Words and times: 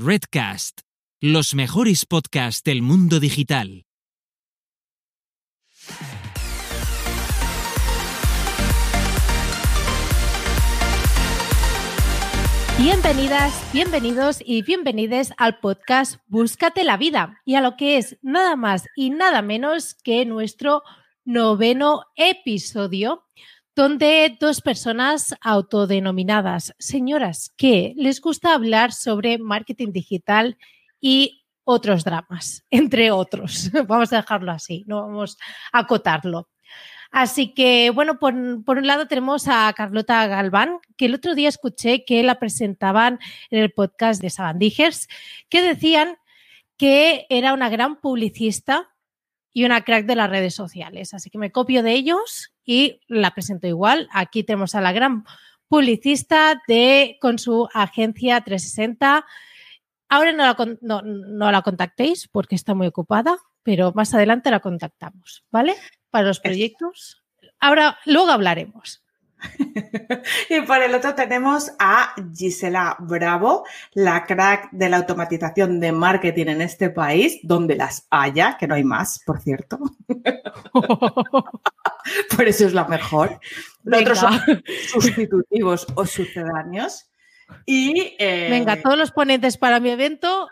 Redcast, 0.00 0.82
los 1.20 1.56
mejores 1.56 2.06
podcasts 2.06 2.62
del 2.62 2.82
mundo 2.82 3.18
digital. 3.18 3.84
Bienvenidas, 12.78 13.60
bienvenidos 13.72 14.38
y 14.46 14.62
bienvenides 14.62 15.32
al 15.36 15.58
podcast 15.58 16.20
Búscate 16.28 16.84
la 16.84 16.96
vida 16.96 17.42
y 17.44 17.56
a 17.56 17.60
lo 17.60 17.76
que 17.76 17.96
es 17.96 18.18
nada 18.22 18.54
más 18.54 18.86
y 18.94 19.10
nada 19.10 19.42
menos 19.42 19.96
que 20.04 20.24
nuestro 20.24 20.84
noveno 21.24 22.04
episodio 22.14 23.24
donde 23.78 24.36
dos 24.40 24.60
personas 24.60 25.36
autodenominadas 25.40 26.74
señoras 26.80 27.54
que 27.56 27.94
les 27.96 28.20
gusta 28.20 28.52
hablar 28.52 28.90
sobre 28.90 29.38
marketing 29.38 29.92
digital 29.92 30.58
y 31.00 31.44
otros 31.62 32.02
dramas, 32.02 32.64
entre 32.72 33.12
otros. 33.12 33.70
Vamos 33.86 34.12
a 34.12 34.16
dejarlo 34.16 34.50
así, 34.50 34.82
no 34.88 35.02
vamos 35.02 35.38
a 35.72 35.78
acotarlo. 35.78 36.48
Así 37.12 37.54
que, 37.54 37.90
bueno, 37.90 38.18
por, 38.18 38.34
un 38.34 38.86
lado 38.86 39.06
tenemos 39.06 39.46
a 39.46 39.72
Carlota 39.76 40.26
Galván, 40.26 40.80
que 40.96 41.06
el 41.06 41.14
otro 41.14 41.36
día 41.36 41.48
escuché 41.48 42.04
que 42.04 42.24
la 42.24 42.40
presentaban 42.40 43.20
en 43.48 43.60
el 43.60 43.70
podcast 43.70 44.20
de 44.20 44.30
Sabandijers, 44.30 45.06
que 45.48 45.62
decían 45.62 46.16
que 46.76 47.26
era 47.30 47.52
una 47.54 47.68
gran 47.68 48.00
publicista 48.00 48.90
y 49.52 49.64
una 49.64 49.82
crack 49.82 50.06
de 50.06 50.16
las 50.16 50.30
redes 50.30 50.54
sociales. 50.54 51.14
Así 51.14 51.30
que 51.30 51.38
me 51.38 51.52
copio 51.52 51.82
de 51.82 51.92
ellos 51.92 52.52
y 52.64 53.00
la 53.08 53.32
presento 53.32 53.66
igual. 53.66 54.08
Aquí 54.12 54.44
tenemos 54.44 54.74
a 54.74 54.80
la 54.80 54.92
gran 54.92 55.24
publicista 55.68 56.62
de 56.68 57.18
con 57.20 57.38
su 57.38 57.68
agencia 57.74 58.40
360. 58.40 59.24
Ahora 60.08 60.32
no 60.32 60.44
la, 60.44 60.56
no, 60.80 61.02
no 61.02 61.52
la 61.52 61.62
contactéis 61.62 62.28
porque 62.28 62.54
está 62.54 62.74
muy 62.74 62.86
ocupada, 62.86 63.36
pero 63.62 63.92
más 63.94 64.14
adelante 64.14 64.50
la 64.50 64.60
contactamos, 64.60 65.44
¿vale? 65.50 65.74
para 66.10 66.26
los 66.26 66.40
proyectos. 66.40 67.22
Ahora, 67.60 67.98
luego 68.04 68.30
hablaremos. 68.30 69.04
y 70.48 70.60
por 70.62 70.82
el 70.82 70.94
otro 70.94 71.14
tenemos 71.14 71.72
a 71.78 72.14
Gisela 72.34 72.96
Bravo, 72.98 73.64
la 73.94 74.24
crack 74.24 74.70
de 74.72 74.88
la 74.88 74.98
automatización 74.98 75.80
de 75.80 75.92
marketing 75.92 76.46
en 76.46 76.62
este 76.62 76.90
país, 76.90 77.38
donde 77.42 77.76
las 77.76 78.06
haya, 78.10 78.56
que 78.58 78.66
no 78.66 78.74
hay 78.74 78.84
más, 78.84 79.20
por 79.24 79.40
cierto. 79.40 79.78
por 82.36 82.48
eso 82.48 82.66
es 82.66 82.74
la 82.74 82.86
mejor. 82.86 83.38
Los 83.84 84.00
otros 84.00 84.18
son 84.18 84.40
sustitutivos 84.92 85.86
o 85.94 86.04
sucedáneos. 86.04 87.10
Y, 87.64 88.16
eh, 88.18 88.48
Venga, 88.50 88.80
todos 88.80 88.98
los 88.98 89.12
ponentes 89.12 89.56
para 89.56 89.80
mi 89.80 89.90
evento. 89.90 90.48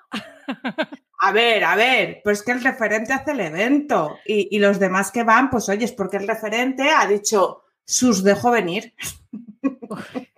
A 1.19 1.33
ver, 1.33 1.65
a 1.65 1.77
ver, 1.77 2.21
pues 2.23 2.43
que 2.43 2.53
el 2.53 2.63
referente 2.63 3.13
hace 3.13 3.33
el 3.33 3.41
evento 3.41 4.19
y, 4.25 4.59
los 4.59 4.79
demás 4.79 5.11
que 5.11 5.25
van, 5.25 5.51
pues 5.51 5.69
oye, 5.69 5.85
es 5.85 5.93
porque 5.93 6.19
el 6.19 6.29
referente 6.29 6.91
ha 6.91 7.07
dicho, 7.07 7.65
sus 7.87 8.23
dejo 8.23 8.51
venir. 8.51 8.95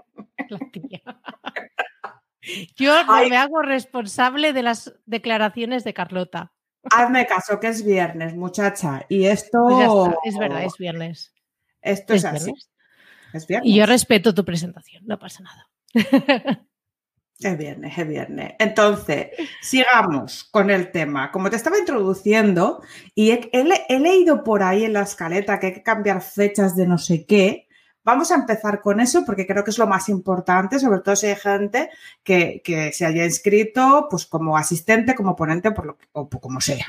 Yo 2.77 2.95
me 3.29 3.37
hago 3.37 3.63
responsable 3.63 4.53
de 4.53 4.63
las 4.63 4.95
declaraciones 5.07 5.85
de 5.85 5.95
Carlota. 5.95 6.53
Hazme 6.91 7.27
caso, 7.27 7.61
que 7.61 7.69
es 7.69 7.85
viernes, 7.85 8.35
muchacha. 8.35 9.05
Y 9.09 9.27
esto. 9.27 9.59
Pues 9.67 10.35
es 10.35 10.39
verdad, 10.39 10.65
es 10.65 10.77
viernes. 10.79 11.35
Esto 11.83 12.15
es, 12.15 12.25
así. 12.25 12.55
Es 13.33 13.47
viernes. 13.47 13.69
Y 13.71 13.75
yo 13.75 13.85
respeto 13.87 14.35
tu 14.35 14.45
presentación, 14.45 15.05
no 15.07 15.19
pasa 15.19 15.43
nada. 15.43 15.69
Es 17.41 17.57
viernes, 17.57 17.97
es 17.97 18.09
viernes. 18.09 18.55
Entonces, 18.59 19.29
sigamos 19.61 20.43
con 20.51 20.71
el 20.71 20.91
tema. 20.91 21.31
Como 21.31 21.51
te 21.51 21.57
estaba 21.57 21.79
introduciendo, 21.79 22.83
y 23.15 23.31
he, 23.31 23.99
leído 24.01 24.43
por 24.43 24.65
ahí 24.65 24.85
en 24.85 24.93
la 24.93 25.03
escaleta 25.03 25.61
que 25.61 25.69
hay 25.69 25.75
que 25.75 25.83
cambiar 25.85 26.21
fechas 26.21 26.75
de 26.75 26.89
no 26.89 26.99
sé 26.99 27.27
qué, 27.27 27.69
vamos 28.03 28.33
a 28.33 28.35
empezar 28.35 28.81
con 28.81 28.99
eso 28.99 29.25
porque 29.25 29.47
creo 29.47 29.63
que 29.63 29.71
es 29.71 29.79
lo 29.79 29.87
más 29.87 30.09
importante, 30.09 30.81
sobre 30.81 31.01
todo 31.01 31.15
si 31.15 31.27
hay 31.27 31.37
gente 31.37 31.91
que, 32.25 32.91
se 32.93 33.07
haya 33.07 33.25
inscrito 33.25 34.09
pues, 34.11 34.27
como 34.27 34.57
asistente, 34.57 35.15
como 35.15 35.37
ponente, 35.37 35.71
por 35.71 35.87
lo 35.87 35.99
o 36.13 36.29
como 36.29 36.61
sea. 36.61 36.87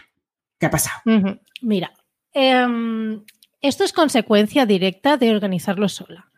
¿Qué 0.57 0.65
ha 0.65 0.71
pasado? 0.71 1.01
Mira, 1.61 1.93
em, 2.33 3.23
esto 3.61 3.83
es 3.83 3.93
consecuencia 3.93 4.65
directa 4.65 5.15
de 5.17 5.29
organizarlo 5.29 5.87
sola. 5.89 6.31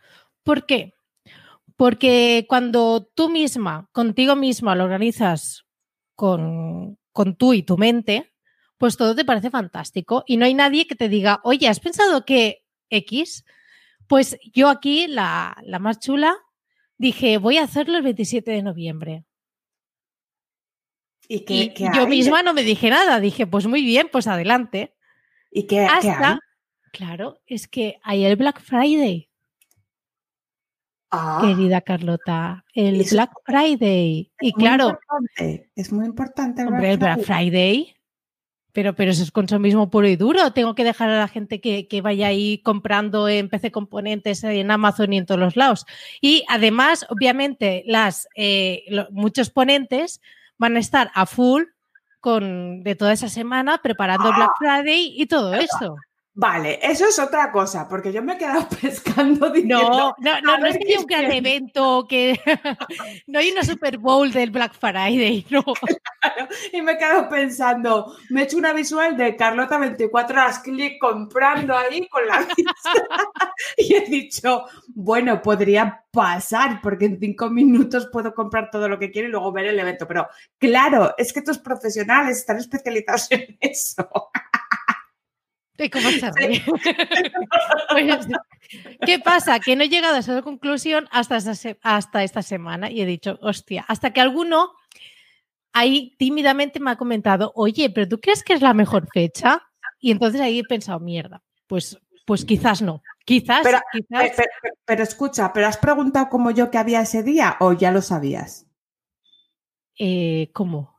¿Por 0.44 0.66
qué? 0.66 0.94
Porque 1.81 2.46
cuando 2.47 3.09
tú 3.16 3.28
misma, 3.28 3.90
contigo 3.92 4.36
misma, 4.36 4.75
lo 4.75 4.84
organizas 4.84 5.66
con, 6.14 7.00
con 7.12 7.36
tú 7.36 7.56
y 7.56 7.64
tu 7.64 7.75
mente, 7.75 8.36
pues 8.78 8.97
todo 8.97 9.16
te 9.16 9.25
parece 9.25 9.50
fantástico 9.50 10.24
y 10.28 10.38
no 10.38 10.46
hay 10.46 10.53
nadie 10.53 10.86
que 10.86 10.94
te 10.94 11.09
diga, 11.09 11.41
oye, 11.44 11.68
¿has 11.68 11.80
pensado 11.80 12.24
que 12.24 12.68
X? 12.91 13.46
Pues 14.06 14.38
yo 14.53 14.70
aquí, 14.70 15.08
la, 15.08 15.58
la 15.64 15.80
más 15.80 15.97
chula, 15.97 16.38
dije, 17.00 17.40
voy 17.40 17.58
a 17.58 17.64
hacerlo 17.64 17.97
el 17.97 18.03
27 18.03 18.52
de 18.52 18.62
noviembre. 18.62 19.25
Y, 21.28 21.40
que, 21.40 21.74
yo 21.96 22.06
misma 22.06 22.44
no 22.44 22.53
me 22.53 22.62
dije 22.62 22.91
nada, 22.91 23.20
dije, 23.20 23.47
pues 23.47 23.66
muy 23.66 23.84
bien, 23.84 24.08
pues 24.12 24.28
adelante. 24.28 24.96
¿Y 25.50 25.66
qué, 25.66 25.80
Hasta, 25.80 26.38
Claro, 26.91 27.41
es 27.47 27.68
que 27.68 27.97
hay 28.03 28.24
el 28.24 28.36
Black 28.36 28.62
Friday. 28.62 29.31
Ah. 31.12 31.40
querida 31.42 31.82
Carlota, 31.82 32.64
el 32.74 33.06
Black 33.12 33.32
Friday. 33.46 34.32
Y 34.40 34.54
claro, 34.54 34.98
es 35.76 35.92
muy 35.92 36.06
importante. 36.06 36.62
El 36.62 36.70
hombre, 36.70 36.92
el 36.92 36.98
Black 36.98 37.22
Friday. 37.24 37.96
Pero, 38.72 38.96
pero 38.96 39.12
eso 39.12 39.22
es 39.22 39.32
consumismo 39.32 39.90
puro 39.90 40.08
y 40.08 40.16
duro. 40.16 40.54
Tengo 40.54 40.74
que 40.74 40.86
dejar 40.86 41.10
a 41.10 41.20
la 41.20 41.28
gente 41.28 41.60
que, 41.60 42.02
vaya 42.02 42.28
ahí 42.28 42.60
comprando 42.60 43.28
en 43.28 43.50
PC 43.50 43.72
Componentes, 43.72 44.46
en 44.46 44.72
Amazon 44.72 45.12
y 45.12 45.18
en 45.18 45.26
todos 45.26 45.42
los 45.42 45.58
lados. 45.58 45.86
Y 46.22 46.46
además, 46.48 47.06
obviamente, 47.10 47.84
las, 47.86 48.30
eh, 48.36 48.86
muchos 49.12 49.50
ponentes 49.50 50.22
van 50.58 50.78
a 50.78 50.80
estar 50.80 51.12
a 51.14 51.26
full 51.26 51.64
con, 52.22 52.84
de 52.84 52.96
toda 52.96 53.12
esa 53.12 53.28
semana 53.28 53.82
preparando 53.82 54.30
el 54.30 54.36
Black 54.36 54.52
ah. 54.52 54.58
Friday 54.58 55.14
y 55.18 55.26
todo 55.26 55.54
eso. 55.56 55.98
Vale, 56.34 56.80
eso 56.81 57.06
es 57.08 57.19
otra 57.19 57.52
cosa, 57.52 57.90
porque 57.90 58.14
yo 58.14 58.24
me 58.24 58.34
he 58.34 58.38
quedado 58.38 58.66
pescando 58.81 59.50
diciendo... 59.50 59.81
No, 59.81 60.16
no, 60.19 60.42
no, 60.42 60.58
no 60.59 60.66
es 60.66 60.78
que 60.78 60.86
haya 60.88 61.00
un 61.00 61.06
gran 61.06 61.31
evento, 61.31 62.06
que 62.08 62.40
no 63.28 63.40
hay 63.40 63.52
una 63.52 63.64
Super 63.66 63.97
Bowl 63.97 64.31
del 64.31 64.50
Black 64.50 64.74
Friday, 64.74 65.46
no. 65.50 65.62
y 66.72 66.81
me 66.81 66.94
he 66.94 66.97
quedado 66.97 67.28
pensando, 67.28 68.16
me 68.30 68.41
he 68.41 68.44
hecho 68.46 68.58
una 68.58 68.72
visual 68.72 69.18
de 69.18 69.36
Carlota 69.36 69.78
24 69.78 70.41
horas 70.41 70.59
clic 70.59 71.00
comprando 71.02 71.75
ahí 71.75 72.08
con 72.08 72.25
la 72.25 72.47
y 73.75 73.94
he 73.94 74.02
dicho, 74.02 74.66
bueno, 74.96 75.41
podría 75.41 76.06
pasar, 76.12 76.80
porque 76.81 77.06
en 77.06 77.20
cinco 77.20 77.50
minutos 77.50 78.09
puedo 78.12 78.34
comprar 78.34 78.70
todo 78.72 78.88
lo 78.88 78.97
que 78.97 79.12
quiero 79.12 79.28
y 79.28 79.31
luego 79.31 79.52
ver 79.52 79.66
el 79.66 79.80
evento. 79.80 80.08
Pero 80.08 80.28
claro, 80.58 81.14
es 81.18 81.34
que 81.34 81.41
tus 81.41 81.58
profesionales 81.58 82.38
están 82.38 82.58
especializados 82.58 83.31
en 83.31 83.58
eso. 83.59 84.08
Cómo 85.90 86.09
se 86.09 86.31
ríe? 86.31 86.64
Pues, 87.90 88.28
¿Qué 89.06 89.19
pasa? 89.19 89.59
Que 89.59 89.75
no 89.75 89.84
he 89.84 89.90
llegado 89.90 90.16
a 90.16 90.19
esa 90.19 90.42
conclusión 90.42 91.09
hasta, 91.12 91.40
hasta 91.81 92.24
esta 92.24 92.42
semana 92.42 92.90
y 92.90 93.02
he 93.02 93.06
dicho, 93.06 93.38
hostia, 93.42 93.84
hasta 93.88 94.14
que 94.14 94.22
alguno 94.22 94.72
ahí 95.74 96.16
tímidamente 96.18 96.80
me 96.80 96.91
ha 96.91 96.96
comentado, 96.96 97.52
oye, 97.56 97.90
pero 97.90 98.08
¿tú 98.08 98.20
crees 98.20 98.44
que 98.44 98.53
es 98.53 98.62
la 98.62 98.74
mejor 98.74 99.08
fecha? 99.14 99.62
Y 100.00 100.12
entonces 100.12 100.40
ahí 100.41 100.59
he 100.59 100.64
pensado, 100.64 101.00
mierda, 101.00 101.44
pues, 101.68 102.00
pues 102.25 102.46
quizás 102.46 102.81
no. 102.81 103.02
Quizás, 103.25 103.62
pero, 103.64 103.80
quizás... 103.91 104.31
Pero, 104.86 105.03
escucha, 105.03 105.53
¿pero 105.53 105.68
has 105.68 105.78
preguntado 105.78 106.30
como 106.30 106.52
yo 106.52 106.72
que 106.72 106.78
había 106.78 107.02
ese 107.02 107.24
día 107.24 107.58
o 107.59 107.74
ya 107.74 107.91
lo 107.91 108.02
sabías? 108.02 108.68
Eh, 109.97 110.50
¿Cómo? 110.53 110.91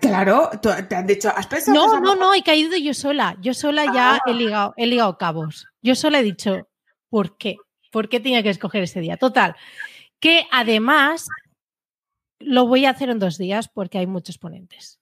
Claro, 0.00 0.50
te 0.60 0.96
han 0.96 1.06
dicho, 1.06 1.30
¿has 1.34 1.46
pensado? 1.46 1.76
No, 1.76 2.00
no, 2.00 2.16
no, 2.16 2.34
he 2.34 2.42
caído 2.42 2.76
yo 2.76 2.94
sola. 2.94 3.36
Yo 3.40 3.54
sola 3.54 3.84
ya 3.84 4.20
he 4.26 4.30
ah. 4.30 4.34
ligado, 4.34 4.74
he 4.76 4.86
ligado 4.86 5.16
cabos. 5.18 5.66
Yo 5.82 5.94
sola 5.94 6.18
he 6.18 6.24
dicho, 6.24 6.68
¿por 7.08 7.36
qué? 7.38 7.56
¿Por 7.92 8.08
qué 8.08 8.18
tenía 8.18 8.42
que 8.42 8.50
escoger 8.50 8.82
ese 8.82 9.00
día? 9.00 9.16
Total, 9.16 9.54
que 10.18 10.46
además 10.50 11.28
lo 12.40 12.66
voy 12.66 12.86
a 12.86 12.90
hacer 12.90 13.10
en 13.10 13.20
dos 13.20 13.38
días 13.38 13.68
porque 13.68 13.98
hay 13.98 14.06
muchos 14.06 14.38
ponentes. 14.38 14.97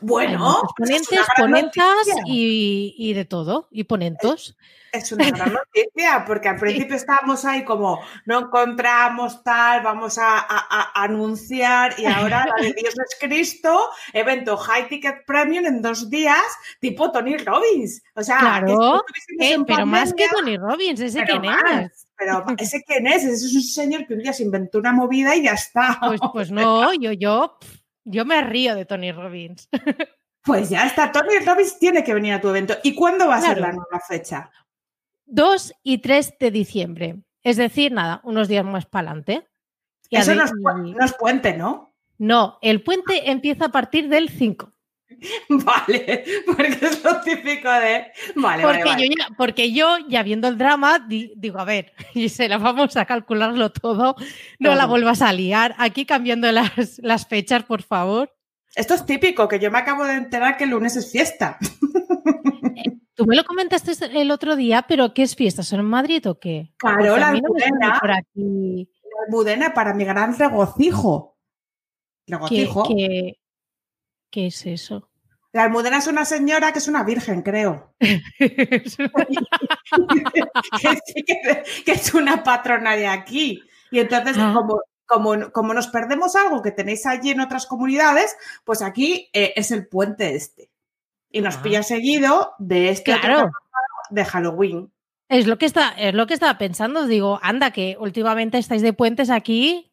Bueno, 0.00 0.62
ponentes, 0.76 1.20
ponentas 1.36 2.06
y, 2.26 2.94
y, 2.96 3.12
de 3.12 3.24
todo, 3.24 3.68
y 3.70 3.84
ponentos. 3.84 4.56
Es 4.92 5.12
una 5.12 5.30
gran 5.30 5.52
noticia, 5.74 6.24
porque 6.26 6.48
al 6.48 6.58
principio 6.58 6.96
estábamos 6.96 7.44
ahí 7.44 7.64
como, 7.64 8.00
no 8.24 8.40
encontramos 8.40 9.42
tal, 9.44 9.82
vamos 9.82 10.18
a, 10.18 10.46
anunciar, 10.94 11.94
y 11.98 12.06
ahora 12.06 12.46
la 12.46 12.62
de 12.62 12.72
Dios 12.78 12.94
es 12.94 13.16
Cristo, 13.20 13.90
evento 14.12 14.56
High 14.56 14.88
Ticket 14.88 15.26
Premium 15.26 15.66
en 15.66 15.82
dos 15.82 16.10
días, 16.10 16.42
tipo 16.80 17.12
Tony 17.12 17.36
Robbins. 17.36 18.02
O 18.14 18.22
sea, 18.22 18.38
claro, 18.38 19.04
eh, 19.38 19.56
pero 19.66 19.86
más 19.86 20.12
que 20.14 20.26
Tony 20.28 20.56
Robbins, 20.56 21.00
ese 21.00 21.22
quién 21.24 21.44
es. 21.44 22.06
Pero 22.16 22.44
ese 22.58 22.82
quién 22.82 23.06
es, 23.06 23.24
ese 23.24 23.46
es 23.46 23.54
un 23.54 23.62
señor 23.62 24.06
que 24.06 24.14
un 24.14 24.20
día 24.20 24.32
se 24.32 24.42
inventó 24.42 24.78
una 24.78 24.92
movida 24.92 25.36
y 25.36 25.44
ya 25.44 25.52
está. 25.52 25.98
Pues, 26.00 26.20
pues 26.32 26.50
no, 26.50 26.92
yo, 26.94 27.12
yo 27.12 27.58
Yo 28.10 28.24
me 28.24 28.40
río 28.42 28.74
de 28.74 28.84
Tony 28.84 29.12
Robbins. 29.12 29.68
Pues 30.42 30.70
ya 30.70 30.86
está, 30.86 31.12
Tony 31.12 31.38
Robbins 31.44 31.78
tiene 31.78 32.02
que 32.02 32.14
venir 32.14 32.32
a 32.32 32.40
tu 32.40 32.48
evento. 32.48 32.74
¿Y 32.82 32.94
cuándo 32.94 33.28
va 33.28 33.36
a 33.36 33.40
ser 33.42 33.60
la 33.60 33.72
nueva 33.72 34.00
fecha? 34.08 34.50
2 35.26 35.74
y 35.82 35.98
3 35.98 36.38
de 36.40 36.50
diciembre. 36.50 37.16
Es 37.42 37.58
decir, 37.58 37.92
nada, 37.92 38.22
unos 38.24 38.48
días 38.48 38.64
más 38.64 38.86
para 38.86 39.10
adelante. 39.10 39.46
Eso 40.08 40.34
no 40.34 40.44
es, 40.44 40.52
no 40.54 41.04
es 41.04 41.12
puente, 41.12 41.56
¿no? 41.56 41.94
No, 42.16 42.58
el 42.62 42.82
puente 42.82 43.30
empieza 43.30 43.66
a 43.66 43.70
partir 43.70 44.08
del 44.08 44.30
5. 44.30 44.72
Vale, 45.48 46.24
porque 46.46 46.78
es 46.82 47.04
lo 47.04 47.20
típico 47.20 47.70
de. 47.70 48.06
Vale, 48.36 48.62
porque, 48.62 48.84
vale, 48.84 49.08
Yo 49.08 49.14
ya, 49.18 49.28
porque 49.36 49.72
yo, 49.72 49.98
ya 50.08 50.22
viendo 50.22 50.48
el 50.48 50.58
drama, 50.58 51.06
digo, 51.08 51.58
a 51.58 51.64
ver, 51.64 51.92
y 52.14 52.28
se 52.28 52.48
la 52.48 52.58
vamos 52.58 52.96
a 52.96 53.04
calcularlo 53.04 53.70
todo, 53.70 54.16
no 54.58 54.74
la 54.74 54.86
vuelvas 54.86 55.22
a 55.22 55.32
liar. 55.32 55.74
Aquí 55.78 56.06
cambiando 56.06 56.50
las, 56.52 56.98
las, 56.98 57.26
fechas, 57.26 57.64
por 57.64 57.82
favor. 57.82 58.34
Esto 58.74 58.94
es 58.94 59.04
típico, 59.04 59.48
que 59.48 59.58
yo 59.58 59.70
me 59.70 59.78
acabo 59.78 60.04
de 60.04 60.14
enterar 60.14 60.56
que 60.56 60.64
el 60.64 60.70
lunes 60.70 60.96
es 60.96 61.10
fiesta. 61.10 61.58
Eh, 62.76 62.98
tú 63.14 63.26
me 63.26 63.36
lo 63.36 63.44
comentaste 63.44 63.92
el 64.20 64.30
otro 64.30 64.56
día, 64.56 64.86
pero 64.88 65.12
¿qué 65.12 65.22
es 65.22 65.34
fiesta? 65.34 65.62
¿Son 65.62 65.80
en 65.80 65.86
Madrid 65.86 66.26
o 66.28 66.38
qué? 66.38 66.72
Claro, 66.78 67.16
la 67.16 67.28
almudena, 67.28 67.98
por 68.00 68.12
aquí. 68.12 68.88
la 69.02 69.26
almudena 69.26 69.74
para 69.74 69.92
mi 69.92 70.04
gran 70.04 70.38
regocijo. 70.38 71.36
Regocijo. 72.26 72.84
¿Qué, 72.84 72.94
qué, 72.94 73.40
qué 74.30 74.46
es 74.46 74.66
eso? 74.66 75.09
La 75.52 75.64
almudena 75.64 75.98
es 75.98 76.06
una 76.06 76.24
señora 76.24 76.72
que 76.72 76.78
es 76.78 76.86
una 76.86 77.02
virgen, 77.02 77.42
creo. 77.42 77.92
que, 77.98 78.84
es 81.86 82.14
una 82.14 82.44
patrona 82.44 82.94
de 82.94 83.08
aquí. 83.08 83.60
Y 83.90 83.98
entonces, 83.98 84.36
ah. 84.38 84.52
como, 84.54 84.80
como, 85.06 85.50
como, 85.50 85.74
nos 85.74 85.88
perdemos 85.88 86.36
algo 86.36 86.62
que 86.62 86.70
tenéis 86.70 87.04
allí 87.06 87.30
en 87.30 87.40
otras 87.40 87.66
comunidades, 87.66 88.36
pues 88.64 88.80
aquí 88.80 89.28
eh, 89.32 89.52
es 89.56 89.72
el 89.72 89.88
puente 89.88 90.36
este. 90.36 90.70
Y 91.32 91.40
nos 91.40 91.56
ah. 91.56 91.62
pilla 91.62 91.82
seguido 91.82 92.52
de 92.58 92.90
este 92.90 93.18
claro. 93.18 93.50
de 94.10 94.24
Halloween. 94.24 94.92
Es 95.28 95.46
lo, 95.46 95.58
que 95.58 95.66
está, 95.66 95.90
es 95.90 96.14
lo 96.14 96.28
que 96.28 96.34
estaba 96.34 96.58
pensando. 96.58 97.06
Digo, 97.06 97.40
anda, 97.42 97.72
que 97.72 97.96
últimamente 97.98 98.58
estáis 98.58 98.82
de 98.82 98.92
puentes 98.92 99.30
aquí 99.30 99.89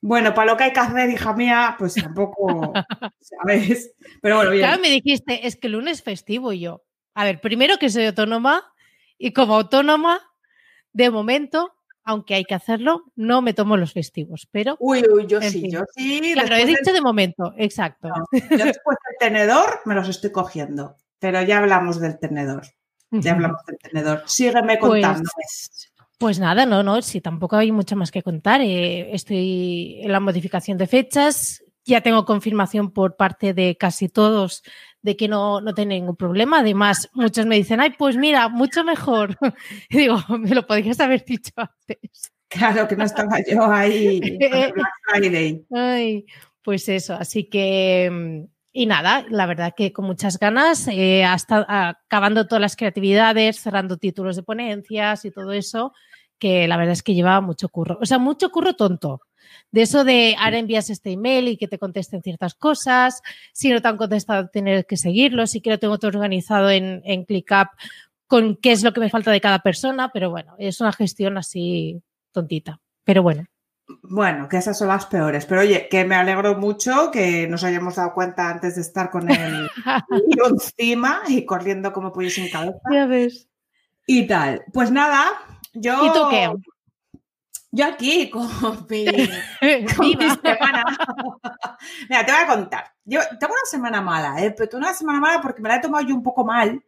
bueno, 0.00 0.32
para 0.34 0.52
lo 0.52 0.56
que 0.56 0.64
hay 0.64 0.72
que 0.72 0.80
hacer, 0.80 1.10
hija 1.10 1.34
mía, 1.34 1.76
pues 1.78 1.94
tampoco, 1.94 2.72
¿sabes? 3.20 3.94
Pero 4.22 4.36
bueno, 4.36 4.50
bien. 4.50 4.64
Claro, 4.64 4.80
me 4.80 4.90
dijiste, 4.90 5.46
es 5.46 5.56
que 5.56 5.66
el 5.66 5.74
lunes 5.74 6.02
festivo 6.02 6.52
y 6.52 6.60
yo. 6.60 6.84
A 7.14 7.24
ver, 7.24 7.40
primero 7.40 7.76
que 7.78 7.90
soy 7.90 8.06
autónoma 8.06 8.72
y 9.18 9.32
como 9.32 9.54
autónoma, 9.54 10.20
de 10.92 11.10
momento, 11.10 11.74
aunque 12.04 12.34
hay 12.34 12.44
que 12.44 12.54
hacerlo, 12.54 13.04
no 13.14 13.42
me 13.42 13.52
tomo 13.52 13.76
los 13.76 13.92
festivos, 13.92 14.48
pero... 14.50 14.76
Uy, 14.80 15.04
uy, 15.12 15.26
yo 15.26 15.40
sí, 15.42 15.60
fin. 15.60 15.70
yo 15.70 15.82
sí. 15.94 16.32
Claro, 16.32 16.56
he 16.56 16.64
dicho 16.64 16.80
del... 16.86 16.94
de 16.94 17.00
momento, 17.02 17.52
exacto. 17.58 18.08
No, 18.08 18.24
yo 18.32 18.64
después 18.64 18.96
del 19.06 19.16
tenedor 19.18 19.80
me 19.84 19.94
los 19.94 20.08
estoy 20.08 20.32
cogiendo, 20.32 20.96
pero 21.18 21.42
ya 21.42 21.58
hablamos 21.58 22.00
del 22.00 22.18
tenedor. 22.18 22.62
Ya 23.12 23.32
hablamos 23.32 23.60
del 23.66 23.76
tenedor. 23.78 24.22
Sígueme 24.26 24.78
contando. 24.78 25.28
Pues, 25.34 25.89
pues 26.20 26.38
nada, 26.38 26.66
no, 26.66 26.82
no, 26.82 27.00
sí, 27.00 27.22
tampoco 27.22 27.56
hay 27.56 27.72
mucho 27.72 27.96
más 27.96 28.10
que 28.10 28.22
contar. 28.22 28.60
Eh, 28.60 29.14
estoy 29.14 30.00
en 30.02 30.12
la 30.12 30.20
modificación 30.20 30.76
de 30.76 30.86
fechas, 30.86 31.64
ya 31.82 32.02
tengo 32.02 32.26
confirmación 32.26 32.90
por 32.90 33.16
parte 33.16 33.54
de 33.54 33.78
casi 33.78 34.10
todos 34.10 34.62
de 35.00 35.16
que 35.16 35.28
no, 35.28 35.62
no 35.62 35.72
tiene 35.72 35.94
ningún 35.94 36.16
problema. 36.16 36.58
Además, 36.58 37.08
muchos 37.14 37.46
me 37.46 37.56
dicen, 37.56 37.80
ay, 37.80 37.94
pues 37.98 38.18
mira, 38.18 38.50
mucho 38.50 38.84
mejor. 38.84 39.38
Y 39.88 39.96
digo, 39.96 40.18
me 40.28 40.50
lo 40.50 40.66
podrías 40.66 41.00
haber 41.00 41.24
dicho 41.24 41.52
antes. 41.56 42.30
Claro 42.48 42.86
que 42.86 42.96
no 42.96 43.04
estaba 43.04 43.38
yo 43.50 43.64
ahí. 43.64 44.20
Friday. 45.10 45.64
Ay, 45.72 46.26
pues 46.62 46.86
eso, 46.90 47.14
así 47.14 47.48
que 47.48 48.46
y 48.72 48.86
nada, 48.86 49.26
la 49.28 49.46
verdad 49.46 49.74
que 49.76 49.92
con 49.92 50.04
muchas 50.04 50.38
ganas, 50.38 50.86
eh, 50.88 51.24
hasta 51.24 51.88
acabando 51.88 52.46
todas 52.46 52.60
las 52.60 52.76
creatividades, 52.76 53.58
cerrando 53.60 53.96
títulos 53.96 54.36
de 54.36 54.44
ponencias 54.44 55.24
y 55.24 55.32
todo 55.32 55.52
eso, 55.52 55.92
que 56.40 56.66
la 56.66 56.76
verdad 56.76 56.94
es 56.94 57.04
que 57.04 57.14
llevaba 57.14 57.40
mucho 57.40 57.68
curro. 57.68 57.98
O 58.00 58.06
sea, 58.06 58.18
mucho 58.18 58.50
curro 58.50 58.74
tonto. 58.74 59.20
De 59.70 59.82
eso 59.82 60.02
de 60.02 60.34
ahora 60.38 60.58
envías 60.58 60.90
este 60.90 61.12
email 61.12 61.46
y 61.46 61.56
que 61.56 61.68
te 61.68 61.78
contesten 61.78 62.22
ciertas 62.22 62.54
cosas, 62.54 63.22
si 63.52 63.70
no 63.70 63.80
te 63.80 63.86
han 63.86 63.96
contestado, 63.96 64.48
tener 64.48 64.86
que 64.86 64.96
seguirlo, 64.96 65.46
si 65.46 65.60
que 65.60 65.70
lo 65.70 65.78
tengo 65.78 65.98
todo 65.98 66.08
organizado 66.08 66.70
en, 66.70 67.02
en 67.04 67.24
ClickUp 67.24 67.68
con 68.26 68.56
qué 68.56 68.72
es 68.72 68.84
lo 68.84 68.92
que 68.92 69.00
me 69.00 69.10
falta 69.10 69.32
de 69.32 69.40
cada 69.40 69.58
persona, 69.58 70.10
pero 70.12 70.30
bueno, 70.30 70.54
es 70.58 70.80
una 70.80 70.92
gestión 70.92 71.36
así 71.36 72.00
tontita. 72.32 72.80
Pero 73.04 73.24
bueno. 73.24 73.44
Bueno, 74.02 74.48
que 74.48 74.56
esas 74.56 74.78
son 74.78 74.86
las 74.86 75.06
peores. 75.06 75.46
Pero 75.46 75.62
oye, 75.62 75.88
que 75.90 76.04
me 76.04 76.14
alegro 76.14 76.56
mucho 76.56 77.10
que 77.10 77.48
nos 77.48 77.64
hayamos 77.64 77.96
dado 77.96 78.14
cuenta 78.14 78.48
antes 78.48 78.76
de 78.76 78.82
estar 78.82 79.10
con 79.10 79.28
el 79.28 79.68
encima 80.48 81.22
y 81.26 81.44
corriendo 81.44 81.92
como 81.92 82.12
pollo 82.12 82.30
sin 82.30 82.48
cabeza. 82.50 82.78
Ya 82.92 83.06
ves. 83.06 83.48
Y 84.06 84.28
tal. 84.28 84.62
Pues 84.72 84.92
nada, 84.92 85.26
yo. 85.72 86.06
¿Y 86.06 86.12
tú 86.12 86.28
qué? 86.30 86.50
Yo 87.72 87.86
aquí 87.86 88.30
con 88.30 88.46
mi, 88.90 89.04
con 89.96 90.08
mi 90.08 90.16
semana. 90.16 90.84
Mira, 92.08 92.26
te 92.26 92.32
voy 92.32 92.40
a 92.42 92.46
contar. 92.46 92.84
Yo 93.04 93.20
tengo 93.38 93.52
una 93.52 93.64
semana 93.64 94.00
mala, 94.00 94.42
¿eh? 94.42 94.52
pero 94.56 94.68
tengo 94.68 94.84
una 94.84 94.94
semana 94.94 95.20
mala 95.20 95.40
porque 95.40 95.62
me 95.62 95.68
la 95.68 95.76
he 95.76 95.80
tomado 95.80 96.06
yo 96.06 96.14
un 96.14 96.22
poco 96.22 96.44
mal. 96.44 96.82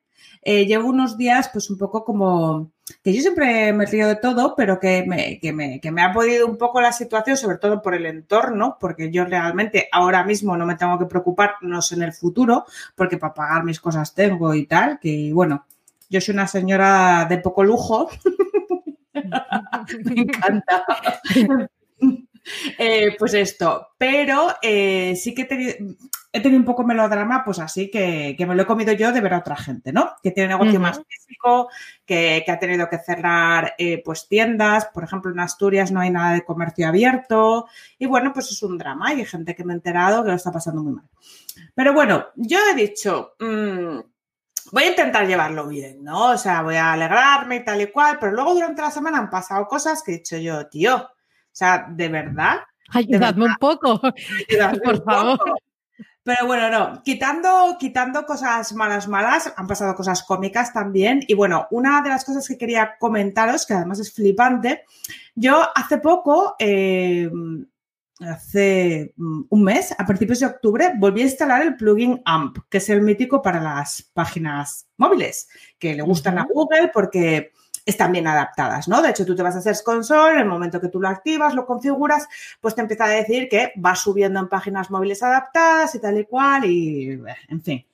Eh, 0.45 0.67
llevo 0.67 0.89
unos 0.89 1.17
días, 1.17 1.51
pues 1.53 1.71
un 1.71 1.79
poco 1.79 2.05
como 2.05 2.73
que 3.03 3.13
yo 3.13 3.21
siempre 3.21 3.73
me 3.73 3.87
río 3.87 4.09
de 4.09 4.17
todo, 4.17 4.55
pero 4.57 4.79
que 4.79 5.05
me, 5.07 5.39
que, 5.41 5.53
me, 5.53 5.81
que 5.81 5.93
me 5.93 6.03
ha 6.03 6.13
podido 6.13 6.47
un 6.47 6.59
poco 6.59 6.81
la 6.81 6.93
situación, 6.93 7.37
sobre 7.37 7.59
todo 7.59 7.81
por 7.81 7.95
el 7.95 8.07
entorno, 8.07 8.77
porque 8.81 9.11
yo 9.11 9.25
realmente 9.25 9.89
ahora 9.93 10.25
mismo 10.25 10.57
no 10.57 10.67
me 10.67 10.75
tengo 10.77 10.99
que 10.99 11.07
preocupar, 11.07 11.55
no 11.61 11.81
sé 11.81 11.95
en 11.95 12.03
el 12.03 12.13
futuro, 12.13 12.65
porque 12.97 13.19
para 13.19 13.35
pagar 13.35 13.65
mis 13.65 13.81
cosas 13.81 14.15
tengo 14.15 14.53
y 14.55 14.67
tal, 14.67 14.99
que 15.01 15.31
bueno, 15.33 15.65
yo 16.11 16.21
soy 16.21 16.35
una 16.35 16.49
señora 16.49 17.25
de 17.29 17.39
poco 17.39 17.63
lujo. 17.65 18.11
me 20.05 20.21
encanta. 20.23 20.85
Eh, 22.77 23.15
pues 23.19 23.35
esto, 23.35 23.91
pero 23.97 24.49
eh, 24.63 25.15
sí 25.17 25.33
que 25.33 25.43
he 25.43 25.45
tenido, 25.45 25.75
he 26.33 26.41
tenido, 26.41 26.59
un 26.59 26.65
poco 26.65 26.83
melodrama, 26.83 27.45
pues 27.45 27.61
así 27.61 27.91
que, 27.91 28.35
que, 28.37 28.47
me 28.47 28.55
lo 28.55 28.63
he 28.63 28.67
comido 28.67 28.93
yo 28.93 29.13
de 29.13 29.21
ver 29.21 29.35
a 29.35 29.39
otra 29.39 29.55
gente, 29.55 29.93
¿no? 29.93 30.11
Que 30.23 30.33
tiene 30.33 30.49
negocio 30.49 30.73
uh 30.73 30.77
-huh. 30.77 30.81
más 30.81 31.03
físico, 31.07 31.69
que, 32.05 32.43
que, 32.45 32.51
ha 32.51 32.59
tenido 32.59 32.89
que 32.89 32.99
cerrar 32.99 33.75
eh, 33.79 34.03
pues 34.05 34.27
tiendas, 34.29 34.87
por 34.87 35.05
ejemplo 35.05 35.31
en 35.31 35.41
Asturias 35.41 35.93
no 35.93 36.01
hay 36.01 36.11
nada 36.11 36.35
de 36.35 36.45
comercio 36.45 36.89
abierto 36.89 37.67
y 37.99 38.07
bueno, 38.07 38.33
pues 38.33 38.51
es 38.51 38.63
un 38.63 38.77
drama 38.77 39.09
hay 39.09 39.25
gente 39.25 39.55
que 39.55 39.65
me 39.65 39.73
ha 39.73 39.77
enterado 39.77 40.25
que 40.25 40.31
lo 40.31 40.37
está 40.37 40.51
pasando 40.51 40.83
muy 40.83 40.95
mal. 40.95 41.09
Pero 41.75 41.93
bueno, 41.93 42.27
yo 42.35 42.59
he 42.71 42.75
dicho... 42.75 43.35
Mmm, 43.39 44.01
voy 44.73 44.85
a 44.85 44.89
intentar 44.89 45.27
llevarlo 45.27 45.69
bien, 45.69 46.03
¿no? 46.03 46.31
O 46.31 46.39
sea, 46.39 46.63
voy 46.63 46.77
a 46.77 46.95
alegrarme 46.95 47.57
y 47.57 47.65
tal 47.65 47.83
y 47.83 47.87
cual, 47.87 48.17
pero 48.19 48.33
luego 48.33 48.55
durante 48.55 48.83
la 48.83 48.91
semana 48.91 49.19
han 49.19 49.31
pasado 49.31 49.69
cosas 49.69 50.03
que 50.03 50.13
he 50.13 50.17
dicho 50.17 50.39
yo, 50.39 50.67
tío, 50.67 50.97
o 50.97 51.11
sea, 51.53 51.87
de 51.89 52.09
verdad. 52.09 52.61
Ayudadme 52.89 53.45
un 53.45 53.57
poco, 53.57 54.01
Ayudadme 54.51 54.81
por 54.81 54.95
un 54.95 55.05
favor. 55.05 55.39
Poco. 55.39 55.55
Pero 56.25 56.47
bueno, 56.47 56.71
no, 56.71 57.03
quitando, 57.03 57.77
quitando 57.79 58.25
cosas 58.25 58.73
malas, 58.75 59.09
malas, 59.09 59.53
han 59.57 59.67
pasado 59.67 59.95
cosas 59.95 60.23
cómicas 60.23 60.73
también. 60.73 61.21
Y 61.27 61.35
bueno, 61.35 61.67
una 61.73 62.01
de 62.01 62.11
las 62.11 62.25
cosas 62.25 62.47
que 62.47 62.57
quería 62.57 62.97
comentaros, 62.99 63.67
que 63.67 63.75
además 63.75 63.99
es 63.99 64.13
flipante, 64.13 64.85
yo 65.35 65.61
hace 65.75 65.99
poco, 65.99 66.55
eh, 66.61 67.29
hace 68.25 69.13
mm, 69.17 69.43
un 69.49 69.63
mes, 69.63 69.95
a 69.97 70.07
principios 70.07 70.41
de 70.41 70.47
octubre, 70.47 70.93
volví 70.97 71.23
a 71.23 71.25
instalar 71.25 71.63
el 71.63 71.77
plugin 71.77 72.23
AMP, 72.25 72.59
que 72.69 72.79
es 72.79 72.89
el 72.89 73.03
mítico 73.03 73.43
para 73.43 73.61
las 73.61 74.03
páginas 74.13 74.89
móviles, 74.97 75.49
que 75.79 75.95
le 75.95 76.03
gustan 76.03 76.39
a 76.39 76.45
Google 76.45 76.91
porque 76.93 77.53
están 77.85 78.13
bien 78.13 78.27
adaptadas, 78.27 78.87
¿no? 78.87 79.03
De 79.03 79.11
hecho, 79.11 79.27
tú 79.27 79.35
te 79.35 79.43
vas 79.43 79.57
a 79.57 79.61
Search 79.61 79.83
Console, 79.83 80.35
en 80.35 80.41
el 80.41 80.47
momento 80.47 80.81
que 80.81 80.89
tú 80.89 81.01
lo 81.01 81.09
activas, 81.09 81.55
lo 81.55 81.67
configuras, 81.67 82.29
pues 82.61 82.75
te 82.75 82.81
empieza 82.81 83.07
a 83.07 83.09
decir 83.09 83.49
que 83.49 83.73
va 83.85 83.97
subiendo 83.97 84.39
en 84.39 84.49
páginas 84.49 84.91
móviles 84.91 85.23
adaptadas 85.23 85.95
y 85.95 86.01
tal 86.01 86.19
y 86.19 86.25
cual, 86.25 86.65
y 86.65 87.21
en 87.49 87.63
fin. 87.63 87.85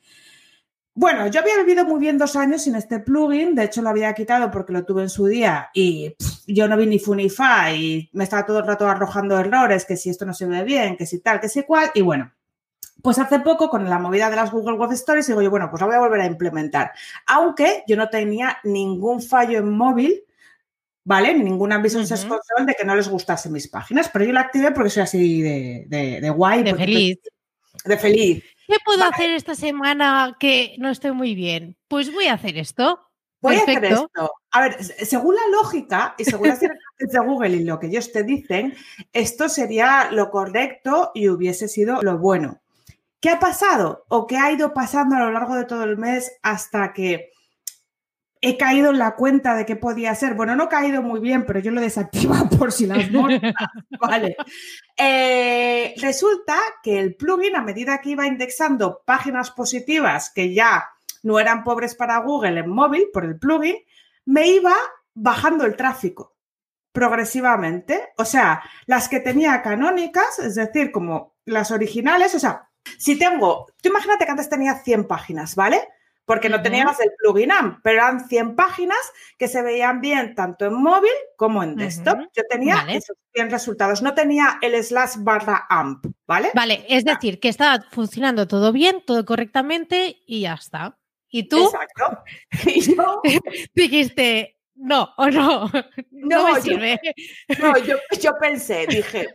Bueno, 1.00 1.28
yo 1.28 1.38
había 1.38 1.56
vivido 1.58 1.84
muy 1.84 2.00
bien 2.00 2.18
dos 2.18 2.34
años 2.34 2.62
sin 2.62 2.74
este 2.74 2.98
plugin, 2.98 3.54
de 3.54 3.62
hecho 3.62 3.82
lo 3.82 3.90
había 3.90 4.12
quitado 4.14 4.50
porque 4.50 4.72
lo 4.72 4.84
tuve 4.84 5.02
en 5.02 5.08
su 5.08 5.26
día 5.26 5.70
y 5.72 6.10
pff, 6.10 6.42
yo 6.48 6.66
no 6.66 6.76
vi 6.76 6.86
ni 6.86 6.98
fu 6.98 7.14
ni 7.14 7.30
fa 7.30 7.72
y 7.72 8.10
me 8.14 8.24
estaba 8.24 8.44
todo 8.44 8.58
el 8.58 8.66
rato 8.66 8.84
arrojando 8.88 9.38
errores, 9.38 9.84
que 9.84 9.96
si 9.96 10.10
esto 10.10 10.26
no 10.26 10.34
se 10.34 10.46
ve 10.46 10.64
bien, 10.64 10.96
que 10.96 11.06
si 11.06 11.20
tal, 11.20 11.38
que 11.38 11.48
si 11.48 11.62
cual, 11.62 11.92
y 11.94 12.00
bueno, 12.00 12.32
pues 13.00 13.16
hace 13.20 13.38
poco, 13.38 13.70
con 13.70 13.88
la 13.88 14.00
movida 14.00 14.28
de 14.28 14.34
las 14.34 14.50
Google 14.50 14.76
Web 14.76 14.90
Stories, 14.90 15.28
digo 15.28 15.40
yo, 15.40 15.50
bueno, 15.50 15.70
pues 15.70 15.80
la 15.80 15.86
voy 15.86 15.94
a 15.94 16.00
volver 16.00 16.20
a 16.20 16.26
implementar. 16.26 16.90
Aunque 17.28 17.84
yo 17.86 17.96
no 17.96 18.08
tenía 18.08 18.58
ningún 18.64 19.22
fallo 19.22 19.58
en 19.58 19.70
móvil, 19.70 20.24
¿vale? 21.04 21.32
Ninguna 21.32 21.78
Business 21.78 22.10
uh 22.10 22.28
-huh. 22.28 22.66
De 22.66 22.74
que 22.74 22.84
no 22.84 22.96
les 22.96 23.08
gustase 23.08 23.48
mis 23.50 23.68
páginas, 23.68 24.10
pero 24.12 24.24
yo 24.24 24.32
la 24.32 24.40
activé 24.40 24.72
porque 24.72 24.90
soy 24.90 25.04
así 25.04 25.42
de, 25.42 25.84
de, 25.86 26.20
de 26.20 26.30
guay. 26.30 26.64
De 26.64 26.74
feliz. 26.74 27.18
De 27.84 27.96
feliz. 27.96 28.44
¿Qué 28.66 28.76
puedo 28.84 29.00
vale. 29.00 29.14
hacer 29.14 29.30
esta 29.30 29.54
semana 29.54 30.36
que 30.38 30.74
no 30.78 30.90
estoy 30.90 31.12
muy 31.12 31.34
bien? 31.34 31.76
Pues 31.88 32.12
voy 32.12 32.26
a 32.26 32.34
hacer 32.34 32.58
esto. 32.58 33.00
Voy 33.40 33.56
Perfecto. 33.56 33.86
a 33.86 33.88
hacer 33.88 33.92
esto. 33.92 34.32
A 34.50 34.60
ver, 34.60 34.84
según 34.84 35.36
la 35.36 35.46
lógica 35.52 36.14
y 36.18 36.24
según 36.24 36.48
las 36.48 36.60
directrices 36.60 37.12
de 37.12 37.18
Google 37.20 37.56
y 37.56 37.64
lo 37.64 37.78
que 37.78 37.86
ellos 37.86 38.10
te 38.12 38.24
dicen, 38.24 38.74
esto 39.12 39.48
sería 39.48 40.10
lo 40.10 40.30
correcto 40.30 41.12
y 41.14 41.28
hubiese 41.28 41.68
sido 41.68 42.02
lo 42.02 42.18
bueno. 42.18 42.60
¿Qué 43.20 43.30
ha 43.30 43.38
pasado 43.38 44.04
o 44.08 44.26
qué 44.26 44.36
ha 44.36 44.52
ido 44.52 44.74
pasando 44.74 45.16
a 45.16 45.20
lo 45.20 45.32
largo 45.32 45.54
de 45.56 45.64
todo 45.64 45.84
el 45.84 45.96
mes 45.96 46.32
hasta 46.42 46.92
que 46.92 47.30
he 48.40 48.56
caído 48.56 48.90
en 48.90 48.98
la 48.98 49.14
cuenta 49.14 49.54
de 49.54 49.66
que 49.66 49.76
podía 49.76 50.14
ser? 50.14 50.34
Bueno, 50.34 50.54
no 50.56 50.64
he 50.64 50.68
caído 50.68 51.02
muy 51.02 51.20
bien, 51.20 51.44
pero 51.46 51.60
yo 51.60 51.70
lo 51.70 51.80
desactivado 51.80 52.48
por 52.58 52.72
si 52.72 52.86
las 52.86 53.10
montas. 53.10 53.54
vale. 54.00 54.36
Eh, 54.96 55.94
resulta 55.98 56.56
que 56.82 56.98
el 56.98 57.16
plugin, 57.16 57.56
a 57.56 57.62
medida 57.62 58.00
que 58.00 58.10
iba 58.10 58.26
indexando 58.26 59.02
páginas 59.04 59.50
positivas 59.50 60.30
que 60.34 60.54
ya 60.54 60.88
no 61.22 61.38
eran 61.38 61.64
pobres 61.64 61.94
para 61.94 62.18
Google 62.18 62.60
en 62.60 62.70
móvil 62.70 63.08
por 63.12 63.24
el 63.24 63.38
plugin, 63.38 63.76
me 64.24 64.46
iba 64.46 64.74
bajando 65.14 65.64
el 65.64 65.76
tráfico 65.76 66.36
progresivamente. 66.92 68.08
O 68.16 68.24
sea, 68.24 68.62
las 68.86 69.08
que 69.08 69.20
tenía 69.20 69.62
canónicas, 69.62 70.38
es 70.38 70.54
decir, 70.54 70.90
como 70.90 71.36
las 71.44 71.70
originales, 71.70 72.34
o 72.34 72.38
sea, 72.38 72.68
si 72.98 73.18
tengo, 73.18 73.66
tú 73.82 73.88
imagínate 73.88 74.24
que 74.24 74.30
antes 74.30 74.48
tenía 74.48 74.74
100 74.74 75.06
páginas, 75.06 75.54
¿vale? 75.54 75.88
Porque 76.28 76.50
no 76.50 76.60
teníamos 76.60 77.00
el 77.00 77.10
plugin 77.16 77.50
AMP, 77.50 77.80
pero 77.82 77.96
eran 77.96 78.28
100 78.28 78.54
páginas 78.54 78.98
que 79.38 79.48
se 79.48 79.62
veían 79.62 80.02
bien 80.02 80.34
tanto 80.34 80.66
en 80.66 80.74
móvil 80.74 81.10
como 81.36 81.62
en 81.62 81.74
desktop. 81.74 82.18
Yo 82.36 82.42
tenía 82.50 82.84
esos 82.90 83.16
100 83.32 83.50
resultados, 83.50 84.02
no 84.02 84.12
tenía 84.12 84.58
el 84.60 84.74
slash 84.84 85.14
barra 85.20 85.66
AMP, 85.70 86.04
¿vale? 86.26 86.50
Vale, 86.54 86.84
es 86.86 87.06
decir, 87.06 87.40
que 87.40 87.48
estaba 87.48 87.82
funcionando 87.90 88.46
todo 88.46 88.72
bien, 88.72 89.02
todo 89.06 89.24
correctamente 89.24 90.18
y 90.26 90.42
ya 90.42 90.52
está. 90.52 90.98
Y 91.30 91.44
tú 91.48 91.64
Exacto. 91.64 92.22
Y 92.66 92.94
yo, 92.94 93.22
dijiste, 93.74 94.58
no, 94.74 95.08
o 95.16 95.30
no, 95.30 95.70
no, 96.10 96.52
me 96.52 96.60
sirve. 96.60 97.00
no 97.58 97.78
yo, 97.78 97.96
yo 98.20 98.32
pensé, 98.38 98.86
dije, 98.86 99.28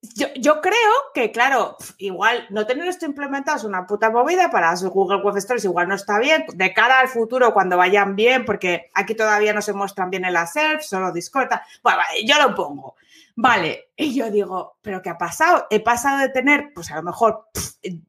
yo, 0.00 0.60
creo 0.60 0.92
que, 1.12 1.32
claro, 1.32 1.76
igual 1.98 2.46
no 2.50 2.66
tener 2.66 2.86
esto 2.86 3.04
implementado 3.04 3.56
es 3.56 3.64
una 3.64 3.86
puta 3.86 4.10
movida 4.10 4.48
para 4.50 4.74
Google 4.76 5.22
Web 5.22 5.38
Stories, 5.38 5.64
igual 5.64 5.88
no 5.88 5.96
está 5.96 6.18
bien. 6.18 6.44
De 6.54 6.72
cara 6.72 7.00
al 7.00 7.08
futuro, 7.08 7.52
cuando 7.52 7.76
vayan 7.76 8.14
bien, 8.14 8.44
porque 8.44 8.90
aquí 8.94 9.14
todavía 9.14 9.52
no 9.52 9.60
se 9.60 9.72
muestran 9.72 10.10
bien 10.10 10.24
en 10.24 10.34
la 10.34 10.46
self, 10.46 10.82
solo 10.82 11.12
Discord. 11.12 11.48
Bueno, 11.82 11.98
vale, 11.98 12.24
yo 12.24 12.40
lo 12.40 12.54
pongo. 12.54 12.94
Vale, 13.34 13.90
y 13.96 14.14
yo 14.14 14.30
digo, 14.30 14.78
¿pero 14.82 15.02
qué 15.02 15.10
ha 15.10 15.18
pasado? 15.18 15.66
He 15.70 15.80
pasado 15.80 16.18
de 16.18 16.28
tener, 16.28 16.72
pues 16.74 16.90
a 16.90 16.96
lo 16.96 17.02
mejor, 17.02 17.46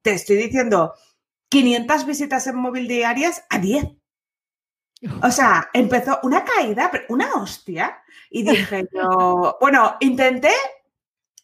te 0.02 0.14
estoy 0.14 0.38
diciendo, 0.38 0.94
500 1.50 2.06
visitas 2.06 2.46
en 2.48 2.56
móvil 2.56 2.88
diarias 2.88 3.44
a 3.50 3.58
10. 3.58 3.86
O 5.24 5.32
sea, 5.32 5.70
empezó 5.74 6.20
una 6.24 6.44
caída, 6.44 6.92
una 7.10 7.34
hostia. 7.36 8.04
Y 8.30 8.44
dije 8.44 8.88
yo, 8.94 9.58
bueno, 9.60 9.98
intenté 10.02 10.52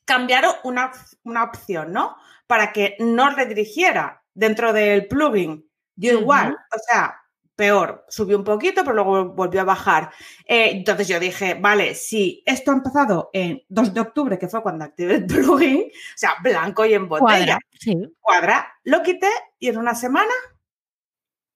cambiar 0.06 0.46
una, 0.64 0.92
una 1.24 1.44
opción, 1.44 1.92
¿no? 1.92 2.16
Para 2.48 2.72
que 2.72 2.96
no 3.00 3.30
redirigiera 3.32 4.24
dentro 4.34 4.74
del 4.74 5.08
plugin. 5.08 5.70
Yo 5.96 6.12
igual, 6.20 6.54
o 6.54 6.80
sea, 6.88 7.26
peor, 7.56 8.06
subió 8.10 8.38
un 8.38 8.44
poquito, 8.44 8.84
pero 8.84 8.94
luego 8.96 9.34
volvió 9.34 9.62
a 9.62 9.66
bajar. 9.66 10.12
Eh, 10.46 10.72
entonces 10.74 11.08
yo 11.08 11.20
dije, 11.20 11.56
vale, 11.56 11.96
si 11.96 12.44
esto 12.46 12.72
ha 12.72 12.76
empezado 12.76 13.30
en 13.34 13.64
2 13.70 13.94
de 13.94 14.02
octubre, 14.02 14.38
que 14.38 14.48
fue 14.48 14.62
cuando 14.62 14.86
activé 14.86 15.16
el 15.16 15.26
plugin, 15.28 15.84
o 15.84 16.18
sea, 16.18 16.36
blanco 16.44 16.86
y 16.86 16.94
en 16.94 17.08
botella, 17.08 17.58
cuadra, 17.84 18.10
cuadra 18.20 18.74
lo 18.84 19.02
quité 19.04 19.30
y 19.60 19.70
en 19.70 19.78
una 19.78 19.96
semana 19.96 20.34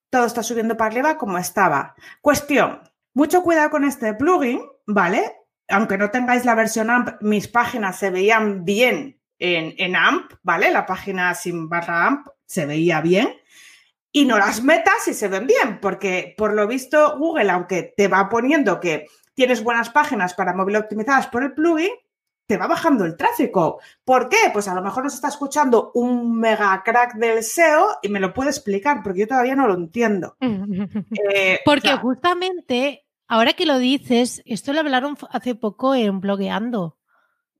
todo 0.09 0.25
está 0.25 0.41
subiendo 0.41 0.75
para 0.75 0.91
arriba 0.91 1.17
como 1.17 1.37
estaba. 1.37 1.95
Cuestión, 2.21 2.81
mucho 3.13 3.43
cuidado 3.43 3.69
con 3.69 3.83
este 3.83 4.13
plugin, 4.13 4.61
¿vale? 4.87 5.38
Aunque 5.69 5.97
no 5.97 6.11
tengáis 6.11 6.45
la 6.45 6.55
versión 6.55 6.89
AMP, 6.89 7.21
mis 7.21 7.47
páginas 7.47 7.97
se 7.97 8.09
veían 8.09 8.65
bien 8.65 9.19
en, 9.37 9.95
AMP, 9.95 10.33
¿vale? 10.43 10.71
La 10.71 10.85
página 10.85 11.33
sin 11.33 11.69
barra 11.69 12.07
AMP 12.07 12.27
se 12.45 12.65
veía 12.65 13.01
bien. 13.01 13.35
Y 14.11 14.25
no 14.25 14.39
las 14.39 14.63
metas 14.63 15.07
y 15.07 15.13
se 15.13 15.27
ven 15.27 15.45
bien, 15.45 15.79
porque 15.79 16.33
por 16.35 16.53
lo 16.53 16.67
visto 16.67 17.17
Google, 17.19 17.51
aunque 17.51 17.93
te 17.95 18.07
va 18.07 18.27
poniendo 18.27 18.79
que 18.79 19.05
tienes 19.35 19.63
buenas 19.63 19.91
páginas 19.91 20.33
para 20.33 20.55
móvil 20.55 20.77
optimizadas 20.77 21.27
por 21.27 21.43
el 21.43 21.53
plugin, 21.53 21.91
te 22.47 22.57
va 22.57 22.65
bajando 22.65 23.05
el 23.05 23.15
tráfico. 23.15 23.79
¿Por 24.03 24.27
qué? 24.27 24.49
Pues 24.51 24.67
a 24.67 24.73
lo 24.73 24.81
mejor 24.81 25.03
nos 25.03 25.13
está 25.13 25.27
escuchando 25.27 25.91
un 25.93 26.39
mega 26.39 26.81
crack 26.83 27.13
del 27.13 27.43
SEO 27.43 27.99
y 28.01 28.09
me 28.09 28.19
lo 28.19 28.33
puede 28.33 28.49
explicar, 28.49 29.03
porque 29.03 29.19
yo 29.19 29.27
todavía 29.27 29.55
no 29.55 29.67
lo 29.67 29.75
entiendo. 29.75 30.35
Eh, 31.31 31.59
porque 31.63 31.95
justamente 31.97 33.05
Ahora 33.29 33.53
que 33.53 33.67
lo 33.67 33.77
dices, 33.77 34.41
esto 34.45 34.73
lo 34.73 34.79
hablaron 34.79 35.15
hace 35.29 35.53
poco 35.53 35.93
en 35.93 36.19
blogueando, 36.19 36.97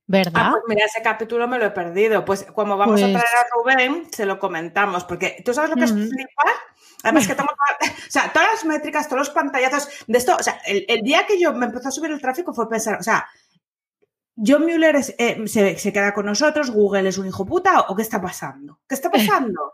¿verdad? 0.08 0.48
Ah, 0.48 0.52
pues 0.54 0.64
mira, 0.68 0.88
ese 0.88 1.04
capítulo 1.04 1.48
me 1.48 1.60
lo 1.60 1.66
he 1.66 1.70
perdido. 1.70 2.26
Pues 2.26 2.44
como 2.56 2.76
vamos 2.76 3.00
a 3.00 3.06
traer 3.06 3.18
a 3.18 3.46
pues 3.54 3.78
Rubén, 3.78 4.08
se 4.12 4.26
lo 4.26 4.40
comentamos, 4.40 5.04
porque 5.04 5.44
tú 5.46 5.54
sabes 5.54 5.70
lo 5.70 5.76
que 5.76 5.84
es 5.84 5.92
flipar. 5.92 6.56
Además 7.04 7.28
que 7.28 7.36
tomo, 7.36 7.50
o 7.82 8.12
sea, 8.12 8.34
todas 8.34 8.50
las 8.52 8.66
métricas, 8.66 9.08
todos 9.08 9.20
los 9.20 9.30
pantallazos 9.30 9.90
de 10.08 10.18
esto, 10.18 10.36
o 10.38 10.42
sea, 10.42 10.60
el, 10.66 11.02
día 11.04 11.28
que 11.28 11.40
yo 11.40 11.54
me 11.54 11.68
empezó 11.68 11.90
a 11.90 11.92
subir 11.92 12.10
el 12.10 12.20
tráfico 12.20 12.52
fue 12.52 12.68
pensar, 12.68 13.00
o 13.00 13.04
sea, 13.04 13.28
John 14.36 14.64
Mueller 14.64 14.96
eh, 15.20 15.48
se, 15.48 15.94
queda 15.94 16.16
con 16.16 16.26
nosotros, 16.26 16.72
Google 16.72 17.08
es 17.08 17.20
un 17.20 17.28
hijo 17.28 17.46
puta, 17.46 17.82
o 17.82 17.96
qué 17.96 18.02
está 18.02 18.20
pasando? 18.20 18.80
¿Qué 18.88 18.96
está 18.96 19.12
pasando? 19.12 19.74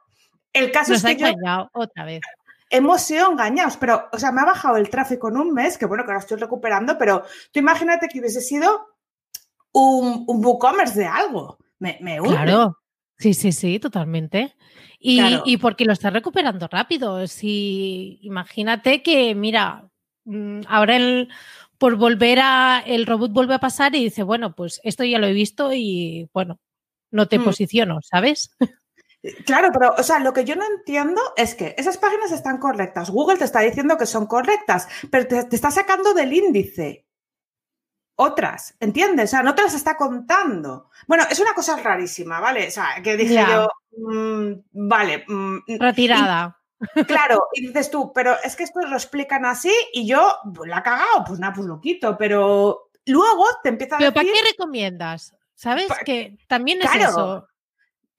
El 0.52 0.74
caso 0.74 0.94
es 0.94 1.04
que 1.04 1.16
yo, 1.16 1.70
otra 1.72 2.04
vez 2.04 2.22
hemos 2.70 3.02
sido 3.02 3.32
engañados, 3.32 3.78
pero, 3.78 4.08
o 4.12 4.20
sea, 4.20 4.32
me 4.32 4.42
ha 4.42 4.46
bajado 4.46 4.78
el 4.78 4.90
tráfico 4.90 5.30
en 5.30 5.38
un 5.38 5.54
mes, 5.54 5.78
que 5.78 5.86
bueno, 5.86 6.04
que 6.04 6.12
ahora 6.12 6.20
estoy 6.20 6.38
recuperando, 6.38 6.98
pero 6.98 7.24
tú 7.52 7.60
imagínate 7.60 8.08
que 8.08 8.20
hubiese 8.20 8.42
sido 8.42 8.88
un, 9.72 10.24
un 10.28 10.46
WooCommerce 10.46 11.00
de 11.00 11.06
algo. 11.06 11.58
Me, 11.80 11.98
me 12.02 12.20
Claro, 12.20 12.78
sí, 13.18 13.34
sí, 13.34 13.52
sí, 13.52 13.80
totalmente. 13.80 14.56
Y, 15.00 15.22
y, 15.46 15.58
porque 15.58 15.86
lo 15.86 15.94
estás 15.94 16.14
recuperando 16.14 16.68
rápido. 16.68 17.28
Si 17.28 18.18
imagínate 18.22 19.04
que, 19.04 19.36
mira, 19.36 19.88
mm, 20.24 20.62
ahora 20.68 20.96
el, 20.96 21.30
por 21.78 21.98
volver 21.98 22.40
a, 22.42 22.82
el 22.86 23.06
robot 23.06 23.32
vuelve 23.32 23.54
a 23.54 23.60
pasar 23.60 23.96
y 23.96 24.04
dice, 24.04 24.24
bueno, 24.24 24.56
pues 24.56 24.82
esto 24.84 25.04
ya 25.04 25.20
lo 25.20 25.28
he 25.28 25.34
visto 25.34 25.74
y 25.74 26.30
bueno, 26.34 26.60
no 27.12 27.28
te 27.28 27.38
mm. 27.38 27.44
posiciono, 27.44 28.00
¿sabes? 28.02 28.56
Claro, 29.46 29.70
pero, 29.74 29.94
o 29.98 30.04
sea, 30.04 30.20
lo 30.20 30.34
que 30.34 30.46
yo 30.46 30.56
no 30.56 30.66
entiendo 30.66 31.22
es 31.36 31.56
que 31.56 31.76
esas 31.78 31.98
páginas 31.98 32.32
están 32.32 32.58
correctas. 32.58 33.10
Google 33.10 33.38
te 33.38 33.46
está 33.46 33.62
diciendo 33.62 33.98
que 33.98 34.06
son 34.06 34.28
correctas, 34.28 34.88
pero 35.10 35.28
te, 35.28 35.56
está 35.56 35.72
sacando 35.72 36.14
del 36.14 36.34
índice 36.34 37.06
otras, 38.18 38.76
¿entiendes? 38.80 39.30
O 39.30 39.32
sea, 39.32 39.44
no 39.44 39.56
te 39.56 39.64
las 39.64 39.74
está 39.74 39.98
contando. 39.98 40.90
Bueno, 41.08 41.26
es 41.30 41.40
una 41.40 41.54
cosa 41.54 41.78
rarísima, 41.78 42.40
¿vale? 42.40 42.68
O 42.68 42.72
sea, 42.72 43.02
que 43.04 43.18
dije 43.18 43.36
yo, 43.36 43.68
mm, 43.98 44.54
vale. 44.72 45.26
Mm, 45.28 45.58
Retirada. 45.80 46.58
claro, 47.08 47.48
y 47.54 47.68
dices 47.68 47.90
tú, 47.90 48.12
pero 48.14 48.36
es 48.44 48.56
que 48.56 48.64
esto 48.64 48.82
lo 48.82 48.96
explican 48.96 49.46
así 49.46 49.74
y 49.94 50.08
yo, 50.08 50.38
pues 50.54 50.70
la 50.70 50.78
ha 50.78 50.84
cagado, 50.84 51.24
pues 51.26 51.40
nada, 51.40 51.54
pues 51.54 51.68
lo 51.68 51.80
quito, 51.80 52.18
pero 52.18 52.90
luego 53.06 53.46
te 53.64 53.70
empieza 53.70 53.96
a 53.96 54.00
¿Pero 54.00 54.14
¿para 54.14 54.26
qué 54.26 54.42
recomiendas? 54.52 55.36
¿Sabes? 55.54 55.88
que 56.06 56.38
también 56.48 56.82
es 56.82 56.96
eso. 56.96 57.48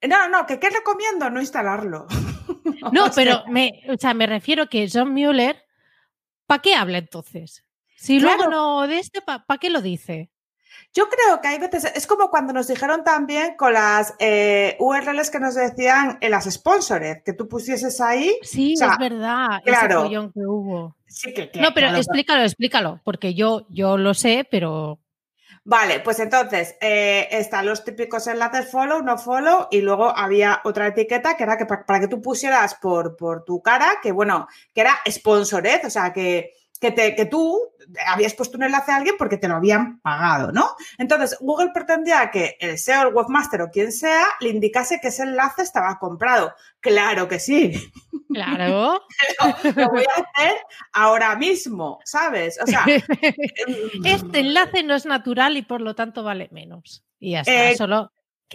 No, 0.05 0.29
no, 0.29 0.45
que 0.45 0.59
¿qué 0.59 0.69
recomiendo? 0.69 1.29
No 1.29 1.41
instalarlo. 1.41 2.07
no, 2.91 3.05
pero 3.15 3.43
me, 3.47 3.81
o 3.89 3.97
sea, 3.97 4.13
me 4.13 4.27
refiero 4.27 4.67
que 4.67 4.89
John 4.91 5.13
Mueller, 5.13 5.63
¿para 6.45 6.61
qué 6.61 6.75
habla 6.75 6.99
entonces? 6.99 7.63
Si 7.95 8.19
luego 8.19 8.47
no 8.47 8.87
de 8.87 8.99
este, 8.99 9.21
¿para 9.21 9.57
qué 9.59 9.69
lo 9.69 9.81
dice? 9.81 10.29
Yo 10.93 11.09
creo 11.09 11.41
que 11.41 11.47
hay 11.47 11.59
veces, 11.59 11.91
es 11.95 12.07
como 12.07 12.29
cuando 12.29 12.53
nos 12.53 12.67
dijeron 12.67 13.03
también 13.03 13.55
con 13.55 13.73
las 13.73 14.13
eh, 14.19 14.77
URLs 14.79 15.29
que 15.29 15.39
nos 15.39 15.55
decían 15.55 16.17
en 16.21 16.31
las 16.31 16.45
sponsored, 16.45 17.23
que 17.23 17.33
tú 17.33 17.47
pusieses 17.47 17.99
ahí. 17.99 18.37
Sí, 18.43 18.73
es 18.73 18.97
verdad, 18.99 19.61
claro, 19.63 20.05
ese 20.05 20.31
que 20.33 20.45
hubo. 20.45 20.95
Sí, 21.07 21.33
que, 21.33 21.51
no, 21.59 21.73
pero 21.73 21.95
explícalo, 21.95 22.43
explícalo, 22.43 23.01
porque 23.03 23.33
yo, 23.33 23.65
yo 23.69 23.97
lo 23.97 24.13
sé, 24.13 24.47
pero 24.49 24.99
Vale, 25.69 25.99
pues 25.99 26.17
entonces 26.21 26.77
eh, 26.79 27.27
están 27.29 27.65
los 27.65 27.83
típicos 27.83 28.25
enlaces 28.27 28.71
follow, 28.71 29.01
no 29.01 29.17
follow, 29.17 29.67
y 29.69 29.81
luego 29.81 30.17
había 30.17 30.61
otra 30.63 30.87
etiqueta 30.87 31.35
que 31.35 31.43
era 31.43 31.57
que 31.57 31.65
para, 31.65 31.99
que 31.99 32.07
tú 32.07 32.21
pusieras 32.21 32.75
por, 32.75 33.17
por, 33.17 33.43
tu 33.43 33.61
cara, 33.61 33.99
que 34.01 34.13
bueno, 34.13 34.47
que 34.73 34.79
era 34.79 34.97
sponsored, 35.05 35.85
o 35.85 35.89
sea, 35.89 36.13
que, 36.13 36.53
que, 36.79 36.91
te, 36.91 37.15
que 37.15 37.25
tú 37.25 37.59
habías 38.05 38.33
puesto 38.33 38.57
un 38.57 38.63
enlace 38.63 38.91
a 38.91 38.97
alguien 38.97 39.15
porque 39.17 39.37
te 39.37 39.47
lo 39.47 39.55
habían 39.55 39.99
pagado, 40.01 40.51
¿no? 40.51 40.75
Entonces, 40.97 41.37
Google 41.39 41.71
pretendía 41.73 42.29
que 42.31 42.57
el 42.59 42.77
SEO, 42.77 43.07
el 43.07 43.13
webmaster 43.13 43.61
o 43.61 43.71
quien 43.71 43.91
sea, 43.91 44.25
le 44.39 44.49
indicase 44.49 44.99
que 45.01 45.09
ese 45.09 45.23
enlace 45.23 45.61
estaba 45.61 45.97
comprado. 45.99 46.53
Claro 46.79 47.27
que 47.27 47.39
sí. 47.39 47.73
Claro. 48.33 49.01
lo, 49.75 49.89
voy 49.89 50.03
a 50.03 50.21
hacer 50.21 50.57
ahora 50.93 51.35
mismo, 51.35 51.99
¿sabes? 52.03 52.59
O 52.61 52.67
sea, 52.67 52.85
este 54.05 54.39
enlace 54.39 54.83
no 54.83 54.95
es 54.95 55.05
natural 55.05 55.57
y 55.57 55.61
por 55.61 55.81
lo 55.81 55.95
tanto 55.95 56.23
vale 56.23 56.49
menos. 56.51 57.03
Y 57.19 57.31
ya 57.31 57.41
está. 57.41 57.71
Eh, 57.71 57.75
solo. 57.75 58.11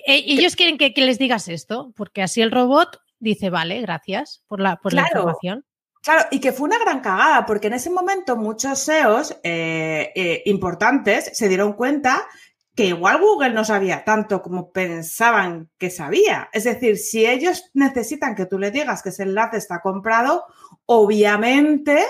Eh, 0.07 0.25
ellos 0.27 0.57
quieren 0.57 0.79
que, 0.79 0.93
les 0.97 1.19
digas 1.19 1.49
esto, 1.49 1.93
porque 1.97 2.23
así 2.23 2.41
el 2.41 2.51
robot 2.51 3.01
dice, 3.19 3.51
vale, 3.51 3.81
gracias 3.83 4.43
por 4.47 4.61
la, 4.61 4.77
por 4.77 4.95
la 4.95 5.03
información. 5.03 5.65
Claro, 6.03 6.27
y 6.33 6.41
que 6.41 6.53
fue 6.53 6.67
una 6.67 6.81
gran 6.81 7.01
cagada, 7.01 7.47
porque 7.47 7.69
en 7.69 7.75
ese 7.75 7.89
momento 7.89 8.37
muchos 8.37 8.81
SEOs 8.81 9.39
eh, 9.45 10.43
importantes 10.47 11.31
se 11.33 11.49
dieron 11.49 11.75
cuenta 11.75 12.27
que 12.75 12.87
igual 12.87 13.21
Google 13.21 13.51
no 13.51 13.65
sabía 13.65 14.05
tanto 14.05 14.43
como 14.43 14.73
pensaban 14.73 15.69
que 15.79 15.91
sabía. 15.91 16.49
Es 16.53 16.65
decir, 16.65 16.97
si 16.97 17.27
ellos 17.27 17.71
necesitan 17.75 18.35
que 18.35 18.47
tú 18.47 18.59
le 18.59 18.71
digas 18.71 19.03
que 19.03 19.11
ese 19.11 19.25
enlace 19.25 19.59
está 19.59 19.81
comprado, 19.81 20.45
obviamente 20.87 22.03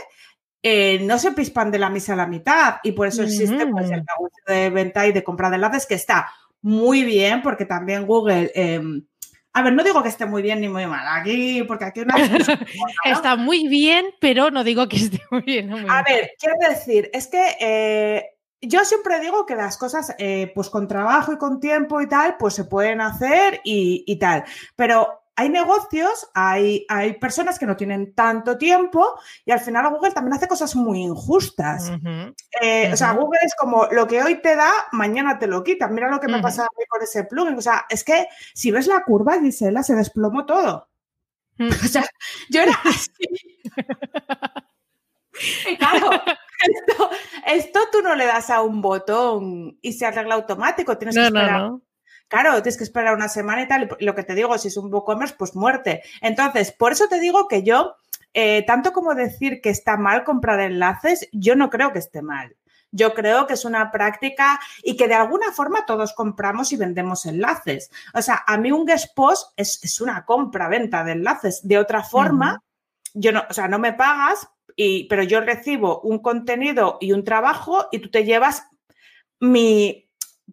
eh, 0.62 1.00
no 1.00 1.18
se 1.18 1.32
pispan 1.32 1.72
de 1.72 1.80
la 1.80 1.90
misa 1.90 2.12
a 2.12 2.16
la 2.16 2.28
mitad 2.28 2.76
y 2.84 2.92
por 2.92 3.08
eso 3.08 3.24
existe 3.24 3.66
pues, 3.66 3.90
el 3.90 4.04
negocio 4.04 4.44
de 4.46 4.70
venta 4.70 5.06
y 5.06 5.12
de 5.12 5.24
compra 5.24 5.50
de 5.50 5.56
enlaces 5.56 5.86
que 5.86 5.94
está 5.94 6.30
muy 6.60 7.02
bien 7.02 7.42
porque 7.42 7.66
también 7.66 8.06
Google... 8.06 8.52
Em, 8.54 9.04
a 9.54 9.62
ver, 9.62 9.72
no 9.74 9.84
digo 9.84 10.02
que 10.02 10.08
esté 10.08 10.24
muy 10.24 10.42
bien 10.42 10.60
ni 10.60 10.68
muy 10.68 10.86
mal 10.86 11.06
aquí, 11.20 11.62
porque 11.64 11.84
aquí 11.84 12.00
una... 12.00 12.14
Está 13.04 13.36
muy 13.36 13.68
bien, 13.68 14.06
pero 14.20 14.50
no 14.50 14.64
digo 14.64 14.88
que 14.88 14.96
esté 14.96 15.20
muy 15.30 15.42
bien. 15.42 15.72
a 15.90 16.02
ver, 16.02 16.32
quiero 16.38 16.56
decir, 16.68 17.10
es 17.12 17.26
que 17.26 17.56
eh, 17.60 18.32
yo 18.62 18.84
siempre 18.84 19.20
digo 19.20 19.44
que 19.44 19.56
las 19.56 19.76
cosas, 19.76 20.14
eh, 20.18 20.50
pues 20.54 20.70
con 20.70 20.88
trabajo 20.88 21.32
y 21.32 21.38
con 21.38 21.60
tiempo 21.60 22.00
y 22.00 22.08
tal, 22.08 22.36
pues 22.38 22.54
se 22.54 22.64
pueden 22.64 23.00
hacer 23.00 23.60
y, 23.64 24.16
tal. 24.18 24.44
Pero 24.76 25.21
hay 25.34 25.48
negocios, 25.48 26.30
hay, 26.34 26.84
hay, 26.88 27.14
personas 27.14 27.58
que 27.58 27.66
no 27.66 27.76
tienen 27.76 28.14
tanto 28.14 28.58
tiempo 28.58 29.18
y 29.44 29.50
al 29.50 29.60
final 29.60 29.90
Google 29.90 30.12
también 30.12 30.34
hace 30.34 30.46
cosas 30.46 30.76
muy 30.76 31.00
injustas. 31.00 31.90
Eh, 32.60 32.90
o 32.92 32.96
sea, 32.96 33.12
Google 33.12 33.40
es 33.42 33.54
como 33.56 33.86
lo 33.90 34.06
que 34.06 34.22
hoy 34.22 34.42
te 34.42 34.56
da, 34.56 34.70
mañana 34.92 35.38
te 35.38 35.46
lo 35.46 35.64
quita. 35.64 35.88
Mira 35.88 36.10
lo 36.10 36.20
que 36.20 36.28
me 36.28 36.42
pasa 36.42 36.64
a 36.64 36.78
mí 36.78 36.84
con 36.86 37.02
ese 37.02 37.24
plugin. 37.24 37.56
O 37.56 37.62
sea, 37.62 37.86
es 37.88 38.04
que 38.04 38.26
si 38.54 38.70
ves 38.70 38.86
la 38.86 39.02
curva, 39.04 39.40
Gisela, 39.40 39.82
se 39.82 39.94
desplomó 39.94 40.44
todo. 40.46 40.88
O 41.58 41.86
sea, 41.86 42.04
yo 42.50 42.62
era 42.62 42.72
así. 42.84 43.10
claro, 45.78 46.10
esto, 47.46 47.80
tú 47.90 48.02
no 48.02 48.14
le 48.14 48.26
das 48.26 48.50
a 48.50 48.62
un 48.62 48.82
botón 48.82 49.78
y 49.80 49.92
se 49.92 50.06
arregla 50.06 50.34
automático, 50.34 50.98
tienes 50.98 51.14
que 51.14 51.26
esperar. 51.26 51.72
Claro, 52.32 52.62
tienes 52.62 52.78
que 52.78 52.84
esperar 52.84 53.14
una 53.14 53.28
semana 53.28 53.60
y 53.60 53.68
tal. 53.68 53.94
Y 54.00 54.06
lo 54.06 54.14
que 54.14 54.22
te 54.22 54.34
digo, 54.34 54.56
si 54.56 54.68
es 54.68 54.78
un 54.78 54.90
WooCommerce, 54.90 55.34
pues 55.36 55.54
muerte. 55.54 56.02
Entonces, 56.22 56.72
por 56.72 56.92
eso 56.92 57.06
te 57.06 57.20
digo 57.20 57.46
que 57.46 57.62
yo, 57.62 57.96
eh, 58.32 58.64
tanto 58.66 58.94
como 58.94 59.14
decir 59.14 59.60
que 59.60 59.68
está 59.68 59.98
mal 59.98 60.24
comprar 60.24 60.58
enlaces, 60.60 61.28
yo 61.32 61.56
no 61.56 61.68
creo 61.68 61.92
que 61.92 61.98
esté 61.98 62.22
mal. 62.22 62.56
Yo 62.90 63.12
creo 63.12 63.46
que 63.46 63.52
es 63.52 63.66
una 63.66 63.90
práctica 63.90 64.58
y 64.82 64.96
que 64.96 65.08
de 65.08 65.14
alguna 65.14 65.52
forma 65.52 65.84
todos 65.84 66.14
compramos 66.14 66.72
y 66.72 66.78
vendemos 66.78 67.26
enlaces. 67.26 67.90
O 68.14 68.22
sea, 68.22 68.42
a 68.46 68.56
mí 68.56 68.72
un 68.72 68.86
guest 68.86 69.14
post 69.14 69.52
es, 69.58 70.00
una 70.00 70.24
compra-venta 70.24 71.04
de 71.04 71.12
enlaces. 71.12 71.60
De 71.62 71.76
otra 71.76 72.02
forma, 72.02 72.62
yo 73.12 73.32
no, 73.32 73.44
o 73.50 73.52
sea, 73.52 73.68
no 73.68 73.78
me 73.78 73.92
pagas, 73.92 74.48
pero 74.74 75.22
yo 75.22 75.42
recibo 75.42 76.00
un 76.00 76.20
contenido 76.20 76.96
y 76.98 77.12
un 77.12 77.24
trabajo 77.24 77.88
y 77.92 77.98
tú 77.98 78.10
te 78.10 78.24
llevas 78.24 78.66
mi 79.38 80.08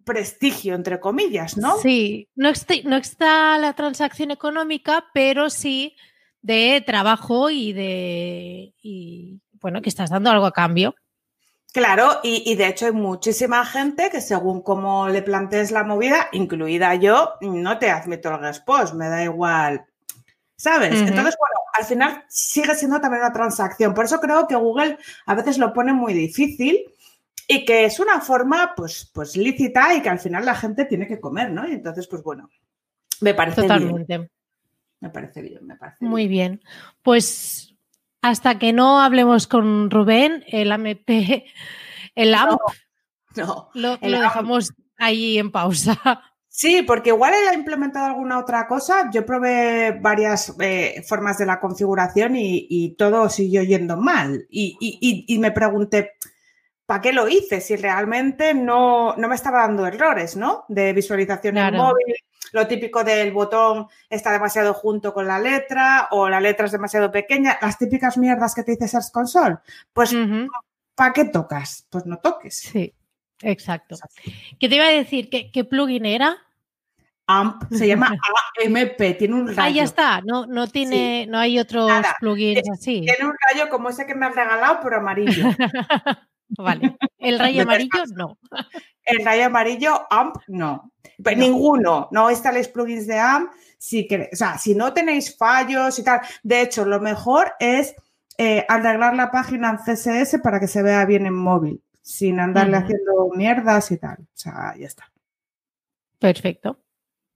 prestigio, 0.05 0.75
entre 0.75 0.99
comillas, 0.99 1.57
¿no? 1.57 1.77
Sí, 1.77 2.27
no, 2.35 2.51
no 2.85 2.95
está 2.97 3.57
la 3.57 3.73
transacción 3.73 4.31
económica, 4.31 5.05
pero 5.13 5.49
sí 5.49 5.95
de 6.41 6.83
trabajo 6.85 7.49
y 7.49 7.73
de, 7.73 8.73
bueno, 9.61 9.81
que 9.81 9.89
estás 9.89 10.09
dando 10.09 10.29
algo 10.29 10.45
a 10.45 10.53
cambio. 10.53 10.95
Claro, 11.71 12.19
y, 12.23 12.55
de 12.55 12.67
hecho 12.67 12.87
hay 12.87 12.93
muchísima 12.93 13.63
gente 13.63 14.09
que 14.09 14.21
según 14.21 14.63
cómo 14.63 15.07
le 15.07 15.21
plantees 15.21 15.69
la 15.69 15.83
movida, 15.83 16.27
incluida 16.31 16.95
yo, 16.95 17.33
no 17.41 17.77
te 17.77 17.91
admito 17.91 18.33
el 18.33 18.63
post, 18.65 18.95
me 18.95 19.07
da 19.07 19.23
igual 19.23 19.85
¿Sabes? 20.59 20.91
Entonces, 20.91 21.37
bueno, 21.39 21.55
al 21.71 21.85
final 21.85 22.25
sigue 22.27 22.75
siendo 22.75 22.99
también 22.99 23.23
una 23.23 23.31
transacción. 23.31 23.93
Por 23.93 24.03
eso 24.03 24.19
creo 24.19 24.45
que 24.45 24.55
Google 24.55 24.97
a 25.25 25.33
veces 25.33 25.57
lo 25.57 25.71
pone 25.71 25.93
muy 25.93 26.13
difícil 26.13 26.83
y 27.51 27.65
que 27.65 27.83
es 27.83 27.99
una 27.99 28.21
forma, 28.21 28.73
pues, 28.77 29.09
pues 29.11 29.35
lícita 29.35 29.95
y 29.95 30.03
que 30.03 30.09
al 30.09 30.19
final 30.19 30.45
la 30.45 30.53
gente 30.53 30.85
tiene 30.85 31.07
que 31.07 31.19
comer, 31.19 31.51
¿no? 31.51 31.67
Y 31.67 31.73
entonces, 31.73 32.05
pues 32.07 32.21
bueno, 32.21 32.47
me 33.21 33.33
parece 33.33 33.63
Totalmente. 33.63 34.17
bien. 34.17 34.31
Me 34.99 35.09
parece 35.09 35.41
bien, 35.41 35.65
me 35.65 35.75
parece 35.75 36.05
Muy 36.05 36.27
bien. 36.27 36.61
Pues 37.01 37.75
hasta 38.21 38.59
que 38.59 38.71
no 38.71 39.01
hablemos 39.01 39.47
con 39.47 39.89
Rubén, 39.89 40.43
el 40.47 40.71
AMP, 40.71 41.09
el 42.15 42.35
AMP, 42.35 42.59
no, 43.35 43.71
lo, 43.73 43.97
lo 43.99 44.21
dejamos 44.21 44.71
ahí 44.97 45.39
en 45.39 45.51
pausa. 45.51 45.99
Sí, 46.51 46.81
porque 46.81 47.11
igual 47.11 47.33
él 47.35 47.47
ha 47.47 47.53
implementado 47.53 48.07
alguna 48.07 48.37
otra 48.37 48.67
cosa. 48.67 49.09
Yo 49.13 49.25
probé 49.25 49.97
varias 50.01 50.53
eh, 50.59 51.03
formas 51.07 51.37
de 51.37 51.45
la 51.45 51.59
configuración 51.59 52.35
y, 52.35 52.95
todo 52.97 53.29
siguió 53.29 53.63
yendo 53.63 53.95
mal. 53.95 54.45
Y, 54.49 55.37
me 55.39 55.51
pregunté, 55.51 56.13
¿para 56.89 57.01
qué 57.01 57.13
lo 57.13 57.27
hice? 57.27 57.61
Si 57.61 57.75
realmente 57.75 58.55
no, 58.55 59.13
me 59.15 59.35
estaba 59.35 59.59
dando 59.59 59.85
errores, 59.85 60.35
¿no? 60.35 60.65
De 60.69 60.91
visualización 60.91 61.59
en 61.59 61.75
móvil, 61.75 62.15
lo 62.51 62.65
típico 62.65 63.03
del 63.03 63.31
botón 63.31 63.85
está 64.09 64.31
demasiado 64.31 64.73
junto 64.73 65.13
con 65.13 65.27
la 65.27 65.37
letra 65.37 66.07
o 66.09 66.27
la 66.29 66.41
letra 66.41 66.65
es 66.65 66.71
demasiado 66.71 67.11
pequeña, 67.11 67.59
las 67.61 67.77
típicas 67.77 68.17
mierdas 68.17 68.55
que 68.55 68.63
te 68.63 68.71
dice 68.71 68.87
Search 68.87 69.11
Console. 69.11 69.57
Pues, 69.93 70.15
¿para 70.95 71.13
qué 71.13 71.25
tocas? 71.25 71.85
Pues 71.91 72.07
no 72.07 72.17
toques. 72.17 72.57
Sí, 72.57 72.91
exacto. 73.43 73.95
¿Qué 74.59 74.67
te 74.67 74.73
iba 74.73 74.85
a 74.85 74.89
decir? 74.89 75.29
qué 75.29 75.63
plugin 75.63 76.07
era? 76.07 76.37
AMP, 77.27 77.71
se 77.71 77.87
llama 77.87 78.17
AMP, 78.65 79.17
tiene 79.19 79.35
un 79.35 79.47
rayo. 79.47 79.61
Ah, 79.61 79.69
ya 79.69 79.83
está, 79.83 80.21
no, 80.21 80.47
no 80.47 80.65
tiene, 80.65 81.27
no 81.27 81.37
hay 81.37 81.59
otros 81.59 81.91
plugins 82.19 82.67
así. 82.71 83.01
Tiene 83.01 83.29
un 83.29 83.35
rayo 83.51 83.69
como 83.69 83.89
ese 83.89 84.07
que 84.07 84.15
me 84.15 84.25
has 84.25 84.33
regalado, 84.33 84.79
pero 84.81 84.97
amarillo. 84.97 85.45
vale. 86.57 86.97
El 87.17 87.39
rayo 87.39 87.63
amarillo, 87.63 88.03
no. 88.15 88.37
El 89.03 89.25
rayo 89.25 89.45
amarillo, 89.45 90.01
AMP, 90.09 90.35
no. 90.47 90.91
Pues 91.21 91.37
ninguno, 91.37 92.07
no 92.11 92.29
instaléis 92.29 92.67
plugins 92.67 93.07
de 93.07 93.19
AMP. 93.19 93.51
Si 93.77 94.07
o 94.11 94.35
sea, 94.35 94.57
si 94.57 94.75
no 94.75 94.93
tenéis 94.93 95.37
fallos 95.37 95.97
y 95.99 96.03
tal. 96.03 96.21
De 96.43 96.61
hecho, 96.61 96.85
lo 96.85 96.99
mejor 96.99 97.53
es 97.59 97.95
eh, 98.37 98.65
arreglar 98.67 99.15
la 99.15 99.31
página 99.31 99.69
en 99.69 99.77
CSS 99.77 100.39
para 100.41 100.59
que 100.59 100.67
se 100.67 100.83
vea 100.83 101.05
bien 101.05 101.25
en 101.25 101.33
móvil, 101.33 101.83
sin 102.01 102.39
andarle 102.39 102.77
haciendo 102.77 103.29
mierdas 103.35 103.91
y 103.91 103.97
tal. 103.97 104.17
O 104.19 104.37
sea, 104.37 104.75
ya 104.77 104.87
está. 104.87 105.11
Perfecto. 106.19 106.79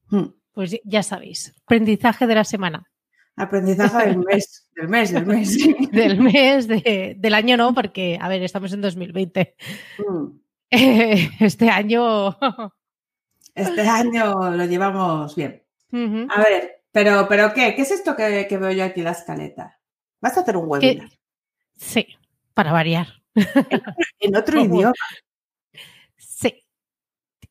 Hmm. 0.10 0.28
Pues 0.54 0.80
ya 0.84 1.02
sabéis, 1.02 1.54
aprendizaje 1.66 2.28
de 2.28 2.36
la 2.36 2.44
semana. 2.44 2.93
Aprendizaje 3.36 4.08
del 4.08 4.20
mes, 4.20 4.70
del 4.76 4.88
mes, 4.88 5.12
del 5.12 5.26
mes. 5.26 5.58
del 5.92 6.22
mes, 6.22 6.68
del 6.68 7.34
año 7.34 7.58
no, 7.58 7.74
porque, 7.74 8.18
a 8.22 8.28
ver, 8.28 8.44
estamos 8.44 8.72
en 8.74 8.82
2020. 8.82 9.56
Hmm. 9.98 10.28
Este 11.40 11.70
año... 11.70 12.38
Este 13.56 13.82
año 13.82 14.50
lo 14.50 14.66
llevamos 14.66 15.36
bien. 15.36 15.62
A 15.92 16.42
ver, 16.42 16.82
pero, 16.92 17.28
pero 17.30 17.54
¿qué? 17.54 17.76
¿Qué 17.76 17.84
es 17.84 17.92
esto 17.92 18.16
que, 18.16 18.48
veo 18.50 18.72
yo 18.72 18.84
aquí 18.84 19.02
en 19.02 19.06
la 19.06 19.12
escaleta? 19.12 19.80
¿Vas 20.20 20.36
a 20.38 20.40
hacer 20.40 20.58
un 20.58 20.68
webinar? 20.68 21.08
Sí, 21.78 22.08
para 22.56 22.72
variar. 22.72 23.10
en 24.20 24.36
otro 24.36 24.60
idioma. 24.60 24.94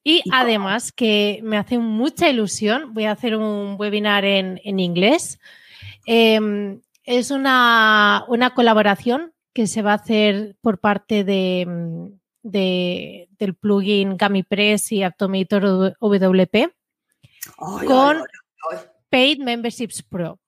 Y 0.05 0.23
además 0.33 0.91
que 0.91 1.41
me 1.43 1.57
hace 1.57 1.79
mucha 1.79 2.29
ilusión, 2.29 2.93
voy 2.93 3.05
a 3.05 3.13
hacer 3.13 3.37
un 3.37 3.77
webinar 3.79 4.25
en, 4.25 4.59
inglés. 4.81 5.39
Em, 6.07 6.81
es 7.05 7.31
una, 7.31 8.25
colaboración 8.55 9.33
que 9.53 9.67
se 9.67 9.83
va 9.83 9.93
a 9.93 9.97
hacer 9.97 10.57
por 10.61 10.79
parte 10.79 11.25
de, 11.25 12.11
del 12.43 13.55
plugin 13.55 14.17
GamiPress 14.17 14.93
y 14.93 15.03
Automator 15.03 15.95
WP 16.01 16.73
con 17.87 18.23
Paid 19.11 19.41
Memberships 19.41 20.03
Pro. 20.03 20.39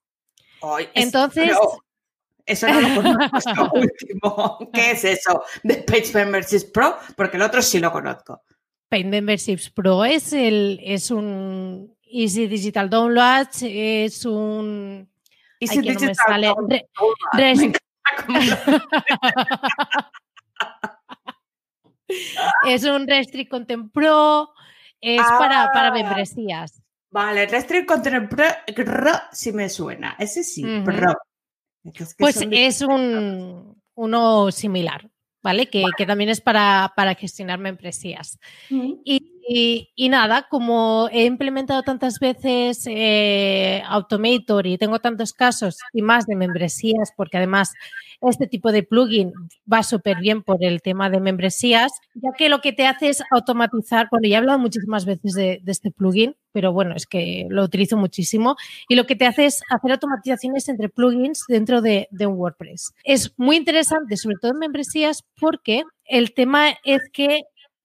Entonces... 0.95 1.51
Eso 2.47 2.69
no 2.69 2.79
lo 2.79 3.03
conozco 3.03 3.71
último. 3.75 4.71
¿Qué 4.71 4.90
es 4.90 5.05
eso 5.05 5.43
de 5.62 5.77
Paid 5.77 6.12
Memberships 6.12 6.64
Pro? 6.67 6.99
Porque 7.17 7.38
el 7.38 7.43
otro 7.43 7.62
sí 7.62 7.81
lo 7.81 7.90
conozco. 7.90 8.43
Paint 8.90 9.09
Memberships 9.09 9.71
Pro 9.71 10.05
es, 10.05 10.33
el, 10.35 10.79
es 10.83 11.11
un 11.11 11.97
Easy 12.05 12.47
Digital 12.47 12.90
Download, 12.90 13.49
es 13.62 14.27
un... 14.27 15.09
Es 22.66 22.85
un 22.85 23.09
Restrict 23.09 23.50
Content 23.50 23.92
Pro, 23.92 24.50
es 25.00 25.22
para, 25.22 25.70
para 25.72 25.88
ah. 25.88 25.92
membresías. 25.92 26.83
Vale, 27.11 27.46
Restrict 27.46 27.88
Content 27.88 28.29
Pro, 28.29 29.12
sí 29.33 29.53
me 29.53 29.68
suena, 29.68 30.16
ese 30.18 30.44
sí, 30.44 30.64
Pro. 30.85 31.14
pues 32.18 32.46
es 32.50 32.83
un, 32.83 33.81
uno 33.94 34.50
similar. 34.50 35.09
¿vale? 35.44 35.68
Que, 35.68 35.85
también 36.07 36.31
es 36.31 36.40
para, 36.40 36.90
gestionar 37.16 37.61
membresías. 37.61 38.40
Y 38.70 39.34
Y, 39.46 40.09
nada, 40.09 40.46
como 40.48 41.09
he 41.12 41.24
implementado 41.24 41.83
tantas 41.83 42.18
veces 42.18 42.87
eh, 42.87 43.83
Automator 43.87 44.66
y 44.66 44.78
tengo 44.78 45.00
tantos 45.00 45.33
casos 45.33 45.78
y 45.92 46.02
más 46.02 46.26
de 46.26 46.37
membresías, 46.37 47.12
porque 47.16 47.37
además 47.37 47.72
este 48.22 48.46
tipo 48.46 48.72
de 48.72 48.83
plugin 48.83 49.33
va 49.70 49.83
súper 49.83 50.18
bien 50.18 50.42
por 50.42 50.64
el 50.64 50.80
tema 50.80 51.11
de 51.11 51.20
membresías, 51.20 51.92
ya 52.14 52.30
que 52.37 52.48
lo 52.48 52.61
que 52.61 52.72
te 52.72 52.87
hace 52.87 53.09
es 53.09 53.22
automatizar, 53.30 54.09
bueno, 54.11 54.28
ya 54.28 54.37
he 54.37 54.38
hablado 54.38 54.59
muchísimas 54.59 55.04
veces 55.04 55.35
de, 55.35 55.62
este 55.66 55.90
plugin, 55.90 56.37
pero 56.52 56.72
bueno, 56.72 56.94
es 56.94 57.07
que 57.07 57.46
lo 57.50 57.64
utilizo 57.64 57.96
muchísimo, 57.98 58.57
y 58.88 58.94
lo 58.94 59.04
que 59.04 59.16
te 59.16 59.26
hace 59.26 59.46
es 59.46 59.61
hacer 59.68 59.92
automatizaciones 59.92 60.68
entre 60.68 60.88
plugins 60.88 61.44
dentro 61.48 61.83
de, 61.83 62.09
de 62.11 62.26
un 62.26 62.38
WordPress. 62.38 62.94
Es 63.04 63.35
muy 63.37 63.57
interesante, 63.57 64.16
sobre 64.16 64.37
todo 64.40 64.52
en 64.52 64.59
membresías, 64.59 65.22
porque 65.38 65.83
el 66.07 66.33
tema 66.33 66.70
es 66.85 67.02
que 67.12 67.42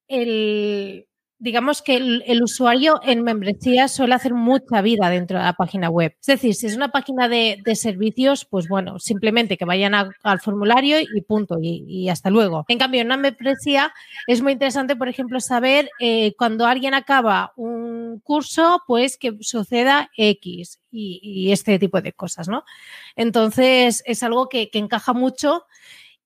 el, 0.08 1.09
digamos 1.40 1.82
que 1.82 1.96
el, 1.96 2.44
usuario 2.44 3.00
en 3.02 3.24
membresía 3.24 3.88
suele 3.88 4.14
hacer 4.14 4.34
mucha 4.34 4.82
vida 4.82 5.10
dentro 5.10 5.38
de 5.38 5.46
la 5.46 5.54
página 5.54 5.90
web. 5.90 6.14
Es 6.20 6.28
decir, 6.28 6.54
si 6.54 6.68
es 6.68 6.76
una 6.76 6.92
página 6.92 7.30
de, 7.30 7.62
servicios, 7.76 8.44
pues 8.44 8.68
bueno, 8.68 9.00
simplemente 9.00 9.58
que 9.58 9.64
vayan 9.64 9.96
al 9.96 10.40
formulario 10.42 11.00
y 11.00 11.22
punto, 11.22 11.58
y, 11.62 12.10
hasta 12.10 12.30
luego. 12.30 12.66
En 12.68 12.78
cambio, 12.78 13.00
en 13.02 13.08
una 13.08 13.18
membresía 13.18 13.94
es 14.28 14.42
muy 14.42 14.52
interesante, 14.52 14.98
por 14.98 15.08
ejemplo, 15.08 15.40
saber 15.40 15.90
eh, 16.00 16.34
cuando 16.38 16.66
alguien 16.66 16.94
acaba 16.94 17.54
un 17.56 18.20
curso, 18.22 18.84
pues 18.86 19.18
que 19.18 19.38
suceda 19.40 20.10
X 20.18 20.82
y, 20.92 21.52
este 21.54 21.80
tipo 21.80 22.02
de 22.02 22.12
cosas, 22.12 22.50
¿no? 22.50 22.66
Entonces, 23.16 24.04
es 24.06 24.24
algo 24.24 24.50
que, 24.50 24.70
encaja 24.74 25.14
mucho. 25.14 25.66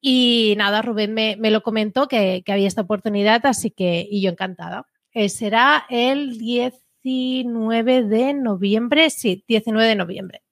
Y 0.01 0.55
nada, 0.57 0.81
Rubén 0.81 1.13
me, 1.13 1.37
lo 1.51 1.63
comentó 1.63 2.07
que, 2.07 2.41
que, 2.45 2.51
había 2.51 2.67
esta 2.67 2.81
oportunidad, 2.81 3.45
así 3.45 3.69
que, 3.71 4.07
y 4.09 4.21
yo 4.21 4.31
encantada. 4.31 4.87
Eh, 5.13 5.29
será 5.29 5.85
el 5.89 6.37
19 6.37 8.03
de 8.03 8.33
noviembre, 8.33 9.09
sí, 9.09 9.43
19 9.47 9.87
de 9.87 9.95
noviembre. 9.95 10.43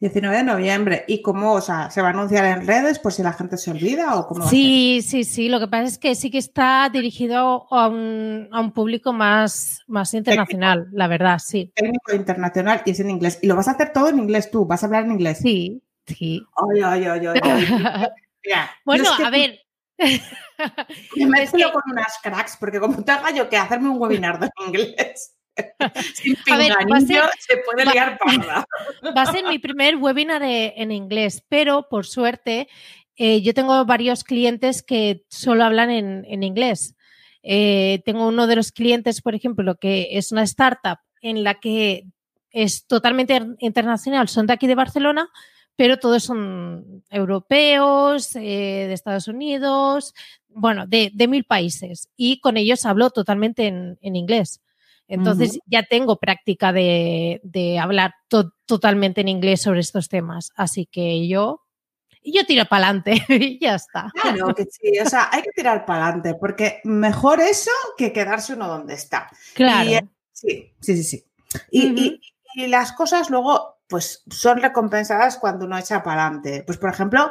19 0.00 0.36
de 0.36 0.42
noviembre. 0.42 1.04
¿Y 1.08 1.22
cómo, 1.22 1.52
o 1.52 1.60
sea, 1.60 1.90
se 1.90 2.02
va 2.02 2.08
a 2.08 2.10
anunciar 2.10 2.44
en 2.44 2.66
redes 2.66 2.98
por 2.98 3.12
si 3.12 3.22
la 3.22 3.32
gente 3.32 3.56
se 3.56 3.70
olvida 3.70 4.16
o 4.16 4.26
cómo? 4.26 4.46
Sí, 4.46 5.00
sí, 5.02 5.24
sí. 5.24 5.48
Lo 5.48 5.58
que 5.58 5.68
pasa 5.68 5.84
es 5.84 5.98
que 5.98 6.14
sí 6.14 6.30
que 6.30 6.38
está 6.38 6.90
dirigido 6.92 7.66
a 7.70 7.88
un, 7.88 8.72
público 8.74 9.12
más, 9.12 9.82
más 9.86 10.12
internacional, 10.12 10.88
la 10.92 11.08
verdad, 11.08 11.38
sí. 11.38 11.72
Técnico 11.74 12.14
internacional 12.14 12.82
y 12.84 12.90
es 12.90 13.00
en 13.00 13.10
inglés. 13.10 13.38
¿Y 13.40 13.46
lo 13.46 13.56
vas 13.56 13.68
a 13.68 13.72
hacer 13.72 13.92
todo 13.92 14.08
en 14.08 14.18
inglés 14.18 14.50
tú? 14.50 14.66
¿Vas 14.66 14.82
a 14.82 14.86
hablar 14.86 15.04
en 15.04 15.12
inglés? 15.12 15.38
Sí, 15.38 15.82
sí. 16.06 16.42
Ay, 16.74 16.82
ay, 16.82 17.26
ay. 17.26 17.40
bueno, 18.84 19.04
a 19.24 19.30
ver, 19.30 19.65
me 21.16 21.26
mezclo 21.26 21.72
con 21.72 21.82
unas 21.90 22.18
cracks, 22.22 22.56
porque 22.58 22.80
como 22.80 23.02
tenga 23.04 23.30
yo 23.30 23.48
que 23.48 23.56
hacerme 23.56 23.88
un 23.88 24.00
webinar 24.00 24.38
de 24.38 24.50
inglés. 24.66 25.34
Sin 26.14 26.36
se 26.36 26.42
puede 26.44 27.90
liar 27.90 28.18
parda. 28.18 28.66
Va 29.16 29.22
a 29.22 29.32
ser 29.32 29.44
mi 29.44 29.58
primer 29.58 29.96
webinar 29.96 30.42
en 30.42 30.92
inglés, 30.92 31.42
pero 31.48 31.88
por 31.88 32.06
suerte 32.06 32.68
eh, 33.16 33.40
yo 33.40 33.54
tengo 33.54 33.84
varios 33.86 34.24
clientes 34.24 34.82
que 34.82 35.24
solo 35.28 35.64
hablan 35.64 35.90
en, 35.90 36.42
inglés. 36.42 36.94
Eh, 37.42 38.02
tengo 38.04 38.28
uno 38.28 38.46
de 38.46 38.56
los 38.56 38.72
clientes, 38.72 39.22
por 39.22 39.34
ejemplo, 39.34 39.76
que 39.76 40.08
es 40.12 40.32
una 40.32 40.42
startup 40.42 40.98
en 41.22 41.42
la 41.42 41.54
que 41.54 42.04
es 42.50 42.86
totalmente 42.86 43.40
internacional, 43.58 44.28
son 44.28 44.46
de 44.46 44.52
aquí 44.52 44.66
de 44.66 44.74
Barcelona, 44.74 45.28
pero 45.76 45.98
todos 45.98 46.24
son 46.24 47.04
europeos, 47.10 48.34
eh, 48.36 48.40
de 48.88 48.92
Estados 48.92 49.28
Unidos, 49.28 50.14
bueno, 50.48 50.86
de, 50.86 51.12
mil 51.28 51.44
países. 51.44 52.08
Y 52.16 52.40
con 52.40 52.56
ellos 52.56 52.86
hablo 52.86 53.10
totalmente 53.10 53.66
en, 53.66 54.16
inglés. 54.16 54.62
Entonces 55.06 55.60
ya 55.66 55.84
tengo 55.84 56.18
práctica 56.18 56.72
de, 56.72 57.78
hablar 57.80 58.14
totalmente 58.64 59.20
en 59.20 59.28
inglés 59.28 59.62
sobre 59.62 59.80
estos 59.80 60.08
temas. 60.08 60.50
Así 60.56 60.86
que 60.86 61.28
yo, 61.28 61.60
yo 62.24 62.44
tiro 62.46 62.64
para 62.64 62.88
adelante 62.88 63.22
y 63.28 63.60
ya 63.60 63.74
está. 63.74 64.10
Claro 64.20 64.54
que 64.54 64.64
sí, 64.64 64.98
o 64.98 65.08
sea, 65.08 65.28
hay 65.30 65.42
que 65.42 65.50
tirar 65.54 65.84
para 65.84 66.06
adelante 66.06 66.34
porque 66.34 66.80
mejor 66.84 67.40
eso 67.40 67.70
que 67.98 68.12
quedarse 68.12 68.54
uno 68.54 68.66
donde 68.66 68.94
está. 68.94 69.28
Claro. 69.54 70.08
sí, 70.32 70.72
sí, 70.80 70.96
sí, 70.96 71.04
sí. 71.04 71.24
y, 71.70 72.20
las 72.68 72.92
cosas 72.92 73.28
luego 73.28 73.75
pues 73.88 74.22
son 74.30 74.60
recompensadas 74.60 75.38
cuando 75.38 75.66
uno 75.66 75.78
echa 75.78 76.02
para 76.02 76.26
adelante. 76.26 76.62
Pues, 76.66 76.78
por 76.78 76.90
ejemplo, 76.90 77.30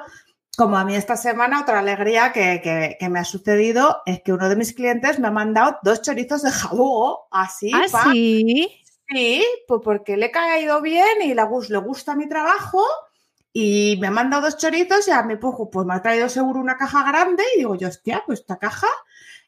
como 0.57 0.77
a 0.77 0.85
mí 0.85 0.95
esta 0.95 1.17
semana, 1.17 1.61
otra 1.61 1.79
alegría 1.79 2.31
que, 2.31 2.97
me 3.09 3.19
ha 3.19 3.25
sucedido 3.25 4.01
es 4.05 4.21
que 4.21 4.33
uno 4.33 4.49
de 4.49 4.55
mis 4.55 4.73
clientes 4.73 5.19
me 5.19 5.27
ha 5.27 5.31
mandado 5.31 5.77
dos 5.83 6.01
chorizos 6.01 6.43
de 6.43 6.51
jabú, 6.51 7.17
así. 7.31 7.71
¿Ah, 7.73 8.09
sí? 8.11 8.81
Sí, 9.07 9.45
pues 9.67 9.81
porque 9.83 10.17
le 10.17 10.27
he 10.27 10.31
caído 10.31 10.81
bien 10.81 11.21
y 11.21 11.33
le, 11.33 11.43
le 11.69 11.77
gusta 11.77 12.15
mi 12.15 12.27
trabajo 12.27 12.83
y 13.53 13.97
me 14.01 14.07
ha 14.07 14.11
mandado 14.11 14.43
dos 14.43 14.57
chorizos 14.57 15.07
y 15.07 15.11
a 15.11 15.21
mí 15.23 15.35
pues, 15.35 15.55
pues, 15.71 15.85
me 15.85 15.93
ha 15.93 16.01
traído 16.01 16.27
seguro 16.27 16.59
una 16.59 16.77
caja 16.77 17.03
grande 17.03 17.43
y 17.53 17.59
digo 17.59 17.75
yo, 17.75 17.87
hostia, 17.87 18.23
pues 18.25 18.39
esta 18.39 18.57
caja 18.57 18.87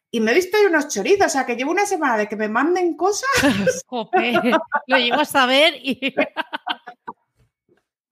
y 0.10 0.20
me 0.20 0.32
he 0.32 0.36
visto 0.36 0.58
ahí 0.58 0.66
unos 0.66 0.88
chorizos, 0.88 1.28
o 1.28 1.30
sea 1.30 1.46
que 1.46 1.56
llevo 1.56 1.72
una 1.72 1.86
semana 1.86 2.18
de 2.18 2.28
que 2.28 2.36
me 2.36 2.48
manden 2.48 2.96
cosas. 2.96 3.30
lo 4.88 4.98
llevo 4.98 5.22
a 5.22 5.26
saber 5.26 5.76
y... 5.82 6.14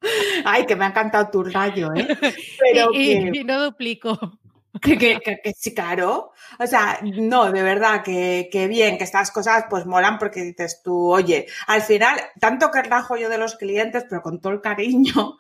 Ay, 0.46 0.66
que 0.66 0.76
me 0.76 0.86
ha 0.86 0.90
encantado 0.90 1.30
tu 1.30 1.44
rayo, 1.44 1.94
¿eh? 1.96 2.08
Pero 2.60 2.94
y, 2.94 3.44
no 3.44 3.64
duplico. 3.64 4.40
Que, 4.82 4.98
que, 4.98 5.54
sí, 5.58 5.74
claro. 5.74 6.32
O 6.60 6.68
sea, 6.68 7.00
no, 7.02 7.52
de 7.52 7.64
verdad, 7.64 8.04
que, 8.04 8.68
bien, 8.70 8.98
que 8.98 9.04
estas 9.04 9.32
cosas 9.32 9.66
pues 9.70 9.86
molan 9.86 10.18
porque 10.18 10.42
dices 10.42 10.82
tú, 10.84 11.12
oye, 11.12 11.48
al 11.68 11.82
final, 11.82 12.20
tanto 12.40 12.72
que 12.72 12.84
rajo 12.84 13.18
yo 13.18 13.30
de 13.30 13.38
los 13.38 13.56
clientes, 13.56 14.06
pero 14.10 14.22
con 14.22 14.40
todo 14.40 14.54
el 14.54 14.62
cariño, 14.62 15.38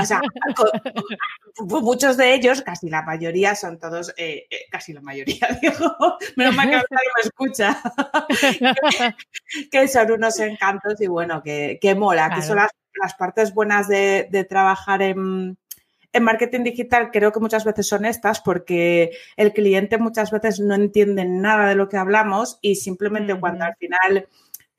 o 0.00 0.04
sea, 0.04 0.20
muchos 1.60 2.16
de 2.16 2.34
ellos, 2.34 2.62
casi 2.62 2.88
la 2.88 3.02
mayoría, 3.02 3.54
son 3.54 3.78
todos, 3.78 4.12
eh, 4.16 4.46
eh, 4.50 4.66
casi 4.70 4.92
la 4.92 5.00
mayoría, 5.00 5.48
digo, 5.62 5.96
menos 6.36 6.54
mal 6.54 6.70
que 6.70 6.76
no 6.76 6.82
me 6.90 7.22
escucha, 7.22 7.80
que, 9.70 9.88
son 9.88 10.12
unos 10.12 10.38
encantos 10.40 11.00
y 11.00 11.06
bueno, 11.06 11.42
que, 11.42 11.96
mola, 11.96 12.30
que 12.34 12.42
son 12.42 12.56
las 12.56 12.70
las 13.00 13.14
partes 13.14 13.52
buenas 13.52 13.88
de, 13.88 14.46
trabajar 14.48 15.02
en, 15.02 15.58
marketing 16.20 16.62
digital 16.62 17.10
creo 17.10 17.32
que 17.32 17.40
muchas 17.40 17.64
veces 17.64 17.88
son 17.88 18.04
estas 18.04 18.40
porque 18.40 19.10
el 19.36 19.52
cliente 19.52 19.98
muchas 19.98 20.30
veces 20.30 20.60
no 20.60 20.74
entiende 20.74 21.24
nada 21.24 21.68
de 21.68 21.74
lo 21.74 21.88
que 21.88 21.96
hablamos 21.96 22.58
y 22.62 22.76
simplemente 22.76 23.34
cuando 23.38 23.64
al 23.64 23.76
final 23.76 24.28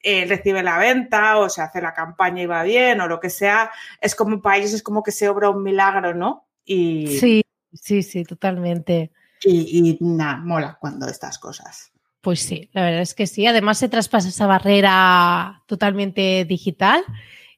eh, 0.02 0.26
recibe 0.26 0.64
la 0.64 0.78
venta 0.78 1.38
o 1.38 1.50
se 1.50 1.62
hace 1.62 1.82
la 1.82 1.94
campaña 1.94 2.44
y 2.44 2.46
va 2.46 2.64
bien 2.64 3.02
o 3.02 3.08
lo 3.08 3.20
que 3.20 3.30
sea, 3.30 3.72
es 4.00 4.16
como 4.16 4.42
para 4.42 4.58
ellos 4.58 4.74
es 4.74 4.84
como 4.84 5.04
que 5.04 5.12
se 5.12 5.28
obra 5.30 5.50
un 5.50 5.64
milagro, 5.64 6.14
¿no? 6.14 6.48
Y, 6.64 7.18
sí, 7.20 7.44
sí, 7.74 8.04
sí, 8.04 8.24
totalmente. 8.24 9.12
Y, 9.44 9.80
y 9.80 9.98
nada, 10.02 10.38
mola 10.38 10.78
cuando 10.80 11.08
estas 11.08 11.38
cosas. 11.38 11.92
Pues 12.22 12.40
sí, 12.40 12.72
la 12.74 12.84
verdad 12.84 13.02
es 13.02 13.14
que 13.14 13.28
sí. 13.28 13.46
Además 13.46 13.78
se 13.78 13.88
traspasa 13.88 14.30
esa 14.30 14.48
barrera 14.48 15.62
totalmente 15.68 16.44
digital 16.46 17.04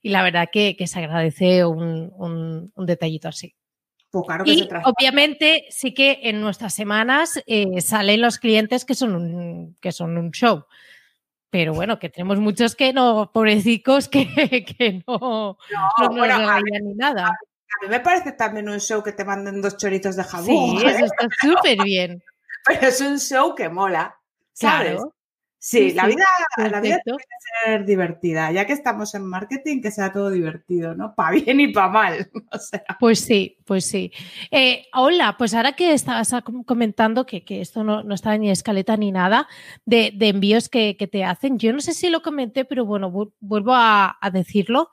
y 0.02 0.10
la 0.10 0.24
verdad 0.24 0.50
que, 0.52 0.76
se 0.88 1.00
agradece 1.00 1.66
un, 1.66 2.72
detallito 2.76 3.28
así. 3.28 3.56
Pues 4.10 4.26
y 4.46 4.70
obviamente 4.86 5.66
sí 5.70 5.94
que 5.94 6.20
en 6.24 6.40
nuestras 6.40 6.74
semanas 6.74 7.42
eh, 7.46 7.82
salen 7.82 8.22
los 8.22 8.40
clientes 8.40 8.86
que 8.86 8.96
son 8.96 9.16
un, 9.16 9.76
que 9.82 9.92
son 9.92 10.18
un 10.18 10.32
show. 10.32 10.66
Pero 11.50 11.74
bueno, 11.74 12.00
que 12.00 12.10
tenemos 12.10 12.40
muchos 12.40 12.76
que 12.76 12.94
no, 12.94 13.32
pobrecicos, 13.34 14.08
que, 14.10 14.26
que 14.66 15.04
no, 15.08 15.58
no, 16.00 16.10
no, 16.10 16.60
ni 16.62 16.94
nada. 16.96 17.28
A 17.28 17.84
mí 17.84 17.90
me 17.90 18.00
parece 18.00 18.32
también 18.32 18.70
un 18.70 18.80
show 18.80 19.04
que 19.04 19.12
te 19.12 19.26
manden 19.26 19.62
dos 19.62 19.78
choritos 19.78 20.16
de 20.16 20.24
jabón. 20.24 20.46
Sí, 20.46 20.78
eso 20.86 21.06
está 21.06 21.28
súper 21.42 21.84
bien. 21.84 22.24
Pero 22.66 22.88
es 22.88 23.02
un 23.02 23.20
show 23.20 23.56
que 23.56 23.70
mola, 23.70 24.18
¿sabes? 24.54 25.02
Sí, 25.68 25.92
la 25.92 26.08
vida, 26.08 26.24
la 26.56 26.80
vida 26.80 27.02
tiene 27.04 27.18
que 27.18 27.66
ser 27.66 27.84
divertida. 27.84 28.54
Ya 28.54 28.66
que 28.66 28.72
estamos 28.72 29.14
en 29.16 29.26
marketing, 29.26 29.82
que 29.82 29.92
sea 29.92 30.14
todo 30.14 30.30
divertido, 30.30 30.96
¿no? 30.96 31.14
Para 31.14 31.32
bien 31.32 31.60
y 31.60 31.68
para 31.74 31.90
mal. 31.90 32.32
Pues 33.02 33.20
sí, 33.20 33.58
pues 33.66 33.86
sí. 33.86 34.14
Eh, 34.50 34.86
hola, 34.94 35.36
pues 35.38 35.54
ahora 35.54 35.74
que 35.74 35.92
estabas 35.92 36.34
comentando 36.66 37.26
que, 37.26 37.44
esto 37.50 37.84
no, 37.84 38.02
no, 38.02 38.16
está 38.16 38.38
ni 38.38 38.50
escaleta 38.50 38.96
ni 38.96 39.12
nada 39.12 39.50
de, 39.86 40.16
envíos 40.22 40.70
que, 40.70 40.96
te 41.12 41.26
hacen, 41.26 41.60
yo 41.60 41.74
no 41.74 41.82
sé 41.82 41.94
si 41.94 42.10
lo 42.10 42.22
comenté, 42.22 42.64
pero 42.64 42.86
bueno, 42.86 43.12
vuelvo 43.42 43.74
a, 43.76 44.18
decirlo. 44.32 44.92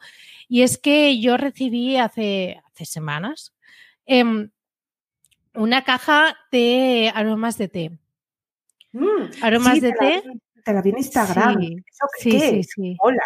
Y 0.49 0.63
es 0.63 0.77
que 0.77 1.21
yo 1.21 1.37
recibí 1.37 1.99
hace, 1.99 2.61
hace 2.67 2.85
semanas 2.85 3.55
em, 4.07 4.51
una 5.55 5.85
caja 5.85 6.37
de 6.51 7.13
aromas 7.15 7.59
de 7.59 7.69
té. 7.69 7.91
Mm, 8.91 9.31
aromas 9.41 9.81
de 9.81 9.93
té 9.93 10.23
te 10.65 10.73
la 10.73 10.83
vi 10.83 10.91
en 10.91 10.99
Instagram. 10.99 11.61
Sí, 12.19 12.41
sí, 12.41 12.63
sí, 12.63 12.97
Hola. 13.01 13.23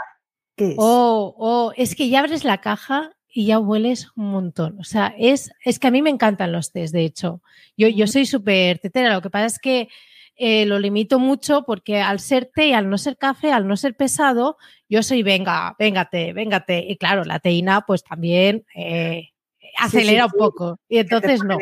¿Qué 0.57 0.70
es? 0.70 0.74
Oh, 0.79 1.35
oh, 1.38 1.72
es 1.77 1.94
que 1.94 2.09
ya 2.09 2.20
abres 2.20 2.44
la 2.44 2.61
caja 2.61 3.12
y 3.29 3.46
ya 3.46 3.59
hueles 3.59 4.09
un 4.16 4.33
montón. 4.33 4.79
O 4.81 4.85
sea, 4.85 5.14
es, 5.18 5.53
es 5.64 5.79
que 5.79 5.87
a 5.87 5.90
mí 5.90 6.03
me 6.03 6.11
encantan 6.11 6.53
los 6.53 6.72
tés, 6.72 6.92
de 6.92 7.05
hecho. 7.05 7.40
Yo, 7.77 7.88
yo 7.88 8.07
soy 8.07 8.27
súper 8.27 8.79
tetera. 8.81 9.14
Lo 9.14 9.22
que 9.22 9.31
pasa 9.31 9.46
es 9.46 9.59
que 9.59 9.88
eh, 10.35 10.66
lo 10.66 10.79
limito 10.79 11.18
mucho 11.18 11.64
porque 11.64 12.01
al 12.01 12.20
ser 12.20 12.51
té 12.53 12.68
y 12.68 12.72
al 12.72 12.88
no 12.88 12.98
ser 12.98 13.16
café, 13.16 13.53
al 13.53 13.66
no 13.66 13.77
ser 13.77 13.96
pesado, 13.96 14.57
yo 14.88 15.03
soy 15.03 15.22
venga, 15.22 15.74
véngate, 15.79 16.33
véngate. 16.33 16.85
Y 16.88 16.96
claro, 16.96 17.24
la 17.24 17.38
teína 17.38 17.83
pues 17.83 18.03
también 18.03 18.64
eh, 18.74 19.31
acelera 19.78 20.26
un 20.26 20.33
poco. 20.33 20.78
Y 20.88 20.98
entonces 20.98 21.42
no. 21.44 21.59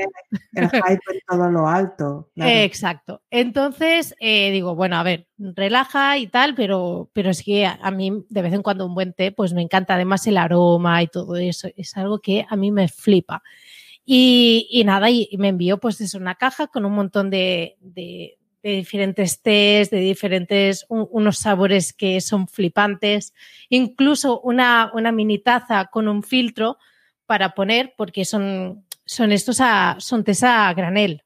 El 0.52 0.70
hype 0.70 0.82
en 1.12 1.20
todo 1.28 1.50
lo 1.50 1.68
alto. 1.68 2.30
Exacto. 2.36 3.22
Entonces 3.30 4.14
eh, 4.20 4.50
digo, 4.50 4.74
bueno, 4.74 4.96
a 4.96 5.02
ver, 5.02 5.28
relaja 5.38 6.18
y 6.18 6.26
tal, 6.26 6.54
pero, 6.54 7.10
pero 7.12 7.34
sí 7.34 7.44
que 7.44 7.66
a, 7.66 7.90
mí 7.90 8.24
de 8.28 8.42
vez 8.42 8.52
en 8.52 8.62
cuando 8.62 8.86
un 8.86 8.94
buen 8.94 9.12
té, 9.12 9.32
pues 9.32 9.52
me 9.52 9.62
encanta 9.62 9.94
además 9.94 10.26
el 10.26 10.38
aroma 10.38 11.02
y 11.02 11.08
todo 11.08 11.36
eso. 11.36 11.68
Es 11.76 11.96
algo 11.96 12.20
que 12.20 12.46
a 12.48 12.56
mí 12.56 12.70
me 12.72 12.88
flipa. 12.88 13.42
Y, 14.08 14.82
nada, 14.86 15.10
y, 15.10 15.28
me 15.36 15.48
envió 15.48 15.78
pues 15.78 16.00
es 16.00 16.14
una 16.14 16.36
caja 16.36 16.68
con 16.68 16.84
un 16.84 16.92
montón 16.92 17.28
de, 17.28 17.76
de, 17.80 18.38
diferentes 18.62 19.42
tés, 19.42 19.90
de 19.90 19.98
diferentes, 19.98 20.86
unos 20.88 21.38
sabores 21.38 21.92
que 21.92 22.20
son 22.20 22.46
flipantes, 22.46 23.34
incluso 23.68 24.40
una, 24.40 24.90
una 24.94 25.10
mini 25.10 25.38
taza 25.38 25.86
con 25.86 26.06
un 26.06 26.22
filtro 26.22 26.78
para 27.26 27.54
poner, 27.54 27.94
porque 27.96 28.24
son, 28.24 28.84
son 29.04 29.32
estos 29.32 29.60
a, 29.60 29.96
son 29.98 30.24
tés 30.24 30.42
a 30.42 30.72
granel. 30.74 31.24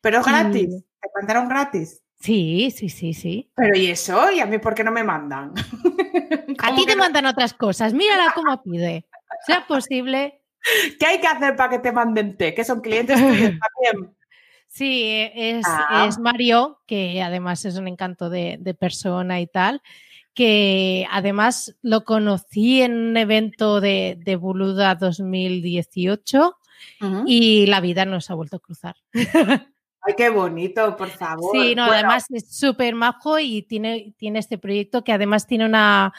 Pero 0.00 0.22
gratis, 0.22 0.84
te 1.00 1.08
mandaron 1.14 1.48
gratis. 1.48 2.02
Sí, 2.20 2.70
sí, 2.70 2.88
sí, 2.88 3.14
sí. 3.14 3.50
Pero 3.56 3.76
¿y 3.76 3.88
eso? 3.88 4.30
¿Y 4.30 4.40
a 4.40 4.46
mí 4.46 4.58
por 4.58 4.74
qué 4.74 4.84
no 4.84 4.92
me 4.92 5.02
mandan? 5.02 5.52
a 6.58 6.74
ti 6.74 6.86
te 6.86 6.96
mandan 6.96 7.26
otras 7.26 7.52
cosas. 7.52 7.92
Mírala 7.92 8.32
cómo 8.34 8.62
pide. 8.62 9.06
Sea 9.44 9.66
posible. 9.66 10.40
¿Qué 11.00 11.06
hay 11.06 11.20
que 11.20 11.26
hacer 11.26 11.56
para 11.56 11.70
que 11.70 11.78
te 11.80 11.90
manden 11.90 12.36
té? 12.36 12.54
Que 12.54 12.64
son 12.64 12.80
clientes 12.80 13.18
tuyos 13.20 13.52
también. 13.58 14.14
Sí, 14.74 15.30
es, 15.34 15.66
ah. 15.68 16.06
es, 16.08 16.18
Mario, 16.18 16.80
que 16.86 17.20
además 17.20 17.62
es 17.66 17.76
un 17.76 17.88
encanto 17.88 18.30
de, 18.30 18.56
de 18.58 18.72
persona 18.72 19.38
y 19.38 19.46
tal 19.46 19.82
que 20.34 21.06
además 21.10 21.76
lo 21.82 22.04
conocí 22.04 22.82
en 22.82 22.96
un 22.96 23.16
evento 23.16 23.80
de, 23.80 24.18
de 24.20 24.36
Buluda 24.36 24.94
2018 24.94 26.56
y 27.26 27.66
la 27.66 27.80
vida 27.80 28.04
nos 28.04 28.30
ha 28.30 28.34
vuelto 28.34 28.56
a 28.56 28.60
cruzar. 28.60 28.96
Ay, 30.04 30.14
qué 30.16 30.30
bonito, 30.30 30.96
por 30.96 31.10
favor. 31.10 31.50
Sí, 31.52 31.74
no, 31.74 31.84
además 31.84 32.26
es 32.30 32.56
súper 32.56 32.94
majo 32.94 33.38
y 33.38 33.62
tiene, 33.62 34.14
tiene 34.16 34.40
este 34.40 34.58
proyecto 34.58 35.04
que 35.04 35.12
además 35.12 35.46
tiene 35.46 35.64
una, 35.64 36.12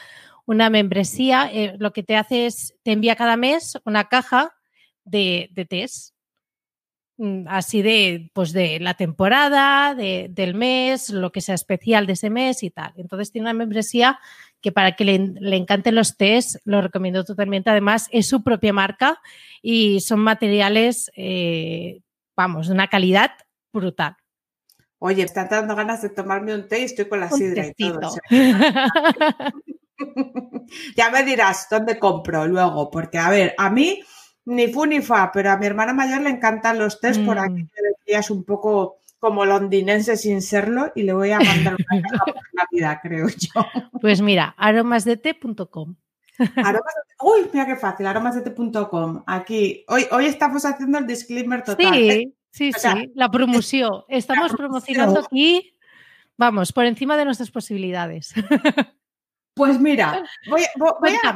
una 0.46 0.70
membresía. 0.70 1.50
Eh, 1.52 1.76
lo 1.78 1.92
que 1.92 2.02
te 2.02 2.16
hace 2.16 2.46
es, 2.46 2.74
te 2.82 2.92
envía 2.92 3.16
cada 3.16 3.36
mes 3.36 3.78
una 3.84 4.04
caja 4.08 4.54
de, 5.04 5.50
de 5.52 5.66
test 5.66 6.13
así 7.46 7.82
de, 7.82 8.30
pues 8.32 8.52
de 8.52 8.80
la 8.80 8.94
temporada, 8.94 9.94
de, 9.94 10.28
del 10.30 10.54
mes, 10.54 11.10
lo 11.10 11.32
que 11.32 11.40
sea 11.40 11.54
especial 11.54 12.06
de 12.06 12.14
ese 12.14 12.30
mes 12.30 12.62
y 12.62 12.70
tal. 12.70 12.92
Entonces 12.96 13.30
tiene 13.30 13.44
una 13.44 13.58
membresía 13.58 14.18
que 14.60 14.72
para 14.72 14.96
que 14.96 15.04
le, 15.04 15.18
le 15.18 15.56
encanten 15.56 15.94
los 15.94 16.16
test, 16.16 16.56
lo 16.64 16.80
recomiendo 16.80 17.24
totalmente. 17.24 17.70
Además, 17.70 18.08
es 18.10 18.28
su 18.28 18.42
propia 18.42 18.72
marca 18.72 19.20
y 19.62 20.00
son 20.00 20.20
materiales, 20.20 21.10
eh, 21.16 22.00
vamos, 22.36 22.68
de 22.68 22.74
una 22.74 22.88
calidad 22.88 23.32
brutal. 23.72 24.16
Oye, 24.98 25.22
están 25.22 25.48
dando 25.50 25.76
ganas 25.76 26.00
de 26.02 26.08
tomarme 26.08 26.54
un 26.54 26.66
té 26.66 26.80
y 26.80 26.84
estoy 26.84 27.06
con 27.06 27.20
la 27.20 27.30
sidra 27.30 27.66
y 27.66 27.74
todo. 27.74 28.14
ya 30.96 31.10
me 31.10 31.22
dirás 31.24 31.66
dónde 31.70 31.98
compro 31.98 32.46
luego, 32.46 32.90
porque 32.90 33.18
a 33.18 33.30
ver, 33.30 33.54
a 33.58 33.70
mí 33.70 34.02
ni 34.46 34.68
fu 34.72 34.84
ni 34.84 35.00
fa, 35.00 35.30
pero 35.32 35.50
a 35.50 35.56
mi 35.56 35.66
hermana 35.66 35.92
mayor 35.92 36.20
le 36.22 36.30
encantan 36.30 36.78
los 36.78 37.00
test 37.00 37.24
por 37.24 37.38
aquí 37.38 37.62
mm. 37.62 37.68
que 38.06 38.16
es 38.16 38.30
un 38.30 38.44
poco 38.44 38.98
como 39.18 39.46
londinense 39.46 40.18
sin 40.18 40.42
serlo 40.42 40.92
y 40.94 41.02
le 41.02 41.14
voy 41.14 41.32
a 41.32 41.40
mandar 41.40 41.76
una 41.90 42.02
la 42.52 42.66
vida, 42.70 43.00
creo 43.02 43.26
yo. 43.28 43.66
Pues 44.00 44.20
mira, 44.20 44.54
aromasdete.com. 44.58 45.94
Uy, 47.22 47.48
mira 47.50 47.64
qué 47.64 47.76
fácil, 47.76 48.06
aromasdete.com. 48.06 49.24
Aquí, 49.26 49.82
hoy, 49.88 50.06
hoy 50.10 50.26
estamos 50.26 50.66
haciendo 50.66 50.98
el 50.98 51.06
disclaimer 51.06 51.62
total. 51.62 51.94
Sí, 51.94 52.10
¿eh? 52.10 52.32
sí, 52.50 52.72
sí, 52.74 53.12
la 53.14 53.30
promoción. 53.30 54.04
Estamos 54.08 54.52
promocionando 54.52 55.20
aquí, 55.20 55.74
vamos, 56.36 56.70
por 56.72 56.84
encima 56.84 57.16
de 57.16 57.24
nuestras 57.24 57.50
posibilidades. 57.50 58.34
Pues 59.54 59.80
mira, 59.80 60.24
voy, 60.50 60.62
voy, 60.76 60.90
voy 61.00 61.12
a, 61.22 61.32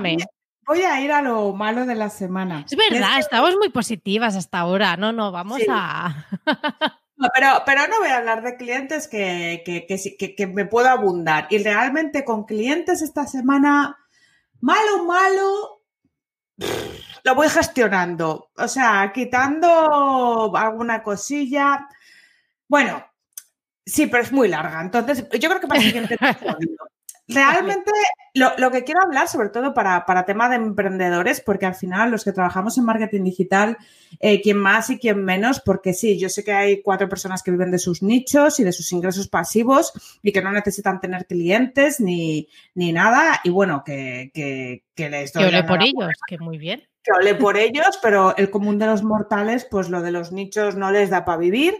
Voy 0.68 0.82
a 0.82 1.00
ir 1.00 1.10
a 1.10 1.22
lo 1.22 1.54
malo 1.54 1.86
de 1.86 1.94
la 1.94 2.10
semana. 2.10 2.66
Es 2.70 2.76
verdad, 2.76 3.18
estamos 3.18 3.56
muy 3.56 3.70
positivas 3.70 4.36
hasta 4.36 4.58
ahora. 4.58 4.98
No, 4.98 5.12
no, 5.12 5.32
vamos 5.32 5.62
a. 5.66 6.26
pero, 7.34 7.62
pero 7.64 7.88
no 7.88 7.98
voy 8.00 8.08
a 8.08 8.18
hablar 8.18 8.42
de 8.42 8.58
clientes 8.58 9.08
que, 9.08 9.62
que, 9.64 10.46
me 10.46 10.66
puedo 10.66 10.90
abundar. 10.90 11.46
Y 11.48 11.56
realmente 11.56 12.22
con 12.22 12.44
clientes 12.44 13.00
esta 13.00 13.26
semana, 13.26 13.96
malo, 14.60 15.04
malo, 15.04 15.82
lo 17.24 17.34
voy 17.34 17.48
gestionando. 17.48 18.50
O 18.54 18.68
sea, 18.68 19.10
quitando 19.14 20.54
alguna 20.54 21.02
cosilla. 21.02 21.88
Bueno, 22.68 23.06
sí, 23.86 24.06
pero 24.06 24.22
es 24.22 24.32
muy 24.32 24.48
larga. 24.48 24.82
Entonces, 24.82 25.26
yo 25.30 25.48
creo 25.48 25.60
que 25.60 25.66
para 25.66 25.80
el 25.80 25.86
siguiente 25.86 26.18
Realmente 27.28 27.90
lo, 28.32 28.70
que 28.70 28.84
quiero 28.84 29.02
hablar, 29.02 29.28
sobre 29.28 29.50
todo 29.50 29.74
para, 29.74 30.06
para 30.06 30.24
tema 30.24 30.48
de 30.48 30.56
emprendedores, 30.56 31.42
porque 31.42 31.66
al 31.66 31.74
final 31.74 32.10
los 32.10 32.24
que 32.24 32.32
trabajamos 32.32 32.78
en 32.78 32.84
marketing 32.84 33.24
digital, 33.24 33.76
eh, 34.20 34.40
quien 34.40 34.56
más 34.56 34.88
y 34.88 34.98
quien 34.98 35.22
menos, 35.22 35.60
porque 35.60 35.92
sí, 35.92 36.18
yo 36.18 36.30
sé 36.30 36.42
que 36.42 36.52
hay 36.52 36.82
cuatro 36.82 37.06
personas 37.08 37.42
que 37.42 37.50
viven 37.50 37.70
de 37.70 37.78
sus 37.78 38.02
nichos 38.02 38.60
y 38.60 38.64
de 38.64 38.72
sus 38.72 38.90
ingresos 38.92 39.28
pasivos 39.28 39.92
y 40.22 40.32
que 40.32 40.40
no 40.40 40.52
necesitan 40.52 41.00
tener 41.00 41.26
clientes 41.26 42.00
ni, 42.00 42.48
ni 42.74 42.92
nada. 42.92 43.40
Y 43.44 43.50
bueno, 43.50 43.82
que, 43.84 44.30
que, 44.32 44.84
que 44.94 45.10
les 45.10 45.32
doy. 45.34 45.42
Que 45.42 45.48
ole 45.48 45.64
por 45.64 45.82
ellos, 45.82 46.12
que 46.26 46.38
muy 46.38 46.56
bien. 46.56 46.82
Que 47.02 47.12
ole 47.12 47.34
por 47.34 47.58
ellos, 47.58 47.98
pero 48.02 48.34
el 48.38 48.50
común 48.50 48.78
de 48.78 48.86
los 48.86 49.02
mortales, 49.02 49.66
pues 49.70 49.90
lo 49.90 50.00
de 50.00 50.12
los 50.12 50.32
nichos 50.32 50.76
no 50.76 50.90
les 50.90 51.10
da 51.10 51.26
para 51.26 51.38
vivir 51.38 51.74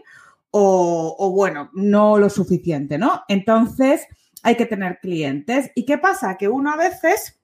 o, 0.51 1.17
o 1.19 1.31
bueno, 1.31 1.71
no 1.73 2.19
lo 2.19 2.29
suficiente, 2.29 2.99
¿no? 2.99 3.23
Entonces 3.29 4.07
hay 4.43 4.57
que 4.57 4.67
tener 4.67 4.99
clientes. 5.01 5.71
¿Y 5.75 5.85
qué 5.85 5.99
pasa? 5.99 6.37
Que 6.37 6.49
uno 6.49 6.73
a 6.73 6.77
veces 6.77 7.39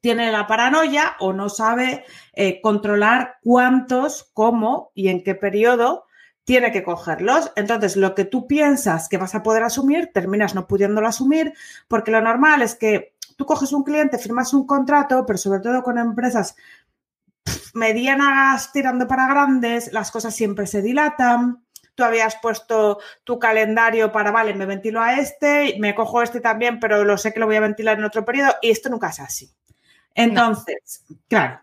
tiene 0.00 0.30
la 0.30 0.46
paranoia 0.46 1.16
o 1.20 1.32
no 1.32 1.48
sabe 1.48 2.04
eh, 2.34 2.60
controlar 2.60 3.36
cuántos, 3.42 4.30
cómo 4.32 4.92
y 4.94 5.08
en 5.08 5.22
qué 5.22 5.34
periodo 5.34 6.04
tiene 6.44 6.72
que 6.72 6.82
cogerlos. 6.82 7.52
Entonces, 7.56 7.96
lo 7.96 8.14
que 8.14 8.24
tú 8.24 8.46
piensas 8.46 9.08
que 9.08 9.18
vas 9.18 9.34
a 9.34 9.42
poder 9.42 9.62
asumir, 9.64 10.10
terminas 10.14 10.54
no 10.54 10.66
pudiéndolo 10.66 11.06
asumir, 11.06 11.52
porque 11.88 12.10
lo 12.10 12.20
normal 12.20 12.62
es 12.62 12.74
que 12.74 13.14
tú 13.36 13.44
coges 13.44 13.72
un 13.72 13.84
cliente, 13.84 14.18
firmas 14.18 14.54
un 14.54 14.66
contrato, 14.66 15.24
pero 15.26 15.38
sobre 15.38 15.60
todo 15.60 15.82
con 15.82 15.98
empresas 15.98 16.56
medianas 17.74 18.72
tirando 18.72 19.06
para 19.06 19.28
grandes, 19.28 19.92
las 19.92 20.10
cosas 20.10 20.34
siempre 20.34 20.66
se 20.66 20.82
dilatan 20.82 21.64
tú 21.98 22.04
habías 22.04 22.36
puesto 22.36 23.00
tu 23.24 23.40
calendario 23.40 24.12
para, 24.12 24.30
vale, 24.30 24.54
me 24.54 24.66
ventilo 24.66 25.02
a 25.02 25.14
este, 25.14 25.74
me 25.80 25.96
cojo 25.96 26.22
este 26.22 26.40
también, 26.40 26.78
pero 26.78 27.02
lo 27.02 27.18
sé 27.18 27.34
que 27.34 27.40
lo 27.40 27.46
voy 27.46 27.56
a 27.56 27.60
ventilar 27.60 27.98
en 27.98 28.04
otro 28.04 28.24
periodo 28.24 28.54
y 28.62 28.70
esto 28.70 28.88
nunca 28.88 29.08
es 29.08 29.18
así. 29.18 29.50
Entonces, 30.14 31.04
claro, 31.26 31.60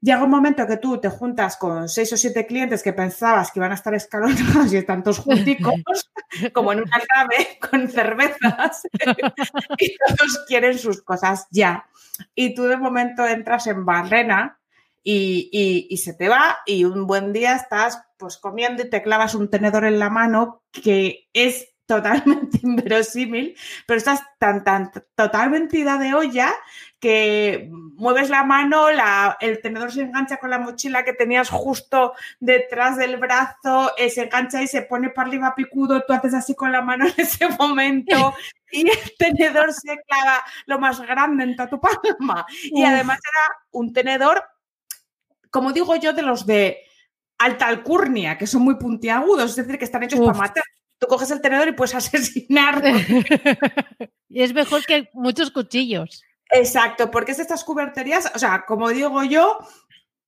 llega 0.00 0.24
un 0.24 0.30
momento 0.30 0.66
que 0.66 0.78
tú 0.78 0.98
te 0.98 1.10
juntas 1.10 1.58
con 1.58 1.90
seis 1.90 2.10
o 2.14 2.16
siete 2.16 2.46
clientes 2.46 2.82
que 2.82 2.94
pensabas 2.94 3.52
que 3.52 3.58
iban 3.58 3.72
a 3.72 3.74
estar 3.74 3.94
escalonados 3.94 4.72
y 4.72 4.78
están 4.78 5.02
todos 5.02 5.18
junticos, 5.18 6.10
como 6.54 6.72
en 6.72 6.80
una 6.80 6.98
nave 7.14 7.58
con 7.70 7.86
cervezas, 7.90 8.80
y 9.78 9.94
todos 9.98 10.44
quieren 10.48 10.78
sus 10.78 11.02
cosas 11.02 11.48
ya. 11.50 11.86
Y 12.34 12.54
tú 12.54 12.62
de 12.62 12.78
momento 12.78 13.26
entras 13.26 13.66
en 13.66 13.84
barrena 13.84 14.58
y, 15.02 15.86
y, 15.90 15.96
se 15.98 16.14
te 16.14 16.30
va 16.30 16.60
y 16.64 16.84
un 16.84 17.06
buen 17.06 17.34
día 17.34 17.54
estás 17.54 18.05
pues 18.16 18.36
comiendo 18.38 18.82
y 18.82 18.90
te 18.90 19.02
clavas 19.02 19.34
un 19.34 19.50
tenedor 19.50 19.84
en 19.84 19.98
la 19.98 20.10
mano 20.10 20.62
que 20.70 21.28
es 21.32 21.72
totalmente 21.86 22.58
inverosímil, 22.64 23.56
pero 23.86 23.98
estás 23.98 24.20
tan, 24.40 24.64
tan, 24.64 24.90
totalmente 25.14 25.78
ida 25.78 25.98
de 25.98 26.14
olla 26.14 26.52
que 26.98 27.70
mueves 27.70 28.28
la 28.28 28.42
mano, 28.42 28.90
la, 28.90 29.36
el 29.40 29.60
tenedor 29.60 29.92
se 29.92 30.00
engancha 30.00 30.38
con 30.38 30.50
la 30.50 30.58
mochila 30.58 31.04
que 31.04 31.12
tenías 31.12 31.48
justo 31.48 32.14
detrás 32.40 32.96
del 32.96 33.18
brazo, 33.18 33.92
eh, 33.96 34.10
se 34.10 34.24
engancha 34.24 34.60
y 34.62 34.66
se 34.66 34.82
pone 34.82 35.10
para 35.10 35.28
arriba 35.28 35.54
picudo, 35.54 36.02
tú 36.02 36.12
haces 36.12 36.34
así 36.34 36.56
con 36.56 36.72
la 36.72 36.82
mano 36.82 37.06
en 37.06 37.14
ese 37.18 37.48
momento 37.50 38.34
y 38.72 38.88
el 38.90 39.16
tenedor 39.16 39.72
se 39.72 39.96
clava 40.08 40.44
lo 40.66 40.80
más 40.80 41.00
grande 41.00 41.44
en 41.44 41.56
tu 41.56 41.80
palma. 41.80 42.44
Y 42.64 42.82
además 42.82 43.20
era 43.22 43.58
un 43.70 43.92
tenedor 43.92 44.42
como 45.56 45.72
digo 45.72 45.96
yo, 45.96 46.12
de 46.12 46.20
los 46.22 46.44
de 46.44 46.85
alta 47.38 47.66
alcurnia, 47.66 48.38
que 48.38 48.46
son 48.46 48.62
muy 48.62 48.76
puntiagudos, 48.76 49.50
es 49.50 49.56
decir, 49.56 49.78
que 49.78 49.84
están 49.84 50.02
hechos 50.02 50.20
para 50.20 50.38
matar. 50.38 50.64
Tú 50.98 51.06
coges 51.06 51.30
el 51.30 51.40
tenedor 51.40 51.68
y 51.68 51.72
puedes 51.72 51.94
asesinar. 51.94 52.82
y 54.28 54.42
es 54.42 54.54
mejor 54.54 54.84
que 54.84 55.08
muchos 55.12 55.50
cuchillos. 55.50 56.22
Exacto, 56.50 57.10
porque 57.10 57.32
es 57.32 57.38
estas 57.38 57.64
cuberterías, 57.64 58.30
o 58.34 58.38
sea, 58.38 58.64
como 58.66 58.88
digo 58.90 59.24
yo, 59.24 59.58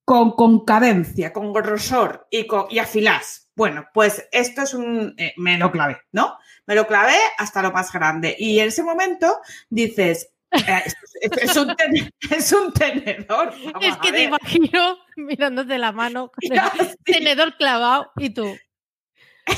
con, 0.03 0.31
con 0.31 0.65
cadencia, 0.65 1.31
con 1.31 1.53
grosor 1.53 2.27
y, 2.29 2.45
con, 2.45 2.65
y 2.69 2.79
afilás. 2.79 3.49
Bueno, 3.55 3.87
pues 3.93 4.27
esto 4.31 4.63
es 4.63 4.73
un... 4.73 5.13
eh, 5.17 5.33
me 5.37 5.57
lo 5.57 5.71
clavé, 5.71 5.97
¿no? 6.11 6.37
Me 6.65 6.75
lo 6.75 6.87
clavé 6.87 7.17
hasta 7.37 7.61
lo 7.61 7.71
más 7.71 7.91
grande. 7.91 8.35
Y 8.37 8.59
en 8.59 8.67
ese 8.69 8.83
momento 8.83 9.39
dices, 9.69 10.31
es, 10.51 10.95
es- 11.21 11.37
es 11.49 11.55
un, 11.57 11.75
ten- 11.75 12.11
es 12.31 12.53
un 12.53 12.73
tenedor. 12.73 13.53
vamos 13.73 13.85
es 13.85 13.97
que 13.97 14.11
te 14.11 14.23
imagino 14.23 14.97
mirándote 15.15 15.77
la 15.77 15.91
mano 15.91 16.29
con 16.31 16.37
el 16.43 16.49
Ya, 16.55 16.71
sí. 16.79 16.95
tenedor 17.05 17.55
clavado 17.57 18.11
y 18.17 18.29
tú. 18.31 18.55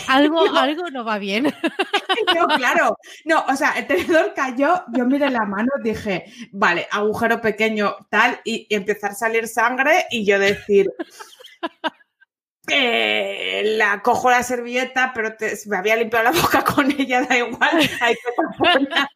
Algo, 0.08 0.40
algo 0.58 0.90
no 0.90 1.04
va 1.04 1.18
bien. 1.18 1.54
No, 2.36 2.48
claro. 2.56 2.98
No, 3.26 3.44
o 3.48 3.56
sea, 3.56 3.72
el 3.72 3.88
tenedor 3.88 4.34
cayó, 4.34 4.84
yo 4.94 5.06
miré 5.06 5.30
la 5.30 5.46
mano, 5.46 5.70
dije, 5.84 6.26
vale, 6.54 6.88
agujero 6.92 7.42
pequeño, 7.42 7.96
tal, 8.10 8.40
y, 8.46 8.68
y 8.70 8.76
empezar 8.76 9.12
a 9.12 9.16
salir 9.16 9.48
sangre 9.50 10.06
y 10.10 10.26
yo 10.26 10.40
decir, 10.40 10.88
eh, 12.68 13.64
la 13.78 14.02
cojo 14.02 14.30
la 14.30 14.44
servilleta, 14.44 15.12
pero 15.14 15.36
te- 15.36 15.58
me 15.66 15.78
había 15.78 15.96
limpiado 15.96 16.26
la 16.32 16.32
boca 16.42 16.64
con 16.64 16.90
ella, 16.92 17.24
da 17.28 17.38
igual, 17.38 17.90
hay 18.00 18.16
que 18.16 18.32
taponar. 18.36 19.08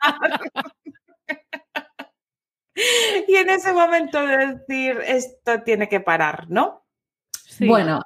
Y 3.35 3.37
en 3.37 3.49
ese 3.49 3.73
momento 3.73 4.25
de 4.25 4.55
decir, 4.55 4.97
esto 5.05 5.61
tiene 5.63 5.89
que 5.89 5.99
parar, 5.99 6.45
¿no? 6.47 6.85
Sí. 7.33 7.67
Bueno, 7.67 7.99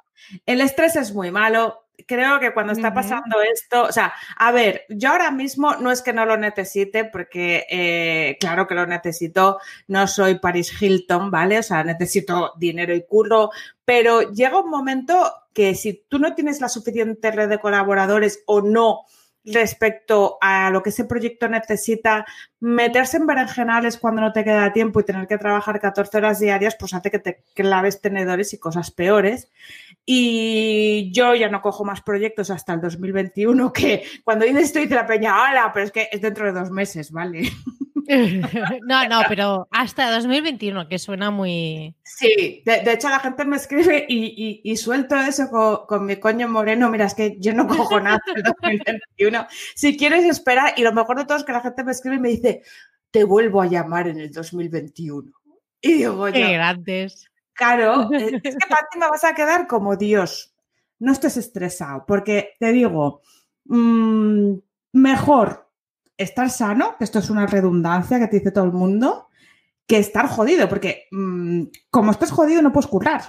el 0.44 0.60
estrés 0.60 0.96
es 0.96 1.14
muy 1.14 1.30
malo. 1.30 1.86
Creo 2.08 2.40
que 2.40 2.52
cuando 2.52 2.72
está 2.72 2.92
pasando 2.92 3.40
esto, 3.40 3.84
o 3.84 3.92
sea, 3.92 4.12
a 4.36 4.50
ver, 4.50 4.86
yo 4.88 5.10
ahora 5.10 5.30
mismo 5.30 5.76
no 5.76 5.92
es 5.92 6.02
que 6.02 6.12
no 6.12 6.26
lo 6.26 6.36
necesite, 6.36 7.04
porque 7.04 7.64
eh, 7.70 8.38
claro 8.40 8.66
que 8.66 8.74
lo 8.74 8.88
necesito, 8.88 9.60
no 9.86 10.08
soy 10.08 10.40
Paris 10.40 10.82
Hilton, 10.82 11.30
¿vale? 11.30 11.60
O 11.60 11.62
sea, 11.62 11.84
necesito 11.84 12.54
dinero 12.58 12.92
y 12.92 13.06
curro, 13.06 13.50
pero 13.84 14.32
llega 14.32 14.58
un 14.58 14.68
momento 14.68 15.32
que 15.54 15.76
si 15.76 16.04
tú 16.08 16.18
no 16.18 16.34
tienes 16.34 16.60
la 16.60 16.68
suficiente 16.68 17.30
red 17.30 17.48
de 17.48 17.60
colaboradores 17.60 18.42
o 18.46 18.62
no 18.62 19.02
respecto 19.44 20.38
a 20.40 20.70
lo 20.70 20.82
que 20.82 20.90
ese 20.90 21.04
proyecto 21.04 21.48
necesita, 21.48 22.26
meterse 22.60 23.16
en 23.16 23.26
berenjenales 23.26 23.96
cuando 23.96 24.20
no 24.20 24.32
te 24.32 24.44
queda 24.44 24.72
tiempo 24.72 25.00
y 25.00 25.04
tener 25.04 25.26
que 25.26 25.38
trabajar 25.38 25.80
14 25.80 26.18
horas 26.18 26.40
diarias, 26.40 26.76
pues 26.78 26.92
hace 26.92 27.10
que 27.10 27.18
te 27.18 27.42
claves 27.54 28.00
tenedores 28.00 28.52
y 28.52 28.58
cosas 28.58 28.90
peores. 28.90 29.50
Y 30.04 31.10
yo 31.12 31.34
ya 31.34 31.48
no 31.48 31.62
cojo 31.62 31.84
más 31.84 32.02
proyectos 32.02 32.50
hasta 32.50 32.74
el 32.74 32.80
2021, 32.80 33.72
que 33.72 34.04
cuando 34.24 34.44
dices 34.44 34.64
esto 34.64 34.80
dice 34.80 34.94
la 34.94 35.06
peña, 35.06 35.34
¡hala! 35.34 35.70
Pero 35.72 35.86
es 35.86 35.92
que 35.92 36.08
es 36.10 36.20
dentro 36.20 36.46
de 36.46 36.58
dos 36.58 36.70
meses, 36.70 37.10
¿vale? 37.10 37.42
no, 38.86 39.08
no, 39.08 39.22
pero 39.28 39.68
hasta 39.70 40.10
2021, 40.10 40.88
que 40.88 40.98
suena 40.98 41.30
muy. 41.30 41.94
Sí, 42.02 42.62
de, 42.64 42.80
de 42.82 42.92
hecho 42.92 43.08
la 43.08 43.20
gente 43.20 43.44
me 43.44 43.56
escribe 43.56 44.04
y, 44.08 44.26
y- 44.64 44.70
y 44.72 44.76
suelto 44.76 45.16
eso 45.16 45.48
con, 45.50 45.86
con 45.86 46.06
mi 46.06 46.16
coño 46.16 46.48
moreno. 46.48 46.88
Mira, 46.90 47.06
es 47.06 47.14
que 47.14 47.36
yo 47.38 47.52
no 47.54 47.66
cojo 47.66 48.00
nada 48.00 48.20
del 48.34 48.42
2021. 48.42 49.46
Si 49.74 49.96
quieres 49.96 50.24
esperar, 50.24 50.74
y 50.76 50.82
lo 50.82 50.92
mejor 50.92 51.18
de 51.18 51.24
todo 51.24 51.38
es 51.38 51.44
que 51.44 51.52
la 51.52 51.60
gente 51.60 51.84
me 51.84 51.92
escribe 51.92 52.16
y 52.16 52.20
me 52.20 52.28
dice, 52.30 52.62
te 53.10 53.24
vuelvo 53.24 53.62
a 53.62 53.66
llamar 53.66 54.08
en 54.08 54.18
el 54.20 54.30
2021. 54.30 55.30
Y 55.80 55.92
digo 55.94 56.28
yo, 56.28 56.32
Qué 56.34 56.52
grandes. 56.52 57.26
claro, 57.54 58.10
es 58.12 58.22
es 58.44 58.56
que 58.56 58.66
para 58.68 58.86
ti 58.90 58.98
me 58.98 59.08
vas 59.08 59.24
a 59.24 59.34
quedar 59.34 59.66
como 59.66 59.96
Dios. 59.96 60.54
No 60.98 61.12
estés 61.12 61.38
estresado, 61.38 62.04
porque 62.06 62.56
te 62.60 62.72
digo, 62.72 63.22
mm, 63.64 64.52
mejor 64.92 65.69
estar 66.22 66.50
sano, 66.50 66.96
que 66.98 67.04
esto 67.04 67.18
es 67.18 67.30
una 67.30 67.46
redundancia 67.46 68.18
que 68.18 68.28
te 68.28 68.38
dice 68.38 68.52
todo 68.52 68.64
el 68.64 68.72
mundo, 68.72 69.28
que 69.86 69.98
estar 69.98 70.28
jodido, 70.28 70.68
porque 70.68 71.06
mm, 71.10 71.64
como 71.90 72.10
estás 72.12 72.30
jodido 72.30 72.62
no 72.62 72.72
puedes 72.72 72.88
currar. 72.88 73.22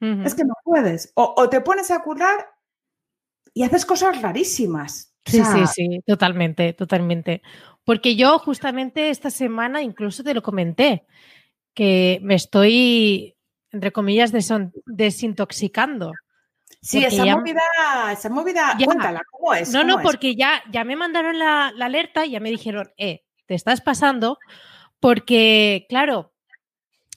Es 0.00 0.34
que 0.34 0.44
no 0.44 0.54
puedes. 0.64 1.12
O, 1.14 1.34
o 1.36 1.50
te 1.50 1.60
pones 1.60 1.90
a 1.90 2.02
currar 2.02 2.46
y 3.52 3.64
haces 3.64 3.84
cosas 3.84 4.22
rarísimas. 4.22 5.14
O 5.26 5.30
Sí, 5.30 5.36
sea, 5.36 5.66
sí, 5.66 5.66
sí, 5.74 6.00
totalmente, 6.06 6.72
totalmente. 6.72 7.42
Porque 7.84 8.16
yo 8.16 8.38
justamente 8.38 9.10
esta 9.10 9.30
semana 9.30 9.82
incluso 9.82 10.24
te 10.24 10.32
lo 10.32 10.42
comenté, 10.42 11.06
que 11.74 12.18
me 12.22 12.34
estoy, 12.34 13.36
entre 13.70 13.92
comillas, 13.92 14.32
desintoxicando. 14.86 16.12
Sí, 16.82 17.04
esa 17.04 17.24
ya- 17.24 17.36
movida, 17.36 17.60
esa 18.12 18.28
movida, 18.30 18.76
Ya. 18.78 18.86
cuéntala, 18.86 19.22
¿cómo 19.30 19.52
es? 19.54 19.72
No, 19.72 19.80
¿Cómo 19.80 19.92
no, 19.92 19.98
es? 20.00 20.04
porque 20.04 20.34
ya, 20.34 20.62
ya 20.72 20.82
me 20.84 20.96
mandaron 20.96 21.38
la, 21.38 21.72
la 21.76 21.86
alerta 21.86 22.24
y 22.24 22.30
ya 22.30 22.40
me 22.40 22.50
dijeron, 22.50 22.90
eh, 22.96 23.22
te 23.46 23.54
estás 23.54 23.80
pasando, 23.82 24.38
porque, 24.98 25.84
claro, 25.88 26.32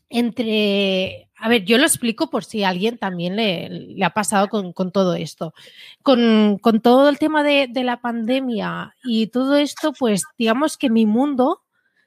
entre, 0.09 1.29
a 1.37 1.49
ver, 1.49 1.63
yo 1.65 1.77
lo 1.77 1.83
explico 1.85 2.29
por 2.29 2.43
si 2.43 2.63
a 2.63 2.69
alguien 2.69 2.97
también 2.97 3.35
le, 3.35 3.69
le 3.69 4.05
ha 4.05 4.11
pasado 4.11 4.47
con, 4.47 4.73
con 4.73 4.91
todo 4.91 5.15
esto. 5.15 5.53
Con, 6.03 6.57
con 6.61 6.81
todo 6.81 7.09
el 7.09 7.17
tema 7.17 7.43
de, 7.43 7.67
de 7.69 7.83
la 7.83 7.99
pandemia 8.01 8.95
y 9.03 9.27
todo 9.27 9.55
esto, 9.55 9.93
pues 9.97 10.23
digamos 10.37 10.77
que 10.77 10.89
mi 10.89 11.05
mundo 11.05 11.61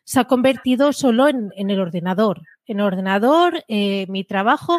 se 0.05 0.21
ha 0.21 0.25
convertido 0.25 0.92
solo 0.92 1.27
en, 1.29 1.51
en 1.57 1.71
el 1.71 1.81
ordenador. 1.81 2.42
En 2.66 2.79
el 2.81 2.87
ordenador, 2.87 3.64
eh, 3.66 4.07
mi 4.09 4.23
trabajo, 4.25 4.79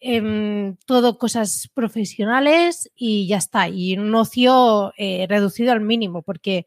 em, 0.00 0.76
todo 0.86 1.18
cosas 1.18 1.70
profesionales 1.74 2.90
y 2.96 3.26
ya 3.26 3.36
está. 3.36 3.68
Y 3.68 3.96
un 3.96 4.14
ocio 4.14 4.92
eh, 4.96 5.26
reducido 5.28 5.72
al 5.72 5.80
mínimo, 5.80 6.22
porque 6.22 6.66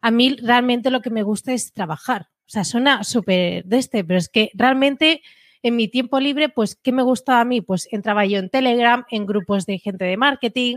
a 0.00 0.10
mí 0.10 0.36
realmente 0.42 0.90
lo 0.90 1.02
que 1.02 1.10
me 1.10 1.22
gusta 1.22 1.52
es 1.52 1.72
trabajar. 1.72 2.28
O 2.46 2.50
sea, 2.52 2.64
suena 2.64 3.04
súper 3.04 3.64
de 3.64 3.78
este, 3.78 4.02
pero 4.04 4.18
es 4.18 4.28
que 4.28 4.50
realmente 4.54 5.22
en 5.62 5.76
mi 5.76 5.88
tiempo 5.88 6.18
libre, 6.20 6.48
pues, 6.48 6.76
¿qué 6.76 6.92
me 6.92 7.02
gusta 7.02 7.40
a 7.40 7.44
mí? 7.44 7.60
Pues 7.60 7.86
entraba 7.92 8.24
yo 8.26 8.38
en 8.38 8.50
Telegram, 8.50 9.04
en 9.10 9.26
grupos 9.26 9.66
de 9.66 9.78
gente 9.78 10.04
de 10.04 10.16
marketing, 10.16 10.76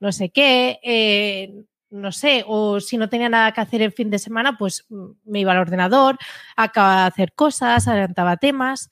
no 0.00 0.12
sé 0.12 0.30
qué, 0.30 0.78
eh, 0.82 1.64
no 1.90 2.12
sé, 2.12 2.44
o 2.46 2.80
si 2.80 2.98
no 2.98 3.08
tenía 3.08 3.28
nada 3.28 3.52
que 3.52 3.60
hacer 3.60 3.82
el 3.82 3.92
fin 3.92 4.10
de 4.10 4.18
semana, 4.18 4.58
pues 4.58 4.84
mm, 4.90 5.06
me 5.24 5.40
iba 5.40 5.52
al 5.52 5.58
ordenador, 5.58 6.18
acababa 6.56 7.02
de 7.02 7.08
hacer 7.08 7.32
cosas, 7.32 7.88
adelantaba 7.88 8.36
temas 8.36 8.90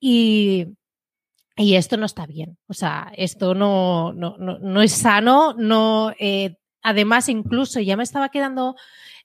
y, 0.00 0.66
y 1.56 1.76
esto 1.76 1.96
no 1.96 2.06
está 2.06 2.26
bien. 2.26 2.58
O 2.66 2.74
sea, 2.74 3.12
esto 3.16 3.54
no, 3.54 4.12
no, 4.12 4.36
no, 4.38 4.58
no 4.58 4.82
es 4.82 4.92
sano, 4.92 5.54
no, 5.56 6.12
eh, 6.18 6.56
además 6.82 7.28
incluso 7.28 7.80
ya 7.80 7.96
me 7.96 8.02
estaba 8.02 8.28
quedando 8.28 8.76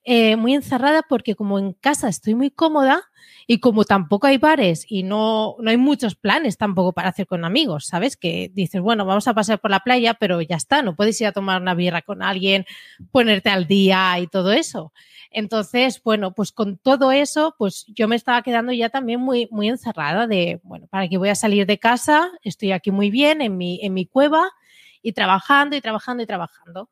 eh, 0.04 0.36
muy 0.36 0.54
encerrada 0.54 1.04
porque 1.08 1.36
como 1.36 1.60
en 1.60 1.74
casa 1.74 2.08
estoy 2.08 2.36
muy 2.36 2.52
cómoda 2.52 3.09
y 3.48 3.60
como 3.60 3.84
tampoco 3.84 4.28
hay 4.28 4.38
bares 4.38 4.86
y 4.88 5.04
no, 5.04 5.56
no 5.60 5.70
hay 5.70 5.78
muchos 5.78 6.16
planes 6.16 6.58
tampoco 6.58 6.94
para 6.94 7.10
hacer 7.10 7.28
con 7.28 7.46
amigos, 7.46 7.86
¿sabes? 7.86 8.18
Que 8.18 8.52
dices, 8.54 8.82
bueno, 8.82 9.06
vamos 9.06 9.28
a 9.28 9.34
pasar 9.34 9.60
por 9.60 9.72
la 9.72 9.80
playa, 9.80 10.14
pero 10.14 10.42
ya 10.42 10.56
está, 10.56 10.82
no 10.82 10.96
puedes 10.96 11.20
ir 11.22 11.28
a 11.28 11.32
tomar 11.32 11.62
una 11.62 11.74
birra 11.74 12.02
con 12.02 12.22
alguien, 12.22 12.66
ponerte 13.12 13.50
al 13.50 13.68
día 13.68 14.20
y 14.20 14.28
todo 14.28 14.52
eso. 14.52 14.94
Entonces, 15.32 16.02
bueno, 16.04 16.34
pues 16.34 16.52
con 16.52 16.78
todo 16.78 17.12
eso, 17.12 17.56
pues 17.58 17.86
yo 17.88 18.08
me 18.08 18.16
estaba 18.16 18.42
quedando 18.42 18.72
ya 18.72 18.90
también 18.90 19.20
muy, 19.20 19.48
muy 19.52 19.70
encerrada 19.70 20.28
de, 20.28 20.60
bueno, 20.64 20.88
¿para 20.88 21.08
qué 21.08 21.18
voy 21.18 21.30
a 21.30 21.36
salir 21.36 21.66
de 21.68 21.78
casa? 21.78 22.30
Estoy 22.44 22.72
aquí 22.72 22.92
muy 22.92 23.12
bien 23.12 23.42
en 23.42 23.58
mi, 23.58 23.80
en 23.84 23.94
mi 23.94 24.06
cueva 24.06 24.50
y 25.02 25.14
trabajando 25.14 25.76
y 25.76 25.82
trabajando 25.82 26.24
y 26.24 26.26
trabajando. 26.26 26.90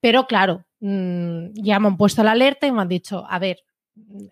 Pero 0.00 0.26
claro, 0.26 0.64
mmm, 0.80 1.46
ya 1.54 1.80
me 1.80 1.88
han 1.88 1.96
puesto 1.96 2.22
la 2.22 2.32
alerta 2.32 2.66
y 2.66 2.72
me 2.72 2.82
han 2.82 2.88
dicho, 2.88 3.24
a 3.28 3.38
ver, 3.38 3.64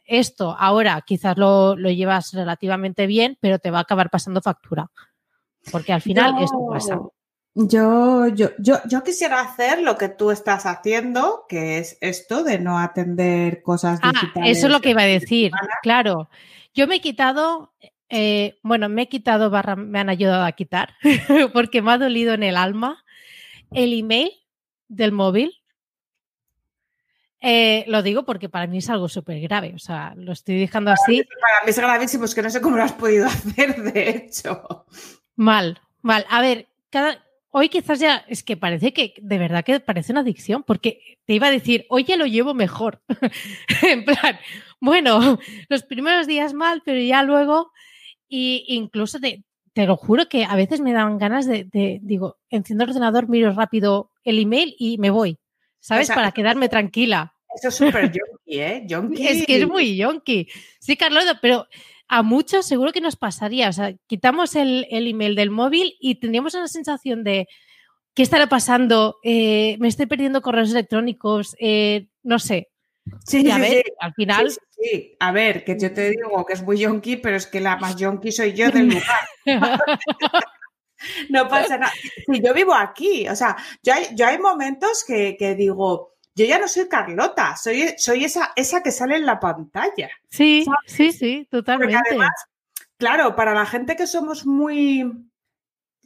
esto 0.05 0.57
ahora 0.59 1.02
quizás 1.07 1.37
lo, 1.37 1.76
lo, 1.76 1.90
llevas 1.90 2.33
relativamente 2.33 3.07
bien, 3.07 3.37
pero 3.40 3.59
te 3.59 3.70
va 3.70 3.79
a 3.79 3.83
acabar 3.83 4.11
pasando 4.11 4.40
factura. 4.40 4.90
Porque 5.70 5.92
al 5.92 6.00
final 6.00 6.42
esto 6.42 6.59
pasa. 6.70 7.00
Yo, 7.59 8.26
yo, 8.29 8.50
yo, 8.59 8.76
yo 8.87 9.02
quisiera 9.02 9.40
hacer 9.40 9.81
lo 9.81 9.96
que 9.96 10.11
tú 10.11 10.31
estás 10.31 10.66
haciendo, 10.66 11.46
que 11.48 11.79
es 11.79 11.96
esto 12.02 12.44
de 12.44 12.59
no 12.59 12.79
atender 12.79 13.62
cosas 13.62 13.98
ah, 14.02 14.12
digitales. 14.12 14.59
Eso 14.59 14.66
es 14.66 14.72
lo 14.74 14.81
que 14.81 14.90
iba 14.90 15.02
a 15.02 15.07
decir, 15.07 15.52
claro. 15.83 16.29
Yo 16.74 16.87
me 16.87 16.96
he 16.96 17.00
quitado, 17.00 17.72
eh, 18.11 18.59
bueno, 18.62 18.90
me 18.90 19.02
he 19.02 19.09
quitado 19.09 19.48
barra, 19.48 19.74
me 19.74 19.98
han 19.98 20.11
ayudado 20.11 20.44
a 20.44 20.52
quitar, 20.52 20.96
porque 21.55 21.81
me 21.81 21.92
ha 21.92 21.98
dolido 21.98 22.35
en 22.35 22.42
el 22.42 22.59
alma 22.59 23.02
el 23.72 23.98
email 23.98 24.33
del 24.88 25.12
móvil. 25.12 25.55
Eh, 27.40 27.85
lo 27.87 28.03
digo 28.03 28.25
porque 28.25 28.49
para 28.49 28.66
mí 28.66 28.79
es 28.79 28.88
algo 28.88 29.09
súper 29.09 29.40
grave, 29.40 29.72
o 29.75 29.79
sea, 29.79 30.14
lo 30.16 30.33
estoy 30.33 30.59
dejando 30.59 30.90
así. 30.90 31.22
Para 31.22 31.64
mí 31.64 31.70
es 31.70 31.79
gravísimo, 31.79 32.25
es 32.25 32.35
que 32.35 32.42
no 32.42 32.51
sé 32.51 32.61
cómo 32.61 32.77
lo 32.77 32.83
has 32.83 32.92
podido 32.92 33.27
hacer, 33.27 33.83
de 33.83 34.11
hecho. 34.11 34.87
Mal, 35.37 35.81
mal. 36.03 36.25
A 36.31 36.40
ver, 36.40 36.68
cada, 36.90 37.22
hoy 37.51 37.68
quizás 37.68 38.01
ya 38.01 38.25
es 38.29 38.42
que 38.42 38.57
parece 38.57 38.92
que 38.92 39.14
de 39.18 39.38
verdad 39.38 39.64
que 39.64 39.81
parece 39.81 40.12
una 40.12 40.22
adicción, 40.22 40.62
porque 40.62 41.19
te 41.27 41.35
iba 41.35 41.46
a 41.46 41.50
decir, 41.50 41.87
hoy 41.88 42.04
ya 42.04 42.17
lo 42.17 42.27
llevo 42.27 42.54
mejor. 42.54 43.02
en 43.83 44.04
plan, 44.04 44.38
bueno, 44.81 45.38
los 45.69 45.83
primeros 45.83 46.27
días 46.27 46.54
mal, 46.54 46.83
pero 46.85 47.00
ya 47.00 47.23
luego, 47.23 47.71
y 48.29 48.65
incluso 48.69 49.21
te, 49.21 49.44
te 49.73 49.87
lo 49.87 49.96
juro 49.96 50.29
que 50.29 50.44
a 50.44 50.56
veces 50.56 50.81
me 50.81 50.92
dan 50.92 51.19
ganas 51.19 51.46
de, 51.46 51.65
de, 51.65 52.00
digo, 52.02 52.38
enciendo 52.48 52.85
el 52.85 52.90
ordenador, 52.90 53.29
miro 53.29 53.52
rápido 53.52 54.10
el 54.25 54.38
email 54.38 54.75
y 54.79 54.96
me 54.98 55.10
voy, 55.10 55.38
¿sabes? 55.81 56.06
O 56.06 56.06
sea, 56.08 56.17
Para 56.17 56.33
quedarme 56.33 56.69
tranquila. 56.69 57.35
Eso 57.57 57.69
es 57.69 57.75
súper 57.75 58.13
yonky, 58.13 58.61
¿eh? 58.61 58.83
Yonky. 58.87 59.27
Es 59.27 59.46
que 59.46 59.57
es 59.57 59.67
muy 59.69 59.96
yonky. 59.96 60.48
Sí, 60.79 60.96
Carlota, 60.96 61.38
pero 61.40 61.67
a 62.09 62.23
muchos 62.23 62.67
seguro 62.67 62.92
que 62.92 63.00
nos 63.00 63.17
pasaría. 63.17 63.69
O 63.69 63.73
sea, 63.73 63.94
quitamos 64.07 64.54
el, 64.57 64.87
el, 64.90 65.09
email 65.09 65.35
del 65.35 65.50
móvil 65.50 65.96
y 66.00 66.17
tendríamos 66.17 66.54
una 66.54 66.69
sensación 66.69 67.25
de, 67.25 67.48
¿qué 68.15 68.23
estará 68.23 68.48
pasando? 68.48 69.17
Eh, 69.23 69.77
me 69.81 69.88
estoy 69.88 70.07
perdiendo 70.07 70.42
correos 70.42 70.71
electrónicos, 70.71 71.57
eh, 71.59 72.09
no 72.23 72.38
sé. 72.38 72.69
Sí, 73.25 73.48
a 73.50 73.59
ver, 73.59 73.71
sí. 73.71 73.83
al 74.00 74.15
final, 74.15 74.50
sí. 74.50 75.17
A 75.21 75.31
ver, 75.31 75.65
que 75.65 75.79
yo 75.79 75.92
te 75.92 76.11
digo 76.11 76.44
que 76.44 76.54
es 76.54 76.63
muy 76.63 76.79
yonki, 76.79 77.17
pero 77.17 77.37
es 77.37 77.46
que 77.46 77.61
la 77.61 77.77
más 77.77 77.96
yonki 77.96 78.33
soy 78.33 78.52
yo 78.52 78.71
del 78.71 78.88
lugar. 78.88 79.21
No 81.29 81.46
pasa 81.46 81.77
nada. 81.77 81.92
Si 82.27 82.42
yo 82.42 82.54
vivo 82.54 82.75
aquí, 82.75 83.29
o 83.29 83.37
sea, 83.37 83.54
yo 83.83 83.92
hay, 83.92 84.07
yo 84.15 84.27
hay 84.27 84.38
momentos 84.38 85.04
que, 85.07 85.37
que 85.38 85.54
digo, 85.54 86.15
yo 86.37 86.44
ya 86.44 86.58
no 86.58 86.68
soy 86.68 86.87
Carlota, 86.87 87.56
soy, 87.56 87.94
soy 87.96 88.24
esa, 88.24 88.52
esa 88.54 88.82
que 88.82 88.92
sale 88.92 89.16
en 89.16 89.24
la 89.24 89.40
pantalla. 89.40 90.10
sí, 90.28 90.64
¿sabes? 90.66 90.80
sí, 90.87 91.12
sí, 91.12 91.48
Porque 91.50 91.62
totalmente. 91.62 91.96
además, 91.96 92.30
claro, 92.98 93.34
para 93.34 93.54
la 93.54 93.64
gente 93.64 93.96
que 93.96 94.06
somos 94.06 94.44
muy, 94.44 95.10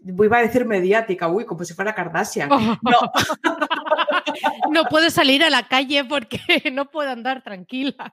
iba 0.05 0.39
a 0.39 0.43
decir 0.43 0.65
mediática, 0.67 1.27
uy, 1.27 1.45
como 1.45 1.65
si 1.65 1.75
fuera 1.75 1.95
Kardashian. 1.97 2.49
No, 2.83 3.13
no 4.71 4.85
puedo 4.85 5.11
salir 5.11 5.43
a 5.45 5.51
la 5.51 5.67
calle 5.69 6.05
porque 6.05 6.39
no 6.73 6.91
puedo 6.91 7.11
andar 7.11 7.43
tranquila. 7.43 8.13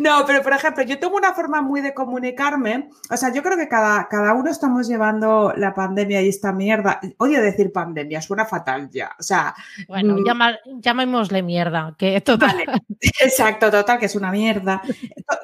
No, 0.00 0.24
pero 0.26 0.42
por 0.42 0.52
ejemplo, 0.52 0.82
yo 0.84 0.98
tengo 0.98 1.16
una 1.16 1.32
forma 1.34 1.62
muy 1.62 1.80
de 1.80 1.94
comunicarme. 1.94 2.88
O 3.10 3.16
sea, 3.16 3.32
yo 3.32 3.42
creo 3.42 3.56
que 3.56 3.68
cada, 3.68 4.08
cada 4.08 4.32
uno 4.34 4.50
estamos 4.50 4.88
llevando 4.88 5.52
la 5.56 5.74
pandemia 5.74 6.22
y 6.22 6.28
esta 6.28 6.52
mierda. 6.52 7.00
Odio 7.18 7.40
decir 7.42 7.72
pandemia, 7.72 8.20
suena 8.22 8.44
fatal 8.44 8.90
ya. 8.90 9.14
O 9.18 9.22
sea, 9.22 9.54
Bueno, 9.88 10.14
Mm. 10.14 10.24
llama- 10.26 10.58
llamémosle 10.66 11.42
mierda, 11.42 11.94
que 11.98 12.20
total. 12.20 12.56
Vale. 12.66 12.82
exacto, 13.20 13.70
total, 13.70 13.98
que 13.98 14.06
es 14.06 14.14
una 14.16 14.30
mierda. 14.30 14.82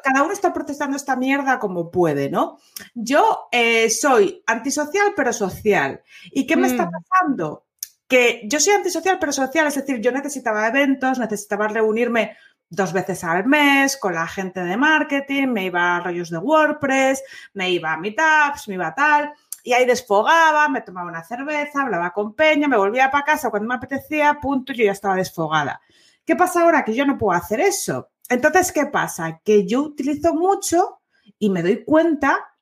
Cada 0.02 0.22
uno 0.22 0.32
está 0.32 0.52
protestando 0.52 0.96
esta 0.96 1.16
mierda 1.16 1.58
como 1.58 1.90
puede, 1.90 2.30
¿no? 2.30 2.58
Yo 2.94 3.48
eh, 3.52 3.90
soy 3.90 4.42
antisocial, 4.46 5.12
pero 5.16 5.32
social. 5.32 6.00
¿Y 6.32 6.46
qué 6.46 6.56
me 6.56 6.66
está 6.66 6.86
Mm. 6.86 6.90
pasando? 6.90 7.64
Que 8.08 8.42
yo 8.44 8.58
soy 8.58 8.74
antisocial, 8.74 9.18
pero 9.20 9.32
social, 9.32 9.66
es 9.66 9.74
decir, 9.74 10.00
yo 10.00 10.10
necesitaba 10.10 10.66
eventos, 10.66 11.18
necesitaba 11.18 11.68
reunirme 11.68 12.36
dos 12.70 12.92
veces 12.92 13.24
al 13.24 13.46
mes 13.46 13.96
con 13.96 14.14
la 14.14 14.26
gente 14.26 14.60
de 14.64 14.76
marketing, 14.76 15.48
me 15.48 15.66
iba 15.66 15.96
a 15.96 16.00
rollos 16.00 16.30
de 16.30 16.38
WordPress, 16.38 17.22
me 17.54 17.70
iba 17.70 17.92
a 17.92 17.96
meetups, 17.96 18.68
me 18.68 18.74
iba 18.74 18.88
a 18.88 18.94
tal, 18.94 19.32
y 19.62 19.72
ahí 19.72 19.84
desfogaba, 19.84 20.68
me 20.68 20.82
tomaba 20.82 21.08
una 21.08 21.24
cerveza, 21.24 21.82
hablaba 21.82 22.12
con 22.12 22.34
Peña, 22.34 22.68
me 22.68 22.76
volvía 22.76 23.10
para 23.10 23.24
casa 23.24 23.50
cuando 23.50 23.68
me 23.68 23.74
apetecía, 23.74 24.38
punto, 24.40 24.72
yo 24.72 24.84
ya 24.84 24.92
estaba 24.92 25.16
desfogada. 25.16 25.80
¿Qué 26.24 26.36
pasa 26.36 26.62
ahora? 26.62 26.84
Que 26.84 26.94
yo 26.94 27.06
no 27.06 27.16
puedo 27.16 27.38
hacer 27.38 27.60
eso. 27.60 28.10
Entonces, 28.28 28.72
¿qué 28.72 28.86
pasa? 28.86 29.40
Que 29.42 29.66
yo 29.66 29.82
utilizo 29.82 30.34
mucho 30.34 31.00
y 31.38 31.50
me 31.50 31.62
doy 31.62 31.84
cuenta 31.84 32.54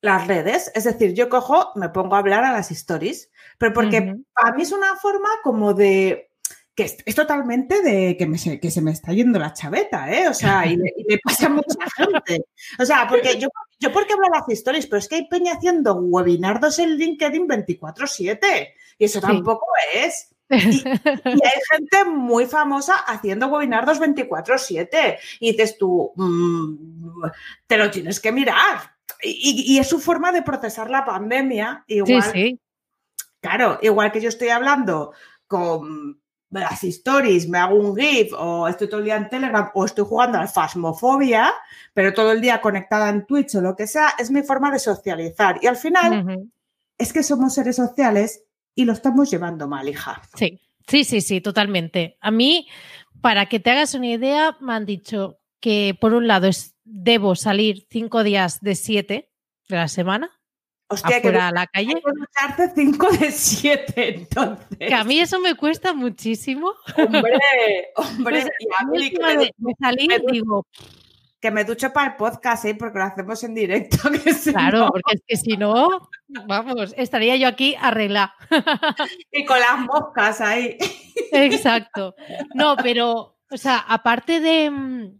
las 0.00 0.26
redes, 0.26 0.70
es 0.74 0.84
decir, 0.84 1.14
yo 1.14 1.28
cojo, 1.28 1.72
me 1.74 1.88
pongo 1.88 2.14
a 2.14 2.18
hablar 2.18 2.44
a 2.44 2.52
las 2.52 2.70
stories, 2.70 3.30
pero 3.58 3.72
porque 3.72 3.98
Ujú. 4.00 4.24
para 4.34 4.54
mí 4.56 4.62
es 4.62 4.72
una 4.72 4.94
forma 4.96 5.28
como 5.42 5.74
de 5.74 6.30
que 6.74 6.82
es, 6.84 6.98
es 7.06 7.14
totalmente 7.14 7.80
de 7.82 8.16
que, 8.18 8.26
me, 8.26 8.36
se- 8.36 8.60
que 8.60 8.70
se 8.70 8.82
me 8.82 8.90
está 8.90 9.12
yendo 9.14 9.38
la 9.38 9.54
chaveta, 9.54 10.12
¿eh? 10.12 10.28
O 10.28 10.34
sea, 10.34 10.66
y 10.66 10.76
le, 10.76 10.92
y 10.94 11.10
le 11.10 11.18
pasa 11.24 11.46
a 11.46 11.48
mucha 11.48 11.66
gente. 11.96 12.44
O 12.78 12.84
sea, 12.84 13.06
porque 13.08 13.38
yo, 13.38 13.48
yo 13.80 13.90
porque 13.92 14.12
hablo 14.12 14.26
a 14.26 14.38
las 14.40 14.48
stories, 14.50 14.86
pero 14.86 14.98
es 14.98 15.08
que 15.08 15.14
hay 15.16 15.26
peña 15.28 15.54
haciendo 15.54 15.94
webinardos 15.94 16.78
en 16.78 16.96
LinkedIn 16.98 17.48
24/7 17.48 18.68
y 18.98 19.04
eso 19.06 19.20
Sí. 19.20 19.26
tampoco 19.26 19.64
es. 19.94 20.28
Y 20.50 20.86
hay 20.86 21.60
gente 21.72 22.04
muy 22.08 22.44
famosa 22.46 22.94
haciendo 23.06 23.46
webinardos 23.48 23.98
24/7 23.98 25.16
y 25.40 25.52
dices 25.52 25.78
tú, 25.78 26.12
mm, 26.14 27.22
te 27.66 27.78
lo 27.78 27.90
tienes 27.90 28.20
que 28.20 28.32
mirar. 28.32 28.96
Y, 29.22 29.64
y- 29.74 29.78
es 29.78 29.88
su 29.88 29.98
forma 29.98 30.30
de 30.30 30.42
procesar 30.42 30.90
la 30.90 31.04
pandemia. 31.06 31.84
Sí, 31.88 31.94
Igual, 31.94 32.22
sí. 32.32 32.60
Claro, 33.46 33.78
igual 33.80 34.10
que 34.10 34.20
yo 34.20 34.28
estoy 34.28 34.48
hablando 34.48 35.12
con 35.46 36.20
las 36.50 36.82
stories, 36.82 37.48
me 37.48 37.58
hago 37.58 37.76
un 37.76 37.96
GIF 37.96 38.32
o 38.36 38.66
estoy 38.66 38.88
todo 38.88 38.98
el 38.98 39.04
día 39.04 39.16
en 39.16 39.28
Telegram 39.28 39.70
o 39.74 39.84
estoy 39.84 40.04
jugando 40.04 40.38
al 40.38 40.48
Fasmofobia, 40.48 41.52
pero 41.94 42.12
todo 42.12 42.32
el 42.32 42.40
día 42.40 42.60
conectada 42.60 43.08
en 43.08 43.24
Twitch 43.24 43.54
o 43.54 43.60
lo 43.60 43.76
que 43.76 43.86
sea, 43.86 44.14
es 44.18 44.30
mi 44.30 44.42
forma 44.42 44.72
de 44.72 44.80
socializar. 44.80 45.58
Y 45.62 45.68
al 45.68 45.76
final 45.76 46.48
es 46.98 47.12
que 47.12 47.22
somos 47.22 47.54
seres 47.54 47.76
sociales 47.76 48.42
y 48.74 48.84
lo 48.84 48.92
estamos 48.92 49.30
llevando 49.30 49.68
mal, 49.68 49.88
hija. 49.88 50.20
Sí, 50.34 50.60
sí, 50.88 51.04
sí, 51.04 51.20
sí, 51.20 51.40
totalmente. 51.40 52.16
A 52.20 52.32
mí, 52.32 52.66
para 53.20 53.46
que 53.46 53.60
te 53.60 53.70
hagas 53.70 53.94
una 53.94 54.08
idea, 54.08 54.56
me 54.60 54.72
han 54.72 54.86
dicho 54.86 55.38
que 55.60 55.96
por 56.00 56.14
un 56.14 56.26
lado 56.26 56.48
es, 56.48 56.74
debo 56.84 57.36
salir 57.36 57.86
cinco 57.90 58.24
días 58.24 58.60
de 58.60 58.74
siete 58.74 59.30
de 59.68 59.76
la 59.76 59.88
semana 59.88 60.35
Hostia, 60.88 61.20
que 61.20 61.28
a 61.28 61.50
la 61.50 61.66
calle. 61.66 61.94
hay 61.96 62.00
que 62.02 62.12
ducharte 62.16 62.72
5 62.74 63.08
de 63.18 63.30
7, 63.32 64.08
entonces. 64.16 64.78
Que 64.78 64.94
a 64.94 65.02
mí 65.04 65.18
eso 65.18 65.40
me 65.40 65.54
cuesta 65.56 65.92
muchísimo. 65.94 66.72
Hombre, 66.96 67.32
hombre, 67.96 68.22
Pues, 68.22 68.44
y 68.60 68.66
a 68.78 68.86
mí 68.86 69.10
que 69.10 69.22
me, 69.22 69.36
de, 69.36 69.54
me 69.58 70.32
digo, 70.32 70.64
que 71.40 71.50
me 71.50 71.64
ducho 71.64 71.92
para 71.92 72.10
el 72.12 72.16
podcast, 72.16 72.64
¿eh? 72.66 72.74
porque 72.76 72.98
lo 72.98 73.04
hacemos 73.04 73.42
en 73.42 73.54
directo. 73.54 73.98
Que 74.24 74.32
si 74.32 74.52
claro, 74.52 74.78
no- 74.78 74.88
porque 74.90 75.12
es 75.14 75.22
que 75.26 75.36
si 75.36 75.56
no, 75.56 76.08
vamos, 76.46 76.94
estaría 76.96 77.34
yo 77.36 77.48
aquí 77.48 77.74
arreglar. 77.80 78.30
Y 79.32 79.44
con 79.44 79.58
las 79.58 79.78
moscas 79.80 80.40
ahí. 80.40 80.78
Exacto. 81.32 82.14
No, 82.54 82.76
pero, 82.76 83.38
o 83.50 83.56
sea, 83.56 83.78
aparte 83.78 84.40
de 84.40 84.70
mm, 84.70 85.18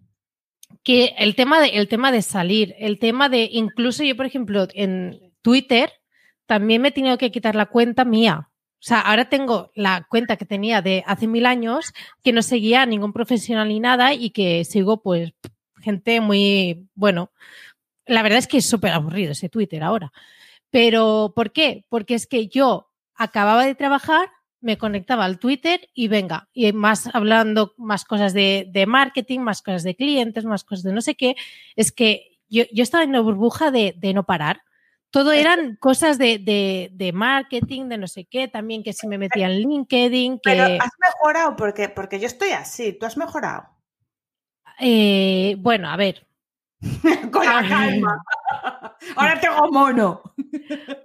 que 0.85 1.15
el 1.19 1.35
tema 1.35 1.61
de, 1.61 1.71
el 1.71 1.89
tema 1.89 2.13
de 2.13 2.23
salir, 2.23 2.75
el 2.79 2.99
tema 3.01 3.29
de, 3.29 3.49
incluso 3.51 4.05
yo, 4.05 4.17
por 4.17 4.27
ejemplo, 4.27 4.69
en 4.73 5.26
Twitter, 5.47 5.93
también 6.47 6.83
me 6.83 6.89
he 6.89 6.91
tenido 6.91 7.19
que 7.19 7.31
quitar 7.31 7.55
la 7.55 7.67
cuenta 7.67 8.05
mía. 8.05 8.49
O 8.51 8.81
sea, 8.81 8.99
ahora 8.99 9.29
tengo 9.29 9.71
la 9.77 10.05
cuenta 10.11 10.37
que 10.37 10.45
tenía 10.45 10.83
de 10.83 11.05
hace 11.07 11.29
mil 11.29 11.47
años, 11.47 11.93
que 12.25 12.33
no 12.33 12.43
seguía 12.43 12.83
a 12.83 12.87
ningún 12.87 13.13
profesional 13.13 13.69
ni 13.69 13.79
nada 13.79 14.13
y 14.13 14.31
que 14.31 14.65
sigo, 14.65 15.05
pues, 15.05 15.35
gente 15.81 16.21
muy, 16.21 16.89
bueno, 16.97 17.31
la 18.07 18.25
verdad 18.25 18.41
es 18.41 18.49
que 18.49 18.57
es 18.57 18.69
súper 18.69 18.91
aburrido 18.91 19.31
ese 19.31 19.49
Twitter 19.49 19.85
ahora. 19.85 20.13
Pero, 20.71 21.33
¿por 21.37 21.53
qué? 21.53 21.85
Porque 21.89 22.15
es 22.17 22.27
que 22.27 22.49
yo 22.49 22.91
acababa 23.15 23.65
de 23.65 23.77
trabajar, 23.77 24.29
me 24.61 24.79
conectaba 24.79 25.27
al 25.27 25.39
Twitter 25.39 25.91
y 25.95 26.09
venga, 26.09 26.49
y 26.53 26.73
más 26.73 27.09
hablando 27.15 27.73
más 27.77 28.05
cosas 28.05 28.35
de, 28.35 28.85
marketing, 28.89 29.39
más 29.39 29.63
cosas 29.63 29.85
de 29.85 29.95
clientes, 29.95 30.45
más 30.45 30.65
cosas 30.65 30.83
de 30.83 30.93
no 30.93 31.03
sé 31.03 31.15
qué. 31.15 31.37
Es 31.77 31.93
que 31.93 32.41
yo, 32.49 32.65
yo 32.73 32.83
estaba 32.83 33.05
en 33.05 33.11
una 33.11 33.21
burbuja 33.21 33.71
de 33.71 34.13
no 34.13 34.25
parar. 34.25 34.66
Todo 35.17 35.33
eran 35.33 35.77
cosas 35.77 36.19
de, 36.19 36.37
de, 36.37 36.91
de 36.93 37.11
marketing, 37.11 37.89
de 37.89 37.97
no 37.97 38.07
sé 38.07 38.27
qué, 38.27 38.49
también 38.49 38.83
que 38.83 38.93
si 38.93 39.09
me 39.09 39.17
metía 39.17 39.47
en 39.47 39.61
LinkedIn, 39.61 40.41
que... 40.41 40.51
Pero 40.51 40.65
has 40.65 40.93
mejorado 41.01 41.57
porque, 41.57 41.89
porque 41.89 42.21
yo 42.21 42.27
estoy 42.27 42.51
así. 42.51 42.93
¿Tú 42.93 43.07
has 43.07 43.17
mejorado? 43.17 43.67
eh, 44.79 45.57
bueno, 45.59 45.89
a 45.89 45.97
ver, 45.97 46.27
con 47.33 47.47
la 47.47 47.61
Ay. 47.61 47.69
calma. 47.71 48.23
Ahora 49.17 49.41
tengo 49.41 49.73
mono. 49.73 50.21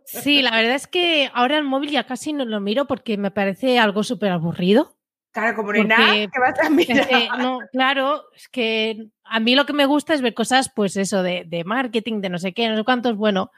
sí, 0.03 0.41
la 0.41 0.51
verdad 0.57 0.75
es 0.75 0.87
que 0.87 1.31
ahora 1.33 1.57
el 1.57 1.63
móvil 1.63 1.91
ya 1.91 2.05
casi 2.05 2.33
no 2.33 2.43
lo 2.43 2.59
miro 2.59 2.87
porque 2.87 3.15
me 3.15 3.31
parece 3.31 3.79
algo 3.79 4.03
súper 4.03 4.33
aburrido. 4.33 4.97
Claro, 5.31 5.55
como 5.55 5.71
no 5.71 5.79
hay 5.79 5.87
nada, 5.87 6.13
que 6.13 6.37
vas 6.37 6.59
a 6.59 6.69
mirar. 6.69 7.07
que, 7.07 7.29
no, 7.37 7.59
claro, 7.71 8.23
es 8.35 8.49
que 8.49 9.07
a 9.23 9.39
mí 9.39 9.55
lo 9.55 9.65
que 9.65 9.71
me 9.71 9.85
gusta 9.85 10.13
es 10.13 10.21
ver 10.21 10.33
cosas, 10.33 10.69
pues 10.75 10.97
eso, 10.97 11.23
de, 11.23 11.45
de 11.47 11.63
marketing, 11.63 12.19
de 12.19 12.27
no 12.27 12.39
sé 12.39 12.53
qué, 12.53 12.67
no 12.67 12.75
sé 12.75 12.83
cuántos. 12.83 13.15
Bueno, 13.15 13.51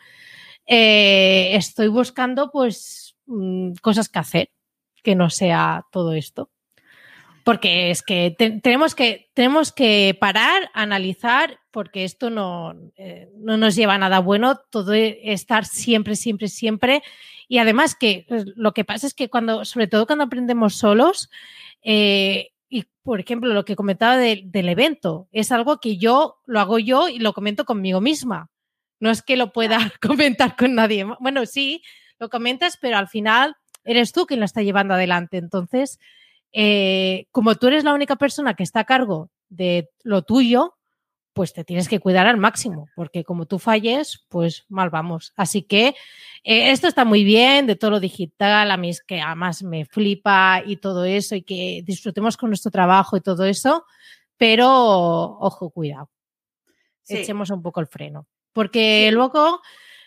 eh, 0.66 1.56
estoy 1.56 1.88
buscando, 1.88 2.52
pues, 2.52 3.16
mm, 3.26 3.74
cosas 3.82 4.10
que 4.10 4.20
hacer, 4.20 4.52
que 5.04 5.16
no 5.16 5.30
sea 5.30 5.86
todo 5.92 6.14
esto. 6.14 6.50
Porque 7.44 7.92
es 7.92 8.04
que 8.04 8.34
te- 8.38 8.62
tenemos 8.62 8.96
que 8.96 9.30
tenemos 9.34 9.74
que 9.74 10.16
parar, 10.18 10.70
analizar, 10.74 11.60
porque 11.72 12.06
esto 12.06 12.30
no, 12.30 12.74
eh, 12.96 13.30
no 13.36 13.58
nos 13.58 13.76
lleva 13.76 13.96
a 13.96 13.98
nada 13.98 14.20
bueno, 14.20 14.58
todo 14.70 14.94
e- 14.94 15.20
estar 15.34 15.66
siempre, 15.66 16.16
siempre, 16.16 16.48
siempre. 16.48 17.04
Y 17.50 17.58
además 17.58 17.96
que 17.96 18.26
eh, 18.30 18.46
lo 18.56 18.72
que 18.74 18.86
pasa 18.86 19.08
es 19.08 19.14
que 19.14 19.30
cuando, 19.30 19.66
sobre 19.66 19.88
todo 19.88 20.06
cuando 20.06 20.24
aprendemos 20.24 20.76
solos, 20.76 21.30
eh, 21.84 22.52
y 22.70 22.86
por 23.04 23.20
ejemplo, 23.20 23.54
lo 23.54 23.66
que 23.66 23.76
comentaba 23.76 24.16
de- 24.16 24.44
del 24.46 24.70
evento, 24.70 25.28
es 25.34 25.52
algo 25.52 25.80
que 25.82 25.98
yo 25.98 26.38
lo 26.46 26.62
hago 26.62 26.80
yo 26.80 27.10
y 27.10 27.20
lo 27.20 27.34
comento 27.34 27.66
conmigo 27.66 28.00
misma. 28.00 28.50
No 29.04 29.12
es 29.12 29.22
que 29.22 29.36
lo 29.36 29.52
pueda 29.52 29.78
comentar 30.02 30.56
con 30.56 30.76
nadie. 30.76 31.06
Bueno, 31.20 31.46
sí, 31.46 31.84
lo 32.20 32.30
comentas, 32.30 32.78
pero 32.80 32.98
al 32.98 33.10
final 33.10 33.58
eres 33.84 34.14
tú 34.14 34.26
quien 34.26 34.40
lo 34.40 34.46
está 34.46 34.62
llevando 34.62 34.94
adelante. 34.94 35.36
Entonces, 35.36 36.00
eh, 36.54 37.26
como 37.32 37.56
tú 37.56 37.68
eres 37.68 37.84
la 37.84 37.94
única 37.94 38.16
persona 38.16 38.54
que 38.54 38.64
está 38.64 38.80
a 38.80 38.86
cargo 38.86 39.30
de 39.50 39.90
lo 40.04 40.22
tuyo, 40.22 40.78
pues 41.34 41.52
te 41.52 41.66
tienes 41.66 41.90
que 41.90 42.00
cuidar 42.00 42.28
al 42.28 42.38
máximo, 42.38 42.88
porque 42.96 43.26
como 43.26 43.46
tú 43.46 43.60
falles, 43.60 44.26
pues 44.30 44.64
mal 44.70 44.90
vamos. 44.90 45.34
Así 45.36 45.64
que 45.64 45.88
eh, 46.46 46.72
esto 46.72 46.88
está 46.88 47.04
muy 47.04 47.26
bien 47.26 47.68
de 47.68 47.76
todo 47.76 47.92
lo 47.92 48.00
digital, 48.00 48.72
a 48.72 48.78
mí 48.78 48.90
es 48.92 49.02
que 49.04 49.20
además 49.20 49.64
me 49.64 49.84
flipa 49.84 50.62
y 50.66 50.78
todo 50.78 51.04
eso, 51.04 51.36
y 51.36 51.42
que 51.42 51.82
disfrutemos 51.84 52.38
con 52.38 52.52
nuestro 52.52 52.72
trabajo 52.72 53.18
y 53.18 53.22
todo 53.22 53.44
eso, 53.44 53.84
pero 54.38 54.70
ojo, 55.40 55.72
cuidado, 55.72 56.10
Sí. 57.02 57.18
echemos 57.18 57.50
un 57.50 57.62
poco 57.62 57.82
el 57.82 57.88
freno, 57.88 58.28
porque 58.54 59.10
luego 59.12 59.62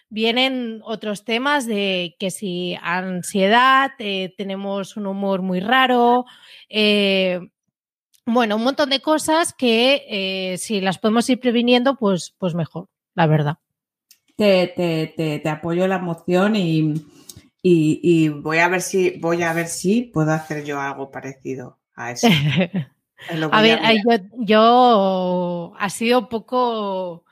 vienen 0.09 0.81
otros 0.85 1.25
temas 1.25 1.67
de 1.67 2.17
que 2.19 2.31
si 2.31 2.77
ansiedad, 2.81 3.91
eh, 3.99 4.35
tenemos 4.37 4.97
un 4.97 5.07
humor 5.07 5.43
muy 5.43 5.61
raro, 5.61 6.25
eh, 6.69 7.41
bueno, 8.25 8.57
un 8.57 8.65
montón 8.65 8.91
de 8.91 9.01
cosas 9.01 9.53
que 9.53 10.05
eh, 10.09 10.59
si 10.59 10.81
las 10.81 10.99
podemos 10.99 11.29
ir 11.31 11.39
previniendo, 11.39 11.97
pues, 11.97 12.35
pues 12.39 12.55
mejor, 12.55 12.89
la 13.15 13.27
verdad. 13.27 13.59
Te, 14.37 14.67
te, 14.69 15.15
te, 15.17 15.39
te 15.39 15.49
apoyo 15.49 15.87
la 15.87 15.99
moción 15.99 16.57
y, 16.57 16.93
y, 17.63 18.01
y, 18.03 18.29
voy 18.29 18.59
a 18.59 18.69
ver 18.69 18.83
si 18.83 19.19
voy 19.19 19.43
a 19.43 19.53
ver 19.53 19.67
si 19.69 20.03
puedo 20.03 20.33
hacer 20.33 20.65
yo 20.65 20.81
algo 20.81 21.11
parecido 21.11 21.79
a 21.95 22.11
eso. 22.11 22.27
a 23.53 23.63
ver, 23.63 23.79
a 23.83 23.93
yo, 23.95 24.25
yo, 24.39 25.73
ha 25.79 25.89
sido 25.89 26.19
un 26.19 26.29
poco 26.29 27.25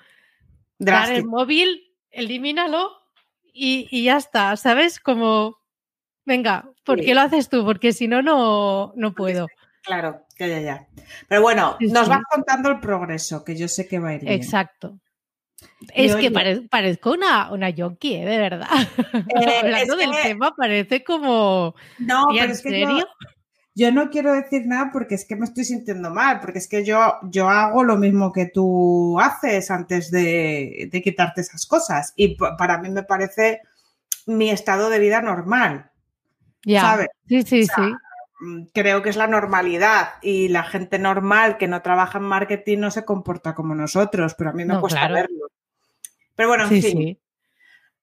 dar 0.79 1.13
el 1.13 1.25
móvil, 1.25 1.95
elimínalo 2.11 2.91
y, 3.53 3.89
y, 3.91 4.05
ya 4.05 4.17
está, 4.17 4.57
¿sabes? 4.57 5.01
Como, 5.01 5.59
venga, 6.25 6.69
¿por 6.85 6.99
sí. 6.99 7.07
qué 7.07 7.15
lo 7.15 7.21
haces 7.21 7.49
tú? 7.49 7.65
Porque 7.65 7.93
si 7.93 8.09
no, 8.09 8.23
no 8.23 9.15
puedo. 9.15 9.47
Claro, 9.83 10.25
ya, 10.39 10.47
ya, 10.47 10.61
ya. 10.61 10.89
Pero 11.29 11.43
bueno, 11.43 11.77
sí, 11.79 11.87
nos 11.87 12.05
sí. 12.05 12.11
vas 12.11 12.23
contando 12.31 12.71
el 12.71 12.81
progreso, 12.81 13.45
que 13.45 13.57
yo 13.57 13.69
sé 13.69 13.87
que 13.87 13.99
va 13.99 14.11
a 14.11 14.15
ir 14.15 14.23
bien. 14.23 14.33
Exacto. 14.33 14.99
Es 15.93 16.17
que 16.17 16.31
pare, 16.31 16.63
parezco 16.63 17.13
una, 17.13 17.51
una 17.53 17.71
yonki, 17.71 18.15
¿eh? 18.15 18.25
de 18.25 18.39
verdad. 18.39 18.69
Eh, 19.37 19.59
Hablando 19.63 19.97
del 19.97 20.11
que... 20.11 20.23
tema, 20.23 20.55
parece 20.57 21.05
como. 21.05 21.75
No, 21.99 22.31
¿en 22.31 22.39
pero 22.39 22.53
es 22.53 22.63
que 22.63 22.71
serio? 22.71 22.99
Yo, 22.99 23.07
yo, 23.75 23.93
no 23.93 24.11
quiero 24.11 24.33
decir 24.33 24.67
nada 24.67 24.91
porque 24.93 25.15
es 25.15 25.25
que 25.25 25.37
me 25.37 25.45
estoy 25.45 25.65
sintiendo 25.65 26.11
mal, 26.11 26.41
porque 26.41 26.59
es 26.59 26.69
que 26.69 26.85
yo, 26.85 27.19
yo 27.25 27.49
hago 27.49 27.85
lo 27.85 27.97
mismo 27.97 28.33
que 28.33 28.47
tú 28.47 29.19
haces 29.21 29.71
antes 29.71 30.11
de, 30.11 30.89
de 30.91 31.03
quitarte 31.03 31.41
esas 31.41 31.67
cosas. 31.67 32.13
Y 32.17 32.37
para 32.37 32.79
mí 32.79 32.91
me 32.91 33.03
parece 33.03 33.63
mi 34.27 34.51
estado 34.51 34.91
de 34.91 34.99
vida 34.99 35.21
normal. 35.23 35.91
Ya. 36.65 36.81
¿sabes? 36.81 37.09
Sí, 37.29 37.43
sí, 37.43 37.63
o 37.63 37.67
sea, 37.67 37.77
sí 37.77 37.93
creo 38.73 39.03
que 39.03 39.11
es 39.11 39.17
la 39.17 39.27
normalidad 39.27 40.15
y 40.23 40.49
la 40.49 40.65
gente 40.65 40.99
normal 40.99 41.57
que 41.57 41.69
no 41.69 41.83
trabaja 41.83 42.19
en 42.19 42.25
marketing 42.25 42.79
no 42.79 42.91
se 42.91 43.05
comporta 43.05 43.55
como 43.55 43.75
nosotros, 43.75 44.35
pero 44.37 44.51
a 44.51 44.53
mí 44.53 44.65
me 44.65 44.75
no, 44.75 44.81
cuesta 44.81 45.01
claro. 45.01 45.15
verlo. 45.15 45.47
Pero 46.35 46.49
bueno, 46.49 46.65
en 46.65 46.71
sí, 46.71 46.83
fin, 46.83 46.99
sí. 46.99 47.21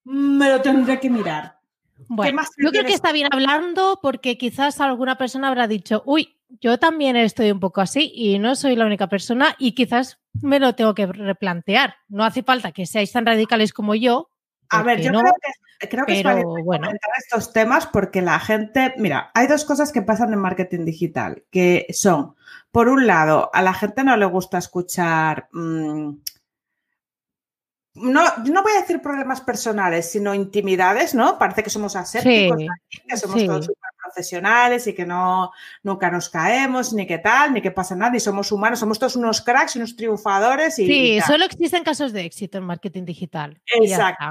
me 0.06 0.50
lo 0.50 0.62
tendré 0.62 1.00
que 1.00 1.10
mirar. 1.10 1.60
Bueno, 2.08 2.42
yo 2.58 2.72
creo 2.72 2.86
que 2.86 2.94
está 2.94 3.12
bien 3.12 3.28
hablando 3.32 4.00
porque 4.02 4.38
quizás 4.38 4.80
alguna 4.80 5.18
persona 5.18 5.48
habrá 5.48 5.68
dicho, 5.68 6.04
uy, 6.06 6.38
yo 6.60 6.78
también 6.78 7.16
estoy 7.16 7.52
un 7.52 7.60
poco 7.60 7.82
así 7.82 8.12
y 8.14 8.40
no 8.40 8.56
soy 8.56 8.76
la 8.76 8.86
única 8.86 9.08
persona 9.08 9.56
y 9.58 9.74
quizás 9.74 10.20
me 10.42 10.60
lo 10.60 10.76
tengo 10.76 10.94
que 10.94 11.06
replantear. 11.06 11.96
No 12.10 12.24
hace 12.24 12.44
falta 12.44 12.72
que 12.72 12.86
seáis 12.86 13.12
tan 13.12 13.26
radicales 13.26 13.74
como 13.74 13.96
yo. 13.96 14.30
A 14.70 14.84
ver, 14.84 15.02
yo 15.02 15.12
no, 15.12 15.20
creo 15.20 15.34
que, 15.80 15.90
creo 15.90 16.06
que 16.06 16.22
pero, 16.24 16.38
es 16.38 16.64
bueno. 16.64 16.88
comentar 16.88 17.12
estos 17.18 17.52
temas 17.52 17.88
porque 17.88 18.22
la 18.22 18.40
gente, 18.40 18.94
mira, 18.98 19.30
hay 19.34 19.48
dos 19.48 19.66
cosas 19.66 19.92
que 19.92 20.02
pasan 20.02 20.32
en 20.32 20.40
marketing 20.40 20.86
digital, 20.86 21.44
que 21.52 21.88
son, 21.92 22.36
por 22.72 22.88
un 22.88 23.06
lado, 23.06 23.50
a 23.54 23.62
la 23.62 23.74
gente 23.74 24.06
no 24.06 24.16
le 24.16 24.26
gusta 24.26 24.58
escuchar 24.58 25.50
mmm, 25.52 26.12
no, 27.94 28.24
no 28.46 28.64
voy 28.64 28.72
a 28.74 28.82
decir 28.82 29.02
problemas 29.02 29.42
personales, 29.42 30.10
sino 30.10 30.34
intimidades, 30.34 31.14
¿no? 31.14 31.38
Parece 31.38 31.62
que 31.62 31.70
somos 31.70 31.96
asépticos, 31.96 32.58
sí, 32.60 32.68
que 33.08 33.18
somos 33.18 33.40
sí. 33.42 33.48
todos 33.48 33.70
profesionales 34.02 34.88
y 34.88 34.94
que 34.94 35.06
no 35.06 35.52
nunca 35.84 36.10
nos 36.10 36.30
caemos, 36.30 36.94
ni 36.94 37.06
que 37.06 37.18
tal, 37.18 37.54
ni 37.54 37.62
que 37.62 37.72
pasa 37.72 37.96
nada, 37.96 38.16
y 38.16 38.20
somos 38.20 38.52
humanos, 38.52 38.80
somos 38.80 38.98
todos 38.98 39.16
unos 39.18 39.42
cracks, 39.42 39.76
unos 39.76 39.96
triunfadores. 39.96 40.80
Y, 40.80 40.88
sí, 40.88 41.12
y 41.14 41.22
solo 41.22 41.46
existen 41.46 41.84
casos 41.84 42.14
de 42.14 42.24
éxito 42.24 42.58
en 42.58 42.64
marketing 42.64 43.04
digital. 43.04 43.62
Exacto. 43.66 44.26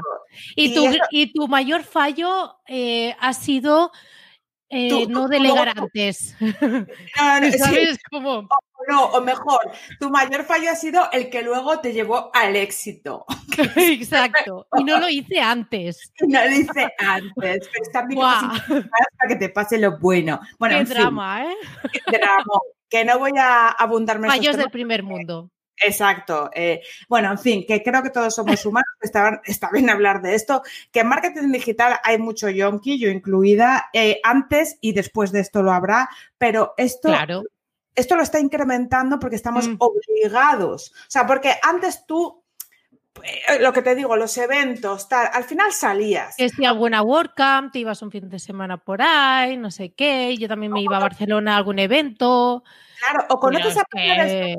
Y, 0.56 0.66
y, 0.66 0.74
tu, 0.74 0.86
eso... 0.86 0.98
y 1.11 1.32
tu, 1.32 1.46
mayor 1.46 1.82
fallo 1.82 2.56
eh, 2.66 3.14
ha 3.20 3.34
sido 3.34 3.92
eh, 4.71 4.89
tú, 4.89 5.11
no 5.11 5.29
delegar 5.29 5.75
tú, 5.75 5.83
antes. 5.83 6.37
No, 6.41 6.51
no, 7.41 7.53
¿Sabes? 7.59 7.97
Sí. 7.97 7.99
Como... 8.11 8.49
No, 8.89 9.05
o 9.07 9.21
mejor, 9.21 9.59
tu 9.99 10.11
mayor 10.11 10.45
fallo 10.45 10.71
ha 10.71 10.75
sido 10.75 11.11
el 11.12 11.29
que 11.29 11.43
luego 11.43 11.81
te 11.81 11.93
llevó 11.93 12.31
al 12.33 12.57
éxito. 12.57 13.27
Exacto. 13.77 14.66
Y 14.79 14.85
no 14.85 14.99
lo 14.99 15.09
hice 15.09 15.41
antes. 15.41 16.12
No 16.21 16.43
lo 16.45 16.51
hice 16.51 16.95
antes. 16.99 17.68
Pero 17.71 17.85
está 17.85 18.07
bien 18.07 18.21
wow. 18.21 18.83
para 18.89 19.29
que 19.29 19.37
te 19.37 19.49
pase 19.49 19.79
lo 19.79 19.99
bueno. 19.99 20.41
Bueno, 20.59 20.77
Qué 20.77 20.81
en 20.81 20.89
drama, 20.89 21.43
fin, 21.43 21.51
¿eh? 21.51 21.91
Qué 21.93 22.18
drama. 22.18 22.45
Que 22.89 23.05
no 23.05 23.18
voy 23.18 23.33
a 23.37 23.68
abundarme. 23.68 24.29
Fallos 24.29 24.57
del 24.57 24.71
primer 24.71 25.03
mundo. 25.03 25.51
Exacto. 25.81 26.51
Eh, 26.55 26.83
bueno, 27.09 27.31
en 27.31 27.39
fin, 27.39 27.64
que 27.66 27.83
creo 27.83 28.03
que 28.03 28.11
todos 28.11 28.35
somos 28.35 28.64
humanos, 28.66 28.89
está, 29.01 29.41
está, 29.45 29.70
bien 29.72 29.89
hablar 29.91 30.20
de 30.22 30.35
esto, 30.35 30.62
que 30.93 31.01
en 31.01 31.09
marketing 31.09 31.51
digital 31.51 31.99
hay 32.03 32.18
mucho 32.18 32.49
yonki, 32.49 32.99
yo 32.99 33.09
incluida, 33.09 33.89
eh, 33.93 34.20
antes 34.22 34.76
y 34.81 34.93
después 34.93 35.33
de 35.33 35.41
esto 35.41 35.62
lo 35.62 35.72
habrá, 35.72 36.09
pero 36.39 36.74
esto... 36.76 37.09
Claro. 37.09 37.43
Esto 37.93 38.14
lo 38.14 38.22
está 38.22 38.39
incrementando 38.39 39.18
porque 39.18 39.35
estamos 39.35 39.68
mm. 39.68 39.76
obligados. 39.78 40.93
O 40.93 41.11
sea, 41.11 41.26
porque 41.26 41.55
antes 41.61 42.07
tú 42.07 42.39
lo 43.61 43.73
que 43.73 43.83
te 43.83 43.95
digo, 43.95 44.16
los 44.16 44.37
eventos, 44.39 45.09
tal, 45.09 45.29
al 45.33 45.45
final 45.45 45.73
salías. 45.73 46.37
Que 46.37 46.49
si 46.49 46.64
alguna 46.64 47.03
WordCamp, 47.03 47.73
te 47.73 47.81
ibas 47.81 48.03
un 48.03 48.11
fin 48.11 48.29
de 48.29 48.39
semana 48.39 48.77
por 48.77 49.01
ahí, 49.03 49.57
no 49.57 49.71
sé 49.71 49.93
qué, 49.93 50.37
yo 50.39 50.49
también 50.49 50.73
me 50.73 50.83
iba 50.83 50.97
a 50.97 51.01
Barcelona 51.01 51.55
a 51.55 51.57
algún 51.59 51.79
evento. 51.79 52.62
Claro, 53.01 53.27
o 53.31 53.41
conoces 53.41 53.79
a 53.79 53.85
que... 53.91 54.57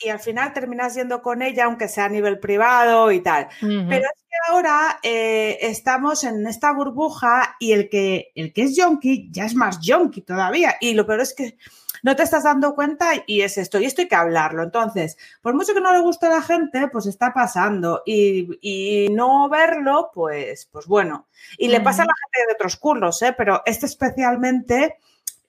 y 0.00 0.08
al 0.08 0.20
final 0.20 0.52
terminas 0.52 0.94
yendo 0.94 1.20
con 1.20 1.42
ella, 1.42 1.64
aunque 1.64 1.88
sea 1.88 2.04
a 2.04 2.08
nivel 2.08 2.38
privado 2.38 3.10
y 3.10 3.20
tal. 3.20 3.48
Uh 3.60 3.66
-huh. 3.66 3.88
Pero 3.88 4.04
es 4.04 4.22
que 4.22 4.52
ahora 4.52 5.00
eh, 5.02 5.58
estamos 5.62 6.22
en 6.22 6.46
esta 6.46 6.72
burbuja 6.72 7.56
y 7.58 7.72
el 7.72 7.88
que, 7.88 8.30
el 8.36 8.52
que 8.52 8.62
es 8.62 8.76
yonki 8.76 9.28
ya 9.32 9.46
es 9.46 9.56
más 9.56 9.80
yonki 9.80 10.22
todavía. 10.22 10.76
Y 10.80 10.94
lo 10.94 11.06
peor 11.06 11.22
es 11.22 11.34
que 11.34 11.56
no 12.02 12.16
te 12.16 12.24
estás 12.24 12.44
dando 12.44 12.74
cuenta 12.74 13.12
y 13.26 13.42
es 13.42 13.56
esto, 13.58 13.80
y 13.80 13.84
esto 13.84 14.02
hay 14.02 14.08
que 14.08 14.14
hablarlo. 14.14 14.62
Entonces, 14.62 15.16
por 15.40 15.54
mucho 15.54 15.72
que 15.72 15.80
no 15.80 15.92
le 15.92 16.00
guste 16.00 16.26
a 16.26 16.30
la 16.30 16.42
gente, 16.42 16.88
pues 16.88 17.06
está 17.06 17.32
pasando 17.32 18.02
y, 18.04 18.58
y 18.60 19.08
no 19.10 19.48
verlo, 19.48 20.10
pues, 20.12 20.66
pues 20.70 20.86
bueno. 20.86 21.28
Y 21.58 21.68
le 21.68 21.80
pasa 21.80 22.02
a 22.02 22.06
la 22.06 22.14
gente 22.14 22.46
de 22.46 22.54
otros 22.54 22.76
curros, 22.76 23.22
¿eh? 23.22 23.34
pero 23.36 23.62
este 23.64 23.86
especialmente 23.86 24.96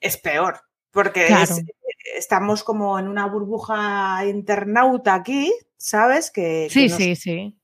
es 0.00 0.16
peor, 0.16 0.60
porque 0.90 1.26
claro. 1.26 1.42
es, 1.42 1.62
estamos 2.16 2.62
como 2.62 2.98
en 2.98 3.08
una 3.08 3.26
burbuja 3.26 4.24
internauta 4.24 5.14
aquí, 5.14 5.52
¿sabes? 5.76 6.30
Que, 6.30 6.68
sí, 6.70 6.84
que 6.84 6.88
nos... 6.88 6.98
sí, 6.98 7.16
sí. 7.16 7.58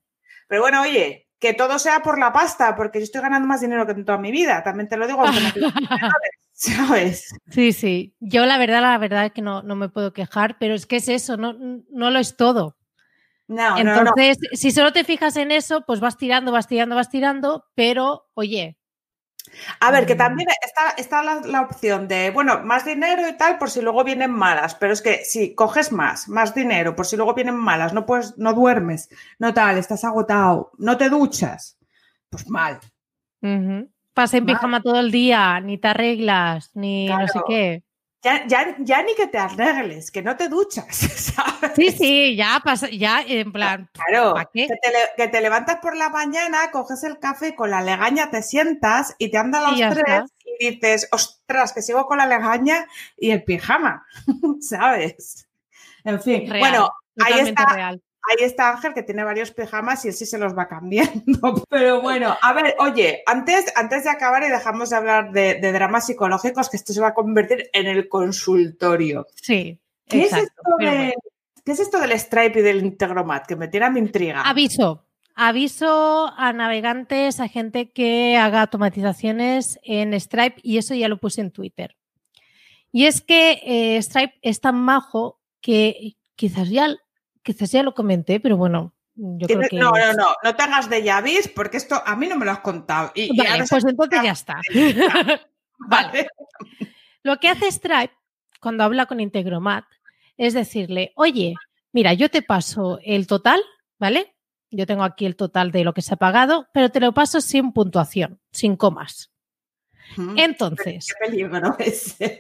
Pero 0.49 0.63
bueno, 0.63 0.83
oye, 0.83 1.29
que 1.39 1.55
todo 1.55 1.79
sea 1.79 2.03
por 2.03 2.19
la 2.19 2.33
pasta, 2.33 2.75
porque 2.75 2.99
yo 2.99 3.05
estoy 3.05 3.23
ganando 3.23 3.47
más 3.47 3.61
dinero 3.61 3.87
que 3.87 3.93
en 3.93 4.05
toda 4.05 4.19
mi 4.19 4.33
vida, 4.33 4.63
también 4.63 4.89
te 4.89 4.97
lo 4.97 5.07
digo, 5.07 5.25
aunque 5.25 5.41
¿sabes? 6.61 7.35
Sí, 7.51 7.73
sí. 7.73 8.15
Yo 8.21 8.45
la 8.45 8.59
verdad, 8.59 8.83
la 8.83 8.99
verdad 8.99 9.27
es 9.27 9.33
que 9.33 9.41
no, 9.43 9.63
no 9.63 9.77
me 9.77 9.89
puedo 9.89 10.13
quejar, 10.13 10.59
pero 10.59 10.75
es 10.75 10.87
que 10.87 10.97
es 10.97 11.09
eso, 11.09 11.37
no, 11.37 11.55
no 11.55 12.11
lo 12.11 12.19
es 12.19 12.37
todo. 12.37 12.77
No, 13.49 13.79
Entonces, 13.79 14.39
no, 14.41 14.49
no. 14.53 14.57
si 14.57 14.71
solo 14.71 14.93
te 14.93 15.03
fijas 15.03 15.37
en 15.37 15.51
eso, 15.51 15.85
pues 15.87 16.01
vas 16.01 16.17
tirando, 16.17 16.53
vas 16.53 16.69
tirando, 16.69 16.95
vas 16.95 17.09
tirando, 17.09 17.65
pero 17.75 18.29
oye. 18.35 18.79
A 19.81 19.91
ver, 19.91 20.07
que 20.07 20.15
también 20.15 20.49
está, 20.63 20.91
está 20.99 21.23
la, 21.25 21.41
la, 21.41 21.63
opción 21.63 22.07
de, 22.07 22.31
bueno, 22.31 22.61
más 22.63 22.85
dinero 22.85 23.27
y 23.27 23.33
tal, 23.37 23.59
por 23.59 23.71
si 23.71 23.81
luego 23.81 24.05
vienen 24.05 24.31
malas, 24.31 24.75
pero 24.75 24.93
es 24.93 25.03
que 25.03 25.25
si 25.25 25.55
coges 25.55 25.91
más, 25.91 26.29
más 26.29 26.55
dinero, 26.55 26.95
por 26.95 27.07
si 27.07 27.17
luego 27.17 27.35
vienen 27.35 27.57
malas, 27.57 27.93
no 27.93 28.07
puedes, 28.07 28.37
no 28.39 28.53
duermes, 28.53 29.09
no 29.39 29.53
tal, 29.53 29.79
estás 29.79 30.05
agotado, 30.05 30.71
no 30.79 30.97
te 30.97 31.09
duchas, 31.09 31.79
pues 32.29 32.49
mal. 32.49 32.79
Uh 33.41 33.47
-huh. 33.49 33.91
Pasa 34.15 34.37
en 34.37 34.47
pijama 34.47 34.83
todo 34.83 34.99
el 35.01 35.11
día, 35.11 35.61
ni 35.61 35.79
te 35.79 35.89
arreglas, 35.89 36.71
ni 36.75 37.07
claro. 37.07 37.23
no 37.23 37.29
sé 37.29 37.41
qué. 37.47 37.83
Ya, 38.23 38.47
ya, 38.47 38.77
ya, 38.81 39.03
ni 39.03 39.15
que 39.15 39.29
te 39.29 39.39
arregles, 39.39 40.11
que 40.11 40.21
no 40.21 40.37
te 40.37 40.49
duchas, 40.49 40.95
¿sabes? 40.97 41.73
Sí, 41.75 41.91
sí, 41.91 42.37
ya 42.37 42.61
pasa, 42.63 42.89
ya 42.91 43.23
en 43.27 43.51
plan. 43.51 43.89
Claro, 43.93 44.35
qué? 44.53 44.67
Que, 44.67 44.75
te, 44.75 44.91
que, 45.17 45.29
te, 45.29 45.41
levantas 45.41 45.79
por 45.81 45.97
la 45.97 46.11
mañana, 46.11 46.71
coges 46.71 47.03
el 47.05 47.19
café 47.19 47.55
con 47.55 47.71
la 47.71 47.81
legaña, 47.81 48.31
te 48.31 48.43
sientas 48.43 49.15
y 49.19 49.31
te 49.31 49.39
andan 49.39 49.63
los 49.63 49.79
tres 49.79 50.05
está. 50.07 50.27
y 50.45 50.71
dices, 50.71 51.09
ostras, 51.13 51.73
que 51.73 51.81
sigo 51.81 52.05
con 52.05 52.19
la 52.19 52.27
legaña 52.27 52.87
y 53.17 53.31
el 53.31 53.43
pijama, 53.43 54.05
¿sabes? 54.61 55.49
En 56.05 56.21
fin, 56.21 56.51
real, 56.51 56.61
bueno, 56.61 56.91
ahí 57.25 57.41
está. 57.41 57.65
Real 57.73 58.03
ahí 58.29 58.45
está 58.45 58.71
Ángel 58.71 58.95
que 58.95 59.03
tiene 59.03 59.25
varios 59.25 59.51
pijamas 59.51 60.05
y 60.05 60.09
él 60.09 60.15
sí 60.15 60.27
se 60.27 60.39
los 60.39 60.57
va 60.57 60.69
cambiando. 60.69 61.65
Pero 61.71 62.01
bueno, 62.03 62.37
a 62.41 62.53
ver, 62.53 62.77
oye, 62.79 63.23
antes, 63.27 63.73
antes 63.77 64.05
de 64.05 64.11
acabar 64.11 64.43
y 64.43 64.51
dejamos 64.51 64.91
de 64.91 64.97
hablar 64.97 65.33
de, 65.33 65.55
de 65.55 65.73
dramas 65.73 66.07
psicológicos, 66.07 66.69
que 66.69 66.77
esto 66.77 66.93
se 66.93 67.01
va 67.01 67.09
a 67.09 67.15
convertir 67.15 67.71
en 67.73 67.87
el 67.87 68.09
consultorio. 68.09 69.27
Sí. 69.35 69.81
¿Qué, 70.07 70.25
exacto, 70.25 70.45
es, 70.45 70.51
esto 70.51 70.77
de, 70.79 70.87
bueno. 70.87 71.13
¿qué 71.65 71.73
es 71.73 71.81
esto 71.81 72.01
del 72.01 72.19
Stripe 72.19 72.59
y 72.59 72.63
del 72.63 72.85
Integromat? 72.85 73.47
Que 73.47 73.57
me 73.57 73.69
tiene 73.69 73.87
a 73.87 73.91
mi 73.91 74.01
intriga. 74.01 74.43
Aviso. 74.43 75.07
Aviso 75.37 76.33
a 76.37 76.53
navegantes, 76.53 77.41
a 77.41 77.49
gente 77.49 77.91
que 77.91 78.37
haga 78.37 78.63
automatizaciones 78.63 79.79
en 79.83 80.19
Stripe 80.19 80.61
y 80.63 80.79
eso 80.79 80.95
ya 80.95 81.09
lo 81.09 81.19
puse 81.19 81.41
en 81.41 81.51
Twitter. 81.51 81.97
Y 82.93 83.07
es 83.07 83.23
que 83.23 83.61
eh, 83.65 84.03
Stripe 84.03 84.35
es 84.43 84.61
tan 84.61 84.77
majo 84.77 85.41
que 85.61 86.17
quizás 86.35 86.69
ya 86.69 86.97
quizás 87.43 87.71
ya 87.71 87.83
lo 87.83 87.95
comenté, 87.95 88.41
pero 88.41 88.57
bueno, 88.57 88.95
Yo 89.15 89.47
creo 89.47 89.69
que 89.69 89.77
No, 89.77 89.91
no, 89.91 90.13
no, 90.15 90.35
no 90.43 90.57
te 90.57 90.63
hagas 90.63 90.89
de 90.89 91.03
llavis 91.03 91.49
porque 91.49 91.77
esto 91.77 92.01
a 92.05 92.17
mí 92.17 92.27
no 92.27 92.37
me 92.37 92.45
lo 92.45 92.53
has 92.53 92.61
contado. 92.61 93.13
Y, 93.15 93.33
y 93.35 93.37
Vale, 93.37 93.51
ahora 93.51 93.65
pues 93.69 93.85
entonces 93.85 94.23
ya 94.23 94.33
está. 94.33 94.61
Vale. 95.89 96.29
Lo 97.23 97.39
que 97.39 97.49
hace 97.49 97.71
Stripe 97.71 98.15
cuando 98.61 98.85
habla 98.85 99.07
con 99.07 99.21
Integromat 99.21 99.85
es 100.37 100.55
decirle, 100.55 101.13
oye, 101.17 101.55
mira, 101.93 102.15
yo 102.15 102.31
te 102.31 102.43
paso 102.43 102.99
el 103.05 103.27
total, 103.27 103.61
¿vale? 103.99 104.35
Yo 104.71 104.87
tengo 104.87 105.03
aquí 105.03 105.27
el 105.27 105.37
total 105.37 105.73
de 105.73 105.85
lo 105.85 105.93
que 105.93 106.03
se 106.03 106.15
ha 106.15 106.17
pagado, 106.17 106.69
pero 106.73 106.91
te 106.91 107.01
lo 107.01 107.13
paso 107.13 107.41
sin 107.41 107.73
puntuación, 107.73 108.41
sin 108.53 108.77
comas. 108.77 109.33
Mm, 110.17 110.39
Entonces, 110.39 111.07
Qué 111.09 111.27
peligro 111.27 111.77
ese. 111.79 112.39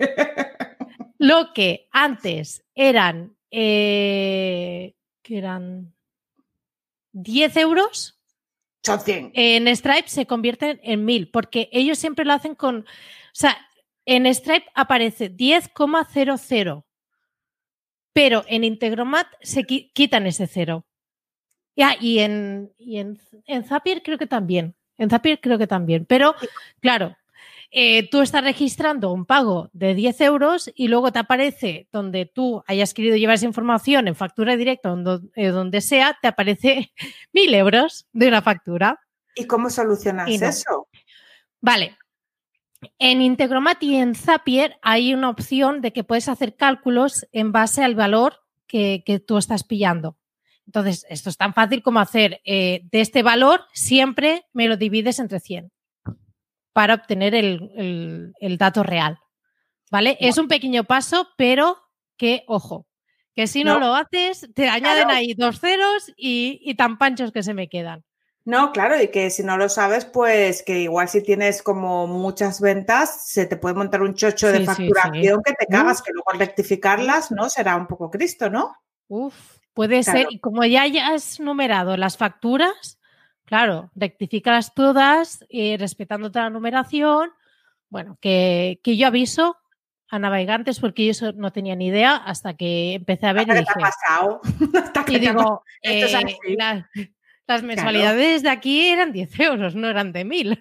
lo 1.19 1.53
que 1.53 1.89
antes 1.93 2.65
eran, 2.75 3.37
eh, 3.51 4.95
que 5.23 5.39
eran 5.39 5.95
10 7.13 7.57
euros, 7.57 8.21
Son 8.85 9.01
100. 9.01 9.33
en 9.35 9.69
Stripe 9.77 10.09
se 10.09 10.27
convierten 10.27 10.81
en 10.83 11.05
1000, 11.05 11.31
porque 11.31 11.69
ellos 11.73 11.99
siempre 11.99 12.25
lo 12.25 12.33
hacen 12.33 12.55
con, 12.55 12.81
o 12.81 12.85
sea, 13.33 13.57
en 14.07 14.27
Stripe 14.33 14.67
aparece 14.75 15.31
10,00, 15.35 16.85
pero 18.13 18.45
en 18.49 18.65
Integromat 18.65 19.27
se 19.41 19.67
qui- 19.67 19.93
quitan 19.93 20.27
ese 20.27 20.47
cero. 20.47 20.87
Ya, 21.77 21.97
y 22.01 22.19
en, 22.19 22.73
y 22.77 22.99
en, 22.99 23.19
en 23.47 23.65
Zapier 23.65 24.03
creo 24.03 24.19
que 24.19 24.27
también, 24.27 24.75
en 24.99 25.09
Zapier 25.11 25.41
creo 25.41 25.59
que 25.59 25.67
también, 25.67 26.05
pero 26.07 26.35
claro, 26.81 27.17
eh, 27.73 28.09
tú 28.11 28.21
estás 28.21 28.43
registrando 28.43 29.13
un 29.13 29.25
pago 29.27 29.71
de 29.73 29.95
10 29.95 30.21
euros 30.23 30.73
y 30.75 30.89
luego 30.89 31.13
te 31.13 31.21
aparece 31.21 31.89
donde 31.93 32.27
tú 32.27 32.65
hayas 32.67 32.95
querido 32.95 33.17
llevar 33.17 33.37
esa 33.37 33.47
información 33.47 34.09
en 34.09 34.17
factura 34.17 34.57
directa, 34.57 34.89
donde, 34.89 35.21
eh, 35.37 35.49
donde 35.49 35.81
sea, 35.81 36.19
te 36.21 36.29
aparece 36.29 36.93
1000 37.33 37.55
euros 37.55 38.07
de 38.13 38.29
una 38.29 38.43
factura. 38.43 39.01
¿Y 39.37 39.47
cómo 39.47 39.71
solucionas 39.71 40.29
Y 40.29 40.39
no. 40.39 40.47
eso? 40.49 40.89
Vale. 41.61 41.97
En 42.99 43.21
Integromat 43.21 43.81
y 43.83 43.97
en 43.97 44.15
Zapier 44.15 44.79
hay 44.83 45.15
una 45.15 45.29
opción 45.29 45.81
de 45.81 45.93
que 45.93 46.03
puedes 46.03 46.29
hacer 46.29 46.57
cálculos 46.57 47.27
en 47.31 47.53
base 47.53 47.85
al 47.85 47.95
valor 47.95 48.41
que, 48.67 49.03
que 49.05 49.21
tú 49.21 49.39
estás 49.39 49.63
pillando. 49.63 50.17
Entonces, 50.67 51.07
esto 51.09 51.31
es 51.31 51.37
tan 51.37 51.53
fácil 51.53 51.83
como 51.83 52.01
hacer 52.01 52.41
eh, 52.45 52.81
de 52.91 53.01
este 53.01 53.23
valor, 53.23 53.63
siempre 53.75 54.47
me 54.53 54.67
lo 54.67 54.77
divides 54.77 55.19
entre 55.19 55.41
100 55.41 55.71
para 56.81 56.95
obtener 56.95 57.35
el, 57.35 57.71
el- 57.77 58.33
el 58.41 58.57
dato 58.57 58.83
real. 58.83 59.19
¿Vale? 59.91 60.17
Es 60.19 60.39
un 60.39 60.49
pequeño 60.49 60.85
paso, 60.85 61.29
pero 61.37 61.77
que, 62.17 62.43
ojo, 62.49 62.87
que 63.35 63.47
si 63.47 63.65
no, 63.65 63.75
No. 63.75 63.81
lo 63.81 63.95
haces, 63.95 64.49
te 64.55 64.67
añaden 64.71 65.03
Claro. 65.05 65.19
ahí 65.19 65.35
dos 65.35 65.61
ceros 65.61 66.11
y, 66.17 66.59
y 66.65 66.75
tan 66.77 66.97
panchos 66.97 67.33
que 67.33 67.43
se 67.43 67.53
me 67.53 67.69
quedan. 67.69 68.03
No, 68.47 68.73
claro, 68.73 68.99
y 68.99 69.09
que 69.09 69.29
si 69.29 69.43
no 69.43 69.59
lo 69.59 69.69
sabes, 69.69 70.07
pues 70.07 70.63
que 70.63 70.81
igual 70.81 71.11
si 71.11 71.23
tienes 71.23 71.63
como 71.63 72.07
muchas 72.07 72.63
ventas, 72.63 73.29
se 73.29 73.45
te 73.45 73.59
puede 73.59 73.75
montar 73.75 74.01
un 74.01 74.15
chocho 74.15 74.47
Sí, 74.47 74.53
de 74.55 74.61
sí, 74.61 74.65
facturación 74.65 75.43
que 75.45 75.53
te 75.53 75.67
cagas, 75.67 76.01
que 76.01 76.13
luego 76.15 76.31
rectificarlas, 76.39 77.31
¿no? 77.31 77.51
Será 77.51 77.77
un 77.77 77.89
poco 77.89 78.11
Cristo, 78.11 78.49
¿no? 78.49 78.75
Uf, 79.09 79.59
puede 79.75 80.03
Claro. 80.03 80.19
ser. 80.21 80.27
Y 80.31 80.41
como 80.41 80.65
ya 80.65 80.81
hayas 80.83 81.41
numerado 81.41 81.99
las 81.99 82.17
facturas, 82.17 82.99
claro, 83.51 83.91
rectifícalas 83.97 84.73
todas, 84.75 85.45
eh, 85.51 85.77
respetando 85.77 86.31
toda 86.31 86.45
la 86.45 86.51
numeración. 86.51 87.31
Bueno, 87.89 88.17
que, 88.21 88.79
que 88.85 88.97
yo 88.97 89.09
aviso 89.09 89.57
a 90.09 90.21
navegantes 90.21 90.79
porque 90.79 91.05
yo 91.05 91.11
eso 91.11 91.33
no 91.33 91.53
tenía 91.53 91.75
ni 91.75 91.89
idea 91.89 92.15
hasta 92.15 92.55
que 92.55 92.95
empecé 92.95 93.27
a 93.27 93.33
ver 93.33 93.49
y 93.49 93.51
Hasta 93.51 93.61
que 93.61 93.65
te 93.65 93.71
ha 93.71 93.75
dije, 93.75 93.91
pasado. 93.91 94.41
Hasta 94.85 95.05
que 95.05 95.13
y 95.15 95.21
te 95.21 95.29
ha 95.29 95.33
digo, 95.33 95.65
eh, 95.83 96.85
las 97.49 97.63
mensualidades 97.65 98.43
de 98.45 98.51
aquí 98.51 98.87
eran 98.89 99.11
10 99.13 99.41
euros, 99.41 99.75
no 99.75 99.89
eran 99.89 100.13
de 100.13 100.25
1000. 100.25 100.59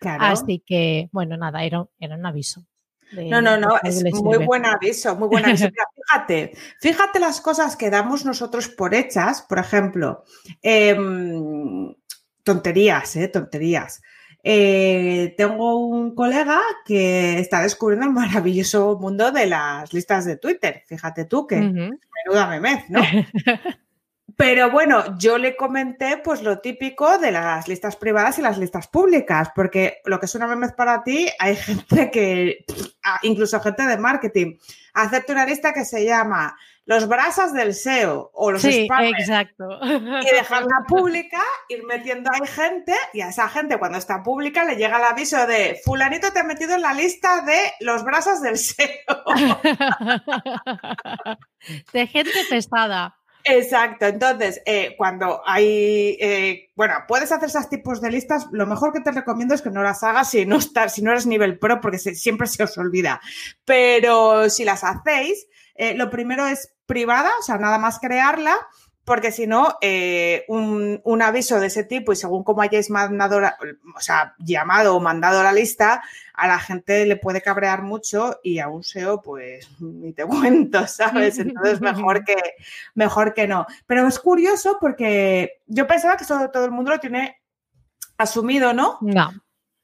Claro. 0.00 0.24
Así 0.24 0.62
que, 0.66 1.08
bueno, 1.12 1.36
nada, 1.38 1.64
era, 1.64 1.86
era 1.98 2.16
un 2.16 2.26
aviso. 2.26 2.66
de- 3.12 3.26
No, 3.30 3.40
no, 3.40 3.56
no, 3.56 3.76
es 3.84 4.02
muy 4.12 4.38
buen 4.44 4.66
aviso, 4.66 5.14
muy 5.16 5.28
buen 5.28 5.44
aviso. 5.46 5.64
Mira, 5.70 5.84
fíjate, 5.94 6.52
fíjate 6.80 7.20
las 7.20 7.40
cosas 7.40 7.76
que 7.76 7.88
damos 7.88 8.24
nosotros 8.24 8.68
por 8.68 8.94
hechas, 8.94 9.42
por 9.42 9.58
ejemplo, 9.58 10.24
em, 10.60 11.94
tonterías, 12.42 13.16
¿eh? 13.16 13.28
Tonterías. 13.28 14.02
Eh, 14.44 15.34
tengo 15.36 15.78
un 15.78 16.14
colega 16.14 16.60
que 16.84 17.38
está 17.38 17.62
descubriendo 17.62 18.06
el 18.06 18.12
maravilloso 18.12 18.98
mundo 18.98 19.30
de 19.30 19.46
las 19.46 19.92
listas 19.92 20.24
de 20.24 20.36
Twitter. 20.36 20.82
Fíjate 20.86 21.24
tú 21.26 21.46
que 21.46 21.56
Ujú. 21.56 21.98
menuda 22.26 22.48
memez, 22.48 22.88
¿no? 22.88 23.00
Pero 24.36 24.70
bueno, 24.70 25.18
yo 25.18 25.38
le 25.38 25.56
comenté 25.56 26.16
pues 26.16 26.42
lo 26.42 26.58
típico 26.60 27.18
de 27.18 27.30
las 27.30 27.68
listas 27.68 27.96
privadas 27.96 28.38
y 28.38 28.42
las 28.42 28.58
listas 28.58 28.88
públicas, 28.88 29.50
porque 29.54 29.98
lo 30.04 30.18
que 30.18 30.26
es 30.26 30.34
una 30.34 30.46
memez 30.46 30.72
para 30.72 31.04
ti, 31.04 31.28
hay 31.38 31.54
gente 31.54 32.10
que, 32.10 32.64
incluso 33.22 33.60
gente 33.60 33.84
de 33.84 33.98
marketing, 33.98 34.56
hacerte 34.94 35.32
una 35.32 35.46
lista 35.46 35.72
que 35.72 35.84
se 35.84 36.04
llama 36.04 36.56
los 36.84 37.06
brasas 37.06 37.52
del 37.52 37.74
SEO 37.74 38.30
o 38.34 38.50
los 38.50 38.62
Sí, 38.62 38.86
spammers 38.86 39.20
exacto. 39.20 39.64
y 39.84 40.34
dejarla 40.34 40.84
pública, 40.88 41.40
ir 41.68 41.84
metiendo 41.84 42.30
ahí 42.32 42.46
gente 42.48 42.94
y 43.12 43.20
a 43.20 43.28
esa 43.28 43.48
gente 43.48 43.78
cuando 43.78 43.98
está 43.98 44.22
pública 44.22 44.64
le 44.64 44.74
llega 44.76 44.96
el 44.98 45.04
aviso 45.04 45.46
de 45.46 45.80
fulanito 45.84 46.32
te 46.32 46.40
ha 46.40 46.44
metido 46.44 46.74
en 46.74 46.82
la 46.82 46.92
lista 46.92 47.42
de 47.42 47.58
los 47.80 48.02
brasas 48.04 48.42
del 48.42 48.58
SEO. 48.58 48.88
de 51.92 52.06
gente 52.06 52.32
pesada. 52.50 53.16
Exacto, 53.44 54.06
entonces 54.06 54.62
eh, 54.66 54.94
cuando 54.96 55.42
hay, 55.44 56.16
eh, 56.20 56.70
bueno, 56.76 56.94
puedes 57.08 57.32
hacer 57.32 57.48
esos 57.48 57.68
tipos 57.68 58.00
de 58.00 58.08
listas, 58.10 58.46
lo 58.52 58.66
mejor 58.66 58.92
que 58.92 59.00
te 59.00 59.10
recomiendo 59.10 59.52
es 59.52 59.62
que 59.62 59.70
no 59.70 59.82
las 59.82 60.04
hagas 60.04 60.30
si 60.30 60.46
no, 60.46 60.58
estás, 60.58 60.94
si 60.94 61.02
no 61.02 61.10
eres 61.10 61.26
nivel 61.26 61.58
pro, 61.58 61.80
porque 61.80 61.98
se- 61.98 62.14
siempre 62.14 62.46
se 62.46 62.62
os 62.62 62.78
olvida. 62.78 63.20
Pero 63.64 64.48
si 64.48 64.64
las 64.64 64.84
hacéis, 64.84 65.48
eh, 65.82 65.94
lo 65.94 66.10
primero 66.10 66.46
es 66.46 66.72
privada, 66.86 67.32
o 67.40 67.42
sea, 67.42 67.58
nada 67.58 67.76
más 67.76 67.98
crearla, 67.98 68.56
porque 69.04 69.32
si 69.32 69.48
no, 69.48 69.78
eh, 69.80 70.44
un, 70.46 71.00
un 71.02 71.22
aviso 71.22 71.58
de 71.58 71.66
ese 71.66 71.82
tipo 71.82 72.12
y 72.12 72.16
según 72.16 72.44
cómo 72.44 72.62
hayáis 72.62 72.88
mandado, 72.88 73.40
o 73.40 74.00
sea, 74.00 74.36
llamado 74.38 74.94
o 74.94 75.00
mandado 75.00 75.42
la 75.42 75.52
lista, 75.52 76.00
a 76.34 76.46
la 76.46 76.60
gente 76.60 77.04
le 77.04 77.16
puede 77.16 77.42
cabrear 77.42 77.82
mucho 77.82 78.38
y 78.44 78.60
a 78.60 78.68
un 78.68 78.84
SEO, 78.84 79.22
pues 79.22 79.68
ni 79.80 80.12
te 80.12 80.24
cuento, 80.26 80.86
¿sabes? 80.86 81.40
Entonces, 81.40 81.80
mejor 81.80 82.24
que, 82.24 82.36
mejor 82.94 83.34
que 83.34 83.48
no. 83.48 83.66
Pero 83.88 84.06
es 84.06 84.20
curioso 84.20 84.78
porque 84.80 85.62
yo 85.66 85.88
pensaba 85.88 86.16
que 86.16 86.22
eso 86.22 86.48
todo 86.50 86.64
el 86.64 86.70
mundo 86.70 86.92
lo 86.92 87.00
tiene 87.00 87.40
asumido, 88.18 88.72
¿no? 88.72 88.98
No. 89.00 89.32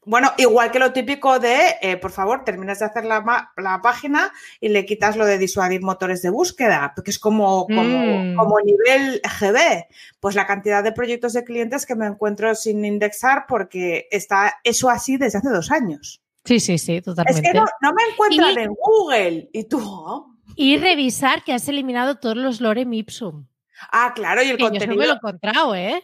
Bueno, 0.08 0.32
igual 0.38 0.70
que 0.70 0.78
lo 0.78 0.92
típico 0.92 1.38
de, 1.38 1.76
eh, 1.82 1.98
por 1.98 2.10
favor, 2.10 2.42
terminas 2.42 2.78
de 2.78 2.86
hacer 2.86 3.04
la, 3.04 3.52
la 3.58 3.82
página 3.82 4.32
y 4.58 4.70
le 4.70 4.86
quitas 4.86 5.16
lo 5.16 5.26
de 5.26 5.36
disuadir 5.36 5.82
motores 5.82 6.22
de 6.22 6.30
búsqueda, 6.30 6.92
porque 6.96 7.10
es 7.10 7.18
como, 7.18 7.66
como, 7.66 7.82
Mm. 7.82 8.34
como 8.36 8.58
nivel 8.60 9.20
GB. 9.22 9.86
Pues 10.18 10.34
la 10.34 10.46
cantidad 10.46 10.82
de 10.82 10.92
proyectos 10.92 11.34
de 11.34 11.44
clientes 11.44 11.84
que 11.84 11.94
me 11.94 12.06
encuentro 12.06 12.54
sin 12.54 12.84
indexar 12.86 13.44
porque 13.46 14.08
está 14.10 14.54
eso 14.64 14.88
así 14.88 15.18
desde 15.18 15.38
hace 15.38 15.50
dos 15.50 15.70
años. 15.70 16.22
Sí, 16.44 16.58
sí, 16.58 16.78
sí, 16.78 16.96
Es 16.96 17.04
totalmente. 17.04 17.42
que 17.42 17.52
no, 17.52 17.66
no 17.82 17.92
me 17.92 18.02
encuentran 18.10 18.54
Y- 18.54 18.62
en 18.62 18.74
Google. 18.74 19.50
Y 19.52 19.64
tú, 19.64 19.78
oh. 19.84 20.34
Y 20.56 20.78
revisar 20.78 21.44
que 21.44 21.52
has 21.52 21.68
eliminado 21.68 22.14
todos 22.16 22.36
los 22.38 22.62
lorem 22.62 22.90
ipsum. 22.94 23.46
ah, 23.92 24.12
claro, 24.14 24.42
y 24.42 24.48
el 24.48 24.56
Que 24.56 24.62
yo 24.62 24.68
eso 24.68 24.72
me 24.74 24.78
contenido. 24.80 25.06
lo 25.06 25.12
he 25.12 25.16
encontrado, 25.16 25.74
¿eh? 25.74 26.02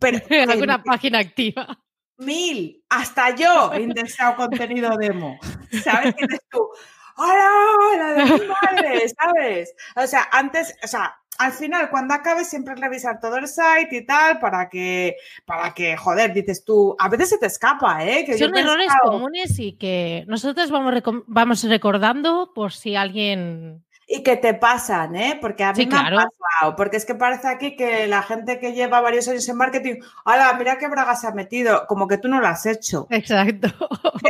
Pero, 0.00 0.18
En 0.30 0.50
alguna 0.50 0.82
página 0.82 1.20
activa. 1.20 1.78
Mil, 2.18 2.82
hasta 2.88 3.34
yo 3.34 3.72
he 3.72 3.82
indexado 3.82 4.36
contenido 4.36 4.96
demo. 4.96 5.38
¿Sabes? 5.82 6.14
Que 6.14 6.26
dices 6.26 6.46
tú, 6.50 6.68
¡hola! 7.16 7.48
¡La 7.98 8.12
de 8.12 8.24
mi 8.24 8.46
madre! 8.46 9.08
¿Sabes? 9.08 9.74
O 9.96 10.06
sea, 10.06 10.28
antes, 10.32 10.76
o 10.82 10.86
sea, 10.86 11.16
al 11.38 11.52
final, 11.52 11.90
cuando 11.90 12.14
acabes, 12.14 12.48
siempre 12.48 12.74
revisar 12.74 13.20
todo 13.20 13.36
el 13.36 13.46
site 13.46 13.88
y 13.90 14.06
tal, 14.06 14.38
para 14.38 14.68
que, 14.68 15.16
para 15.44 15.74
que, 15.74 15.96
joder, 15.96 16.32
dices 16.32 16.64
tú, 16.64 16.96
a 16.98 17.08
veces 17.08 17.30
se 17.30 17.38
te 17.38 17.46
escapa, 17.46 18.04
¿eh? 18.04 18.24
Que 18.24 18.38
Son 18.38 18.56
errores 18.56 18.90
comunes 19.02 19.58
y 19.58 19.76
que 19.76 20.24
nosotros 20.28 20.70
vamos, 20.70 21.02
vamos 21.26 21.62
recordando 21.64 22.52
por 22.54 22.72
si 22.72 22.96
alguien... 22.96 23.84
Y 24.08 24.22
que 24.22 24.36
te 24.36 24.54
pasan, 24.54 25.16
¿eh? 25.16 25.36
Porque 25.40 25.64
a 25.64 25.72
mí 25.72 25.80
Sí, 25.82 25.86
me 25.86 25.90
claro. 25.90 26.20
ha 26.20 26.28
pasado. 26.28 26.76
Porque 26.76 26.96
es 26.96 27.04
que 27.04 27.16
parece 27.16 27.48
aquí 27.48 27.74
que 27.74 28.06
la 28.06 28.22
gente 28.22 28.60
que 28.60 28.72
lleva 28.72 29.00
varios 29.00 29.26
años 29.26 29.48
en 29.48 29.56
marketing, 29.56 29.94
¡hala! 30.24 30.54
Mira 30.56 30.78
qué 30.78 30.86
braga 30.88 31.16
se 31.16 31.26
ha 31.26 31.32
metido. 31.32 31.86
Como 31.88 32.06
que 32.06 32.16
tú 32.18 32.28
no 32.28 32.40
lo 32.40 32.46
has 32.46 32.66
hecho. 32.66 33.08
Exacto. 33.10 33.68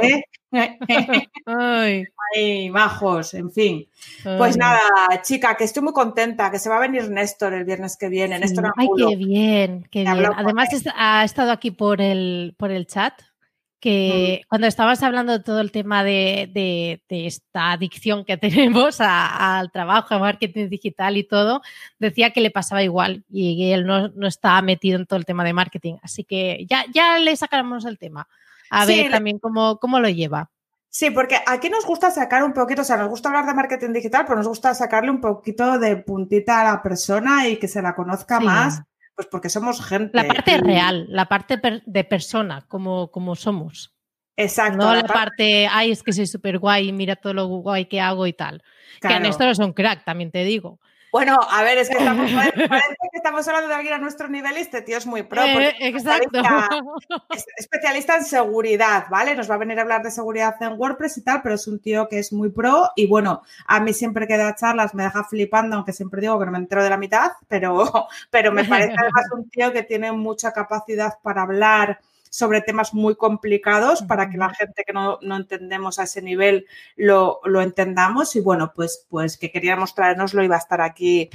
¿eh? 0.03 0.23
Ay, 1.47 2.05
Ay, 2.35 2.71
majos, 2.71 3.35
en 3.35 3.51
fin. 3.53 3.87
Pues 4.25 4.55
ay. 4.55 4.59
nada, 4.59 4.81
chica, 5.23 5.55
que 5.57 5.65
estoy 5.65 5.83
muy 5.83 5.93
contenta, 5.93 6.51
que 6.51 6.59
se 6.59 6.69
va 6.71 6.77
a 6.77 6.81
venir 6.81 7.11
Néstor 7.11 7.53
el 7.55 7.65
viernes 7.65 7.97
que 7.97 8.09
viene. 8.09 8.39
Néstor 8.39 8.65
Sí. 8.65 8.71
Ay, 8.77 8.87
Angulo. 8.87 9.09
qué 9.11 9.17
bien, 9.17 9.89
qué 9.91 10.01
bien. 10.01 10.27
Además 10.37 10.69
ha 10.97 11.25
estado 11.25 11.53
aquí 11.53 11.71
por 11.71 12.01
el, 12.01 12.55
por 12.59 12.71
el 12.71 12.87
chat 12.87 13.13
que 13.81 14.41
Mm. 14.43 14.49
cuando 14.49 14.67
estabas 14.67 15.03
hablando 15.03 15.33
de 15.33 15.45
todo 15.45 15.61
el 15.61 15.71
tema 15.71 16.03
de, 16.03 16.51
de- 16.53 17.03
de 17.09 17.27
esta 17.27 17.73
adicción 17.73 18.25
que 18.25 18.37
tenemos 18.79 19.01
a- 19.01 19.59
al 19.59 19.71
trabajo, 19.71 20.15
a 20.15 20.19
marketing 20.19 20.69
digital 20.69 21.17
y 21.17 21.25
todo, 21.25 21.61
decía 21.99 22.31
que 22.31 22.41
le 22.41 22.51
pasaba 22.51 22.83
igual 22.83 23.25
y 23.31 23.71
él 23.73 23.87
no, 23.87 24.09
no 24.09 24.27
está 24.27 24.61
metido 24.63 24.99
en 24.99 25.07
todo 25.07 25.19
el 25.19 25.27
tema 25.27 25.45
de 25.45 25.53
marketing. 25.53 25.97
Así 26.03 26.25
que 26.25 26.67
ya, 26.69 26.85
ya 26.93 27.19
le 27.19 27.37
sacaremos 27.37 27.85
el 27.85 27.99
tema. 27.99 28.27
A 28.71 28.85
Sí, 28.87 28.97
ver 29.03 29.11
también 29.11 29.39
cómo, 29.39 29.79
cómo 29.79 30.01
lo 30.01 30.09
lleva. 30.09 30.51
Sí, 30.89 31.11
porque 31.11 31.37
aquí 31.47 31.69
nos 31.69 31.85
gusta 31.85 32.11
sacar 32.11 32.43
un 32.43 32.55
poquito, 32.55 32.81
o 32.81 32.85
sea, 32.85 32.97
nos 32.97 33.09
gusta 33.11 33.29
hablar 33.29 33.45
de 33.45 33.53
marketing 33.53 33.93
digital, 33.93 34.25
pero 34.25 34.39
nos 34.39 34.49
gusta 34.49 34.75
sacarle 34.75 35.11
un 35.11 35.21
poquito 35.21 35.79
de 35.79 35.97
puntita 35.99 36.63
a 36.63 36.73
la 36.73 36.83
persona 36.83 37.47
y 37.49 37.59
que 37.59 37.69
se 37.69 37.83
la 37.83 37.95
conozca 37.95 38.39
Sí. 38.39 38.45
más, 38.47 38.83
pues 39.17 39.27
porque 39.31 39.49
somos 39.49 39.85
gente. 39.85 40.11
La 40.17 40.29
parte 40.29 40.53
y- 40.53 40.59
real, 40.59 41.07
la 41.09 41.27
parte 41.27 41.59
per- 41.59 41.83
de 41.87 42.05
persona, 42.05 42.65
como, 42.69 43.11
como 43.11 43.35
somos. 43.35 43.93
Exacto. 44.39 44.77
no 44.77 44.91
la 44.93 45.01
la 45.01 45.07
par- 45.07 45.17
parte, 45.17 45.67
ay, 45.67 45.91
es 45.93 46.03
que 46.03 46.13
soy 46.13 46.27
súper 46.27 46.59
guay, 46.59 46.93
mira 46.93 47.17
todo 47.17 47.33
lo 47.33 47.47
guay 47.47 47.87
que 47.87 48.03
hago 48.03 48.27
y 48.27 48.35
tal. 48.35 48.63
Que 49.01 49.09
en 49.15 49.25
esto 49.25 49.45
no 49.45 49.51
es 49.51 49.59
un 49.59 49.73
crack, 49.73 50.05
también 50.05 50.31
te 50.31 50.45
digo. 50.45 50.79
Bueno, 51.17 51.39
a 51.51 51.63
ver, 51.63 51.79
es 51.79 51.89
que 51.89 51.97
estamos, 51.97 52.31
parece 52.69 52.97
que 53.11 53.17
estamos 53.17 53.49
hablando 53.49 53.69
de 53.69 53.75
alguien 53.75 53.95
a 53.95 53.99
nuestro 53.99 54.29
nivel 54.29 54.57
y 54.57 54.61
este 54.61 54.83
tío 54.83 54.99
es 54.99 55.07
muy 55.07 55.23
pro. 55.23 55.43
Eh, 55.43 55.75
es 55.81 55.95
exacto. 55.95 56.39
especialista- 56.39 56.83
es 57.35 57.47
especialista 57.57 58.17
en 58.17 58.25
seguridad, 58.25 59.07
¿vale? 59.11 59.35
Nos 59.35 59.51
va 59.51 59.55
a 59.55 59.59
venir 59.59 59.79
a 59.79 59.83
hablar 59.83 60.03
de 60.03 60.11
seguridad 60.11 60.55
en 60.61 60.75
WordPress 60.79 61.19
y 61.19 61.23
tal, 61.25 61.41
pero 61.43 61.55
es 61.55 61.67
un 61.67 61.79
tío 61.81 62.07
que 62.09 62.19
es 62.19 62.33
muy 62.33 62.51
pro 62.51 62.91
y 62.97 63.07
bueno, 63.07 63.43
a 63.67 63.81
mí 63.81 63.93
siempre 63.95 64.27
que 64.27 64.37
da 64.37 64.55
charlas 64.55 64.95
me 64.95 65.05
deja 65.05 65.25
flipando, 65.25 65.77
aunque 65.77 65.93
siempre 65.93 66.21
digo 66.21 66.39
que 66.39 66.45
no 66.47 66.53
me 66.53 66.59
entero 66.59 66.85
de 66.85 66.91
la 66.91 66.97
mitad, 66.99 67.33
pero, 67.49 67.85
pero 68.31 68.53
me 68.53 68.65
parece 68.65 68.95
además 68.99 69.25
un 69.33 69.49
tío 69.49 69.73
que 69.73 69.83
tiene 69.85 70.13
mucha 70.13 70.53
capacidad 70.53 71.15
para 71.23 71.43
hablar 71.43 71.99
sobre 72.37 72.61
temas 72.61 72.93
muy 72.93 73.17
complicados 73.17 74.03
para 74.03 74.29
que 74.29 74.37
la 74.37 74.51
gente 74.51 74.85
que 74.87 74.93
no, 74.93 75.19
no 75.23 75.37
entendemos 75.37 75.99
a 75.99 76.03
ese 76.03 76.21
nivel 76.21 76.67
lo, 76.95 77.41
lo 77.45 77.63
entendamos 77.63 78.37
y 78.37 78.41
bueno, 78.41 78.73
pues, 78.75 79.07
pues 79.09 79.39
que 79.39 79.51
queríamos 79.51 79.95
traernoslo 79.95 80.45
y 80.45 80.49
va 80.49 80.57
a 80.57 80.59
estar 80.59 80.83
aquí 80.83 81.31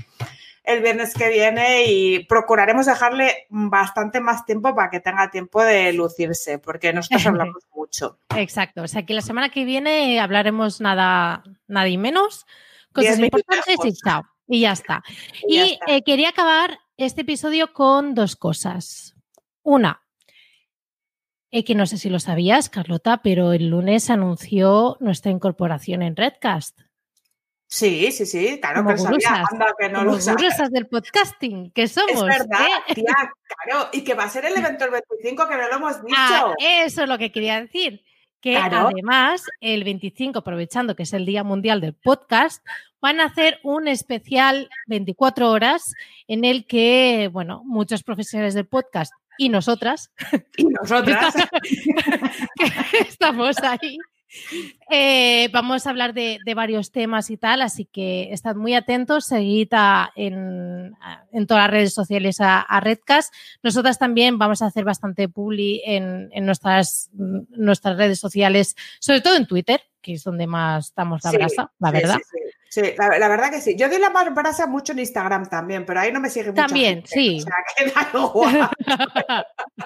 el 0.63 0.83
viernes 0.83 1.15
que 1.15 1.29
viene 1.29 1.85
y 1.87 2.23
procuraremos 2.25 2.85
dejarle 2.85 3.47
bastante 3.49 4.19
más 4.19 4.45
tiempo 4.45 4.75
para 4.75 4.91
que 4.91 4.99
tenga 4.99 5.31
tiempo 5.31 5.63
de 5.63 5.91
lucirse, 5.91 6.59
porque 6.59 6.93
nosotros 6.93 7.25
hablamos 7.25 7.63
mucho. 7.73 8.19
Exacto. 8.35 8.83
O 8.83 8.87
sea 8.87 9.03
que 9.03 9.15
la 9.15 9.21
semana 9.21 9.49
que 9.49 9.65
viene 9.65 10.19
hablaremos 10.19 10.81
nada, 10.81 11.43
nada 11.67 11.87
y 11.87 11.97
menos, 11.97 12.45
cosas 12.93 13.17
importantes 13.17 13.75
y 13.83 13.93
chao. 13.93 14.21
Y 14.47 14.59
ya 14.61 14.73
está. 14.73 15.01
Y 15.47 15.55
ya 15.55 15.65
Y 15.65 15.71
está. 15.73 15.85
eh, 15.87 16.03
quería 16.03 16.29
acabar 16.29 16.77
este 16.95 17.21
episodio 17.21 17.73
con 17.73 18.13
dos 18.13 18.35
cosas. 18.35 19.15
Una, 19.63 20.00
eh, 21.51 21.63
que 21.63 21.75
no 21.75 21.85
sé 21.85 21.97
si 21.97 22.09
lo 22.09 22.19
sabías, 22.19 22.69
Carlota, 22.69 23.21
pero 23.23 23.53
el 23.53 23.67
lunes 23.69 24.09
anunció 24.09 24.97
nuestra 24.99 25.31
incorporación 25.31 26.01
en 26.01 26.15
Redcast. 26.15 26.79
Sí, 27.67 28.11
sí, 28.11 28.25
sí, 28.25 28.59
claro 28.59 28.83
Como 28.83 28.89
que 28.95 29.01
lo 29.01 29.03
sabía. 29.21 29.45
Anda, 29.49 29.73
que 29.79 29.87
no 29.89 29.99
Como 29.99 30.11
lo 30.11 30.19
sabía. 30.21 30.49
del 30.71 30.87
podcasting, 30.87 31.71
que 31.71 31.87
somos. 31.87 32.11
Es 32.11 32.21
verdad, 32.39 32.65
¿eh? 32.89 32.93
tía, 32.95 33.05
claro. 33.65 33.89
Y 33.93 34.03
que 34.03 34.13
va 34.13 34.25
a 34.25 34.29
ser 34.29 34.43
el 34.45 34.53
evento 34.57 34.83
el 34.85 34.91
25, 34.91 35.47
que 35.47 35.55
no 35.55 35.67
lo 35.69 35.75
hemos 35.75 36.03
dicho. 36.03 36.15
Ah, 36.17 36.53
eso 36.59 37.03
es 37.03 37.09
lo 37.09 37.17
que 37.17 37.31
quería 37.31 37.61
decir. 37.61 38.03
Que 38.41 38.55
Claro. 38.55 38.89
además, 38.91 39.43
el 39.61 39.83
25, 39.83 40.39
aprovechando 40.39 40.95
que 40.95 41.03
es 41.03 41.13
el 41.13 41.25
Día 41.25 41.43
Mundial 41.43 41.79
del 41.79 41.93
Podcast, 41.93 42.65
van 42.99 43.19
a 43.21 43.25
hacer 43.25 43.59
un 43.63 43.87
especial 43.87 44.67
24 44.87 45.49
horas 45.49 45.93
en 46.27 46.43
el 46.43 46.65
que, 46.65 47.29
bueno, 47.31 47.61
muchos 47.65 48.03
profesionales 48.03 48.53
del 48.55 48.67
podcast 48.67 49.13
y 49.45 49.49
nosotras, 49.49 50.11
Y 50.57 50.65
nosotras. 50.65 51.33
que 52.91 52.99
estamos 53.07 53.57
ahí, 53.63 53.97
eh, 54.89 55.49
vamos 55.51 55.85
a 55.85 55.89
hablar 55.89 56.13
de, 56.13 56.37
de 56.45 56.53
varios 56.53 56.91
temas 56.91 57.29
y 57.29 57.37
tal, 57.37 57.61
así 57.61 57.85
que 57.85 58.31
estad 58.31 58.55
muy 58.55 58.73
atentos, 58.75 59.25
seguid 59.25 59.69
a- 59.73 60.11
en, 60.15 60.95
a- 61.01 61.25
en 61.31 61.47
todas 61.47 61.63
las 61.63 61.71
redes 61.71 61.93
sociales 61.93 62.39
a, 62.39 62.61
a 62.61 62.79
Redcast. 62.79 63.33
Nosotras 63.63 63.97
también 63.99 64.37
vamos 64.37 64.61
a 64.61 64.67
hacer 64.67 64.83
bastante 64.85 65.27
publi 65.27 65.81
en, 65.85 66.29
en 66.33 66.45
nuestras, 66.45 67.09
nuestras 67.13 67.97
redes 67.97 68.19
sociales, 68.19 68.75
sobre 68.99 69.21
todo 69.21 69.35
en 69.35 69.47
Twitter, 69.47 69.81
que 70.01 70.13
es 70.13 70.23
donde 70.23 70.47
más 70.47 70.93
damos 70.95 71.23
la 71.23 71.31
Sí, 71.31 71.37
brasa, 71.37 71.71
la 71.79 71.91
verdad. 71.91 72.15
Sí, 72.17 72.23
sí. 72.31 72.50
Sí, 72.71 72.81
la, 72.97 73.19
la 73.19 73.27
verdad 73.27 73.51
que 73.51 73.59
sí. 73.59 73.75
Yo 73.77 73.89
doy 73.89 73.99
la 73.99 74.09
más 74.09 74.33
brasa 74.33 74.65
mucho 74.65 74.93
en 74.93 74.99
Instagram 74.99 75.49
también, 75.49 75.85
pero 75.85 75.99
ahí 75.99 76.13
no 76.13 76.21
me 76.21 76.29
sigue 76.29 76.51
mucha 76.51 76.67
También, 76.67 77.03
gente, 77.05 77.09
sí. 77.09 77.39
O 77.39 77.41
sea, 77.41 77.53
que. 79.57 79.83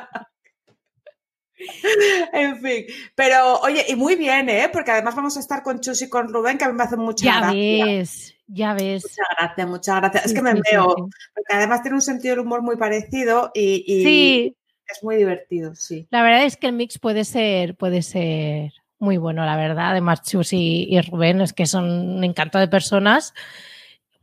En 2.33 2.61
fin, 2.61 2.85
pero 3.15 3.59
oye, 3.61 3.85
y 3.87 3.95
muy 3.95 4.15
bien, 4.15 4.49
¿eh? 4.49 4.69
Porque 4.71 4.91
además 4.91 5.15
vamos 5.15 5.35
a 5.35 5.39
estar 5.39 5.63
con 5.63 5.79
Chus 5.79 6.03
y 6.03 6.09
con 6.09 6.31
Rubén, 6.31 6.59
que 6.59 6.65
a 6.65 6.67
mí 6.67 6.75
me 6.75 6.83
hacen 6.83 6.99
mucha 6.99 7.25
ya 7.25 7.39
gracia. 7.39 7.85
ves, 7.85 8.35
ya 8.45 8.73
ves. 8.73 9.03
Muchas 9.03 9.27
gracias, 9.39 9.67
muchas 9.67 9.95
gracias. 10.01 10.25
es 10.27 10.33
que 10.33 10.41
me 10.43 10.51
sí, 10.51 10.61
veo, 10.71 10.93
sí. 10.95 11.03
porque 11.33 11.53
además 11.55 11.81
tiene 11.81 11.95
un 11.95 12.01
sentido 12.01 12.35
del 12.35 12.45
humor 12.45 12.61
muy 12.61 12.75
parecido 12.75 13.51
y, 13.55 13.83
y 13.87 14.55
es 14.87 15.01
muy 15.01 15.15
divertido, 15.15 15.73
sí. 15.73 16.07
La 16.11 16.21
verdad 16.21 16.43
es 16.43 16.55
que 16.57 16.67
el 16.67 16.73
mix 16.73 16.99
puede 16.99 17.23
ser, 17.23 17.75
puede 17.75 18.03
ser 18.03 18.73
muy 18.99 19.17
bueno, 19.17 19.45
la 19.45 19.55
verdad. 19.55 19.91
Además, 19.91 20.21
Chus 20.23 20.53
y, 20.53 20.87
y 20.89 21.01
Rubén 21.01 21.41
es 21.41 21.53
que 21.53 21.65
son 21.65 21.85
un 21.89 22.23
encanto 22.23 22.57
de 22.59 22.67
personas, 22.67 23.33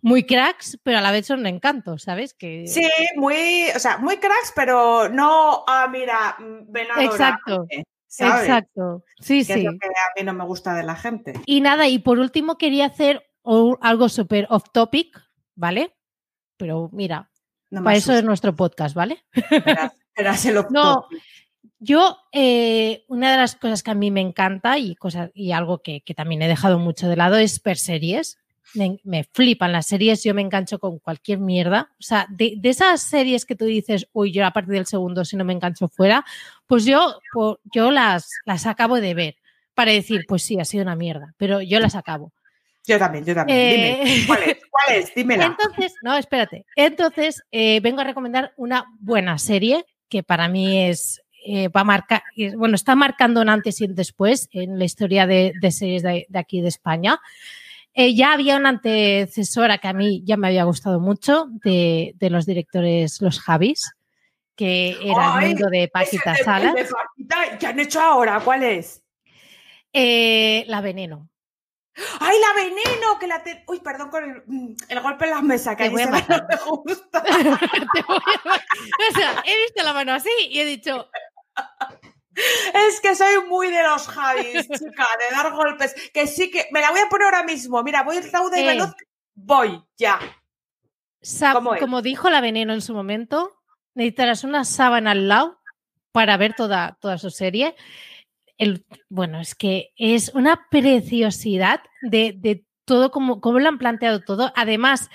muy 0.03 0.25
cracks, 0.25 0.79
pero 0.83 0.99
a 0.99 1.01
la 1.01 1.13
vez 1.13 1.27
son 1.27 1.41
un 1.41 1.47
encanto, 1.47 1.97
¿sabes? 1.97 2.35
Que... 2.35 2.67
Sí, 2.67 2.89
muy, 3.17 3.67
o 3.75 3.79
sea, 3.79 3.99
muy 3.99 4.17
cracks, 4.17 4.53
pero 4.55 5.09
no, 5.09 5.65
ah, 5.67 5.89
mira, 5.91 6.37
ven 6.69 6.89
a 6.91 7.05
Exacto, 7.05 7.67
exacto. 8.19 9.05
Sí, 9.21 9.45
Que 9.47 9.53
es 9.53 9.59
sí. 9.59 9.63
lo 9.63 9.73
que 9.79 9.87
a 9.87 10.13
mí 10.17 10.25
no 10.25 10.35
me 10.35 10.45
gusta 10.45 10.75
de 10.75 10.83
la 10.83 10.97
gente. 10.97 11.35
Y 11.47 11.61
nada, 11.61 11.87
y 11.87 12.01
por 12.01 12.19
último 12.19 12.59
quería 12.59 12.87
hacer 12.87 13.31
algo 13.81 14.09
súper 14.09 14.47
off 14.51 14.65
topic, 14.73 15.23
¿vale? 15.55 15.95
Pero 16.57 16.91
mira, 16.93 17.31
No 17.71 17.85
para 17.85 17.97
eso 17.97 18.13
es 18.13 18.25
nuestro 18.25 18.57
podcast, 18.57 18.95
¿vale? 18.97 19.25
verás 20.17 20.45
el 20.47 20.55
No, 20.71 20.95
off-topic. 20.95 21.23
Yo, 21.85 22.17
eh, 22.31 23.05
una 23.09 23.33
de 23.33 23.39
las 23.39 23.57
cosas 23.57 23.83
que 23.83 23.91
a 23.91 23.95
mí 23.95 24.13
me 24.13 24.21
encanta 24.21 24.79
y, 24.79 24.95
cosas, 24.95 25.33
y 25.35 25.51
algo 25.51 25.83
que, 25.83 26.01
que 26.03 26.15
también 26.15 26.41
he 26.41 26.47
dejado 26.47 26.79
mucho 26.79 27.09
de 27.09 27.17
lado 27.17 27.39
es 27.39 27.61
ver 27.61 27.77
series. 27.77 28.39
Me, 28.75 29.01
me 29.03 29.25
flipan 29.25 29.73
las 29.73 29.87
series, 29.87 30.23
yo 30.23 30.33
me 30.33 30.43
engancho 30.43 30.79
con 30.79 31.01
cualquier 31.01 31.41
mierda. 31.41 31.91
O 31.99 32.03
sea, 32.03 32.29
de, 32.31 32.55
de 32.57 32.69
esas 32.69 33.03
series 33.03 33.45
que 33.45 33.57
tú 33.57 33.65
dices, 33.65 34.07
uy, 34.13 34.31
yo 34.31 34.47
a 34.47 34.53
partir 34.53 34.75
del 34.75 34.87
segundo 34.87 35.25
si 35.25 35.37
no 35.37 35.45
me 35.45 35.55
engancho 35.55 35.89
fuera, 35.89 36.25
pues 36.69 36.85
yo, 36.85 37.19
yo 37.75 37.91
las, 37.91 38.31
las 38.45 38.67
acabo 38.67 39.01
de 39.01 39.15
ver 39.15 39.37
para 39.75 39.91
decir, 39.91 40.25
pues 40.29 40.45
sí, 40.45 40.61
ha 40.61 40.65
sido 40.65 40.85
una 40.85 40.95
mierda, 40.95 41.35
pero 41.37 41.61
yo 41.63 41.81
las 41.81 41.97
acabo. 41.97 42.33
Yo 42.87 42.97
también, 42.97 43.25
yo 43.25 43.35
también. 43.35 43.59
Eh, 43.59 44.01
Dime, 44.05 44.27
¿cuál 44.29 44.43
es? 44.45 44.59
¿Cuál 44.71 44.99
es? 44.99 45.15
Dímela. 45.17 45.47
Entonces, 45.47 45.95
no, 46.03 46.17
espérate. 46.17 46.65
Entonces, 46.77 47.43
eh, 47.51 47.81
vengo 47.81 48.03
a 48.03 48.05
recomendar 48.05 48.53
una 48.57 48.85
buena 49.01 49.37
serie 49.39 49.85
que 50.09 50.23
para 50.23 50.47
mí 50.47 50.89
es, 50.89 51.22
eh, 51.45 51.69
va 51.69 51.81
a 51.83 51.85
marcar, 51.85 52.23
bueno, 52.57 52.75
está 52.75 52.95
marcando 52.95 53.41
un 53.41 53.49
antes 53.49 53.81
y 53.81 53.85
un 53.85 53.95
después 53.95 54.49
en 54.53 54.79
la 54.79 54.85
historia 54.85 55.27
de, 55.27 55.53
de 55.61 55.71
series 55.71 56.03
de, 56.03 56.27
de 56.29 56.39
aquí 56.39 56.61
de 56.61 56.69
España. 56.69 57.21
Eh, 57.95 58.15
ya 58.15 58.33
había 58.33 58.57
una 58.57 58.71
antecesora 58.71 59.79
que 59.79 59.89
a 59.89 59.93
mí 59.93 60.23
ya 60.25 60.37
me 60.37 60.47
había 60.49 60.65
gustado 60.65 60.99
mucho 61.01 61.47
de, 61.65 62.15
de 62.17 62.31
los 62.31 62.47
directores 62.47 63.21
Los 63.21 63.39
Javis, 63.41 63.93
que 64.57 64.97
era 65.03 65.41
el 65.43 65.49
mundo 65.49 65.69
de 65.69 65.89
Paquita 65.89 66.35
Salas. 66.37 66.75
Paquita, 66.75 67.59
¿Qué 67.59 67.67
han 67.67 67.81
hecho 67.81 68.01
ahora? 68.01 68.41
¿Cuál 68.41 68.63
es? 68.63 69.03
Eh, 69.93 70.65
la 70.69 70.81
Veneno. 70.81 71.29
¡Ay, 72.21 72.37
la 72.41 72.63
veneno! 72.63 73.19
Que 73.21 73.27
la 73.27 73.43
te- 73.43 73.65
Uy, 73.67 73.81
perdón 73.81 74.09
con 74.09 74.25
el, 74.25 74.43
mm, 74.47 74.75
el 74.89 75.01
golpe 75.01 75.27
en 75.27 75.31
la 75.33 75.43
mesa, 75.43 75.77
que 75.77 75.85
Te 75.85 75.91
voy 75.91 76.01
a 76.03 76.07
matar. 76.07 76.47
no 76.49 76.49
me 76.49 76.57
gusta. 76.85 77.23
Te 77.23 77.33
voy 78.09 78.17
a- 78.17 79.11
o 79.11 79.15
sea, 79.15 79.43
he 79.45 79.63
visto 79.65 79.83
la 79.85 79.93
mano 79.93 80.15
así 80.15 80.31
y 80.49 80.61
he 80.61 80.65
dicho, 80.65 81.11
Es 82.35 83.01
que 83.01 83.15
soy 83.15 83.47
muy 83.49 83.71
de 83.71 83.83
los 83.83 84.09
Javis, 84.09 84.67
chica, 84.69 85.07
de 85.19 85.37
dar 85.37 85.53
golpes. 85.53 85.95
Que 86.15 86.27
sí 86.27 86.51
que. 86.51 86.67
Me 86.73 86.81
la 86.81 86.91
voy 86.91 87.01
a 87.01 87.09
poner 87.09 87.27
ahora 87.27 87.43
mismo. 87.45 87.83
Mira, 87.83 88.03
voy 88.03 88.21
rauda 88.21 88.59
y 88.59 88.63
Eh. 88.63 88.67
veloz. 88.67 88.95
Voy, 89.35 89.83
ya. 89.97 90.19
Como 91.79 92.03
dijo 92.03 92.31
la 92.31 92.41
veneno 92.41 92.73
en 92.73 92.81
su 92.81 92.95
momento, 92.95 93.53
necesitarás 93.95 94.45
una 94.45 94.65
sábana 94.65 95.13
al 95.13 95.29
lado 95.29 95.61
para 96.11 96.37
ver 96.37 96.55
toda, 96.55 96.99
toda 97.01 97.19
su 97.19 97.31
serie. 97.31 97.77
El, 98.59 98.85
bueno, 99.09 99.41
es 99.41 99.55
que 99.55 99.93
es 99.97 100.31
una 100.35 100.67
preciosidad 100.71 101.81
de, 102.03 102.35
de 102.37 102.65
todo 102.85 103.11
como, 103.11 103.41
como 103.41 103.59
lo 103.59 103.69
han 103.69 103.79
planteado 103.79 104.21
todo. 104.21 104.53
Además, 104.57 105.11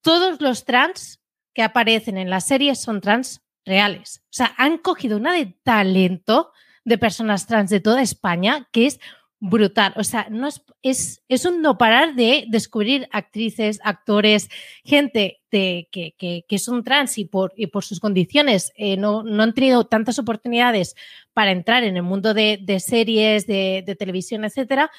todos 0.00 0.40
los 0.40 0.64
trans 0.64 1.20
que 1.54 1.62
aparecen 1.62 2.18
en 2.18 2.30
la 2.30 2.40
serie 2.40 2.74
son 2.74 3.00
trans 3.00 3.43
reales. 3.64 4.22
O 4.24 4.32
sea, 4.32 4.54
han 4.56 4.78
cogido 4.78 5.16
una 5.16 5.34
de 5.34 5.54
talento 5.62 6.52
de 6.84 6.98
personas 6.98 7.46
trans 7.46 7.70
de 7.70 7.80
toda 7.80 8.02
España 8.02 8.68
que 8.72 8.86
es 8.86 9.00
brutal. 9.40 9.92
O 9.96 10.04
sea, 10.04 10.26
no 10.30 10.48
es, 10.82 11.22
es, 11.28 11.44
un 11.44 11.60
no 11.60 11.76
parar 11.76 12.14
de 12.14 12.46
descubrir 12.48 13.08
actrices, 13.12 13.78
actores, 13.84 14.48
gente 14.84 15.42
de, 15.50 15.88
que, 15.90 16.14
que, 16.48 16.58
son 16.58 16.82
trans 16.82 17.18
y 17.18 17.26
por, 17.26 17.52
y 17.54 17.66
por 17.66 17.84
sus 17.84 18.00
condiciones 18.00 18.72
eh, 18.76 18.96
no, 18.96 19.22
no, 19.22 19.42
han 19.42 19.52
tenido 19.52 19.84
tantas 19.84 20.18
oportunidades 20.18 20.94
para 21.34 21.50
entrar 21.50 21.84
en 21.84 21.96
el 21.96 22.02
mundo 22.02 22.32
de, 22.32 22.58
de 22.62 22.80
series, 22.80 23.46
de, 23.46 23.84
de 23.86 23.94
televisión, 23.94 24.44
etcétera, 24.44 24.90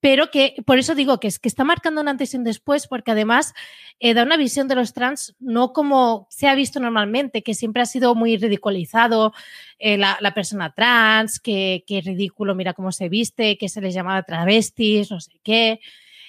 pero 0.00 0.30
que 0.30 0.56
por 0.64 0.78
eso 0.78 0.94
digo 0.94 1.20
que 1.20 1.28
es 1.28 1.38
que 1.38 1.48
está 1.48 1.62
marcando 1.62 2.00
un 2.00 2.08
antes 2.08 2.32
y 2.32 2.38
un 2.38 2.44
después, 2.44 2.86
porque 2.86 3.10
además 3.10 3.52
eh, 4.00 4.14
da 4.14 4.22
una 4.22 4.36
visión 4.36 4.66
de 4.66 4.74
los 4.74 4.94
trans 4.94 5.36
no 5.38 5.72
como 5.72 6.26
se 6.30 6.48
ha 6.48 6.54
visto 6.54 6.80
normalmente, 6.80 7.42
que 7.42 7.54
siempre 7.54 7.82
ha 7.82 7.86
sido 7.86 8.14
muy 8.14 8.36
ridiculizado 8.36 9.32
eh, 9.78 9.98
la, 9.98 10.34
persona 10.34 10.72
trans, 10.72 11.38
que, 11.38 11.84
que, 11.86 12.00
ridículo, 12.00 12.54
mira 12.54 12.72
cómo 12.72 12.92
se 12.92 13.08
viste, 13.08 13.58
que 13.58 13.68
se 13.68 13.80
les 13.80 13.94
llamaba 13.94 14.22
travestis, 14.22 15.10
no 15.10 15.20
sé 15.20 15.38
qué. 15.42 15.80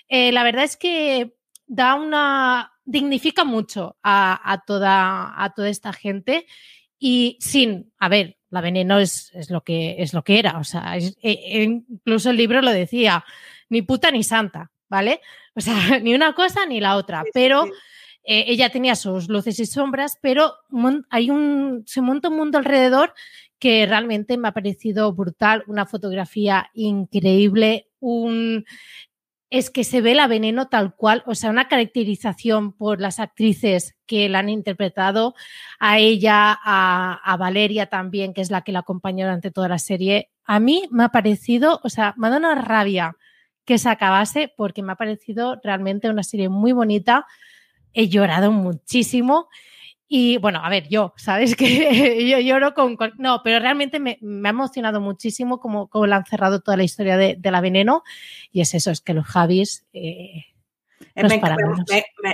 Eh, 0.09 0.31
la 0.33 0.43
verdad 0.43 0.65
es 0.65 0.75
que 0.75 1.33
da 1.65 1.95
una 1.95 2.73
dignifica 2.83 3.45
mucho 3.45 3.95
a, 4.03 4.63
toda, 4.67 5.33
a 5.41 5.53
toda 5.53 5.69
esta 5.69 5.93
gente 5.93 6.45
y 6.99 7.37
sin, 7.39 7.93
a 7.97 8.09
ver, 8.09 8.37
la 8.49 8.59
veneno 8.59 8.99
es, 8.99 9.31
es, 9.33 9.49
lo, 9.49 9.61
que, 9.61 9.95
es 9.99 10.13
lo 10.13 10.23
que 10.23 10.39
era, 10.39 10.57
o 10.57 10.65
sea, 10.65 10.97
incluso 10.97 12.29
el 12.29 12.37
libro 12.37 12.61
lo 12.61 12.71
decía, 12.71 13.23
ni 13.71 13.81
puta 13.81 14.11
ni 14.11 14.23
santa, 14.23 14.69
¿vale? 14.89 15.21
O 15.55 15.61
sea, 15.61 15.73
ni 16.03 16.13
una 16.13 16.33
cosa 16.33 16.65
ni 16.67 16.79
la 16.79 16.97
otra, 16.97 17.23
pero 17.33 17.65
eh, 18.23 18.45
ella 18.47 18.69
tenía 18.69 18.95
sus 18.95 19.29
luces 19.29 19.59
y 19.59 19.65
sombras, 19.65 20.19
pero 20.21 20.53
hay 21.09 21.31
un, 21.31 21.83
se 21.87 22.01
monta 22.01 22.29
un 22.29 22.37
mundo 22.37 22.59
alrededor 22.59 23.13
que 23.57 23.85
realmente 23.85 24.37
me 24.37 24.49
ha 24.49 24.53
parecido 24.53 25.13
brutal, 25.13 25.63
una 25.67 25.85
fotografía 25.85 26.69
increíble, 26.73 27.87
un, 27.99 28.65
es 29.49 29.69
que 29.69 29.83
se 29.83 30.01
ve 30.01 30.15
la 30.15 30.27
veneno 30.27 30.67
tal 30.67 30.95
cual, 30.95 31.23
o 31.25 31.35
sea, 31.35 31.51
una 31.51 31.67
caracterización 31.67 32.73
por 32.73 32.99
las 32.99 33.19
actrices 33.19 33.95
que 34.07 34.27
la 34.29 34.39
han 34.39 34.49
interpretado, 34.49 35.35
a 35.79 35.99
ella, 35.99 36.57
a, 36.63 37.21
a, 37.23 37.37
Valeria 37.37 37.85
también, 37.85 38.33
que 38.33 38.41
es 38.41 38.49
la 38.49 38.63
que 38.63 38.71
la 38.71 38.79
acompañó 38.79 39.25
durante 39.25 39.51
toda 39.51 39.67
la 39.69 39.79
serie. 39.79 40.31
A 40.43 40.59
mí 40.59 40.87
me 40.91 41.03
ha 41.03 41.09
parecido, 41.09 41.79
o 41.83 41.89
sea, 41.89 42.15
me 42.17 42.27
ha 42.27 42.29
dado 42.31 42.39
una 42.39 42.55
rabia 42.55 43.15
que 43.71 43.77
se 43.77 43.87
acabase 43.87 44.53
porque 44.57 44.83
me 44.83 44.91
ha 44.91 44.95
parecido 44.95 45.57
realmente 45.63 46.09
una 46.09 46.23
serie 46.23 46.49
muy 46.49 46.73
bonita. 46.73 47.25
He 47.93 48.09
llorado 48.09 48.51
muchísimo. 48.51 49.47
Y 50.09 50.39
bueno, 50.39 50.59
a 50.61 50.67
ver, 50.67 50.89
yo, 50.89 51.13
¿sabes? 51.15 51.55
Que 51.55 52.27
yo 52.29 52.37
lloro 52.39 52.73
con, 52.73 52.97
No, 53.17 53.39
pero 53.45 53.61
realmente 53.61 54.01
me, 54.01 54.19
ha 54.21 54.49
emocionado 54.49 54.99
muchísimo 54.99 55.61
como, 55.61 55.87
como 55.87 56.05
le 56.05 56.15
han 56.15 56.25
cerrado 56.25 56.59
toda 56.59 56.75
la 56.75 56.83
historia 56.83 57.15
de, 57.15 57.39
la 57.41 57.61
veneno. 57.61 58.03
Y 58.51 58.59
es 58.59 58.73
eso, 58.73 58.91
es 58.91 58.99
que 58.99 59.13
los 59.13 59.25
Javis. 59.25 59.85
Eh, 59.93 60.43
eh, 61.15 61.23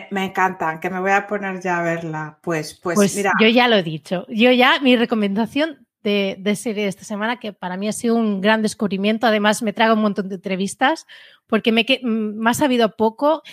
me, 0.10 0.26
encantan, 0.26 0.80
que 0.80 0.90
me 0.90 1.00
voy 1.00 1.12
a 1.12 1.28
poner 1.28 1.62
ya 1.62 1.78
a 1.78 1.84
verla. 1.84 2.40
Pues, 2.42 2.74
pues, 2.74 2.96
pues 2.96 3.16
mira. 3.16 3.32
Yo 3.40 3.48
ya 3.48 3.68
lo 3.68 3.76
he 3.76 3.84
dicho. 3.84 4.26
Yo 4.28 4.52
ya, 4.52 4.80
mi 4.80 4.96
recomendación 4.96 5.87
de, 6.08 6.56
serie 6.56 6.84
de 6.84 6.90
esta 6.90 7.04
semana 7.04 7.40
que 7.40 7.54
para 7.54 7.78
mí 7.78 7.88
ha 7.88 7.94
sido 7.94 8.16
un 8.16 8.42
gran 8.42 8.62
descubrimiento. 8.62 9.28
Además, 9.28 9.62
me 9.62 9.74
trago 9.74 9.96
un 9.96 10.02
montón 10.02 10.30
de 10.30 10.36
entrevistas 10.36 11.06
porque 11.48 11.72
me, 11.72 11.86
me 12.04 12.50
ha 12.50 12.54
sabido 12.54 12.96
poco 12.96 13.44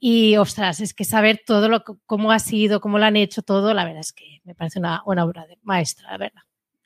y, 0.00 0.36
ostras, 0.36 0.80
es 0.80 0.94
que 0.94 1.04
saber 1.04 1.42
todo 1.44 1.68
lo 1.68 1.84
cómo 2.06 2.32
ha 2.32 2.38
sido, 2.38 2.80
cómo 2.80 2.98
lo 2.98 3.04
han 3.04 3.16
hecho 3.16 3.42
todo, 3.42 3.74
la 3.74 3.84
verdad 3.84 4.00
es 4.00 4.12
que 4.12 4.40
me 4.44 4.54
parece 4.54 4.78
una, 4.78 5.02
una 5.04 5.24
obra 5.24 5.46
de 5.46 5.58
maestra, 5.62 6.10
la 6.12 6.18
verdad. 6.18 6.42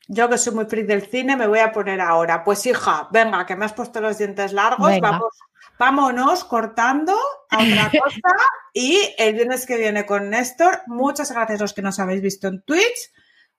Yo 0.07 0.29
que 0.29 0.37
soy 0.37 0.53
muy 0.53 0.65
freak 0.65 0.87
del 0.87 1.03
cine, 1.03 1.37
me 1.37 1.47
voy 1.47 1.59
a 1.59 1.71
poner 1.71 2.01
ahora. 2.01 2.43
Pues 2.43 2.65
hija, 2.65 3.07
venga, 3.11 3.45
que 3.45 3.55
me 3.55 3.65
has 3.65 3.73
puesto 3.73 4.01
los 4.01 4.17
dientes 4.17 4.51
largos, 4.51 4.99
vamos, 4.99 5.31
vámonos 5.79 6.43
cortando 6.43 7.15
a 7.49 7.63
otra 7.63 7.91
cosa. 8.03 8.35
y 8.73 8.99
el 9.17 9.35
viernes 9.35 9.65
que 9.65 9.77
viene 9.77 10.05
con 10.05 10.29
Néstor, 10.29 10.81
muchas 10.87 11.31
gracias 11.31 11.61
a 11.61 11.63
los 11.63 11.73
que 11.73 11.81
nos 11.81 11.99
habéis 11.99 12.21
visto 12.21 12.47
en 12.47 12.61
Twitch. 12.63 13.11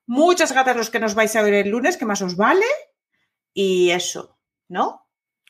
Muchas 0.06 0.52
gracias 0.52 0.74
a 0.74 0.78
los 0.78 0.90
que 0.90 1.00
nos 1.00 1.14
vais 1.14 1.34
a 1.36 1.42
ver 1.42 1.54
el 1.54 1.70
lunes, 1.70 1.96
que 1.96 2.06
más 2.06 2.22
os 2.22 2.36
vale. 2.36 2.66
Y 3.52 3.90
eso, 3.90 4.38
¿no? 4.68 5.08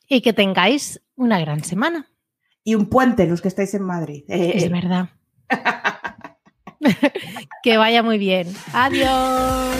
Y 0.09 0.21
que 0.21 0.33
tengáis 0.33 1.03
una 1.17 1.41
gran 1.41 1.65
semana. 1.65 2.11
Y 2.63 2.75
un 2.75 2.89
puente, 2.89 3.27
los 3.27 3.43
que 3.43 3.49
estáis 3.49 3.75
en 3.75 3.83
Madrid. 3.83 4.25
Es 4.29 4.71
verdad. 4.71 5.11
que 7.63 7.77
vaya 7.77 8.03
muy 8.03 8.19
bien. 8.19 8.55
Adiós. 8.73 9.75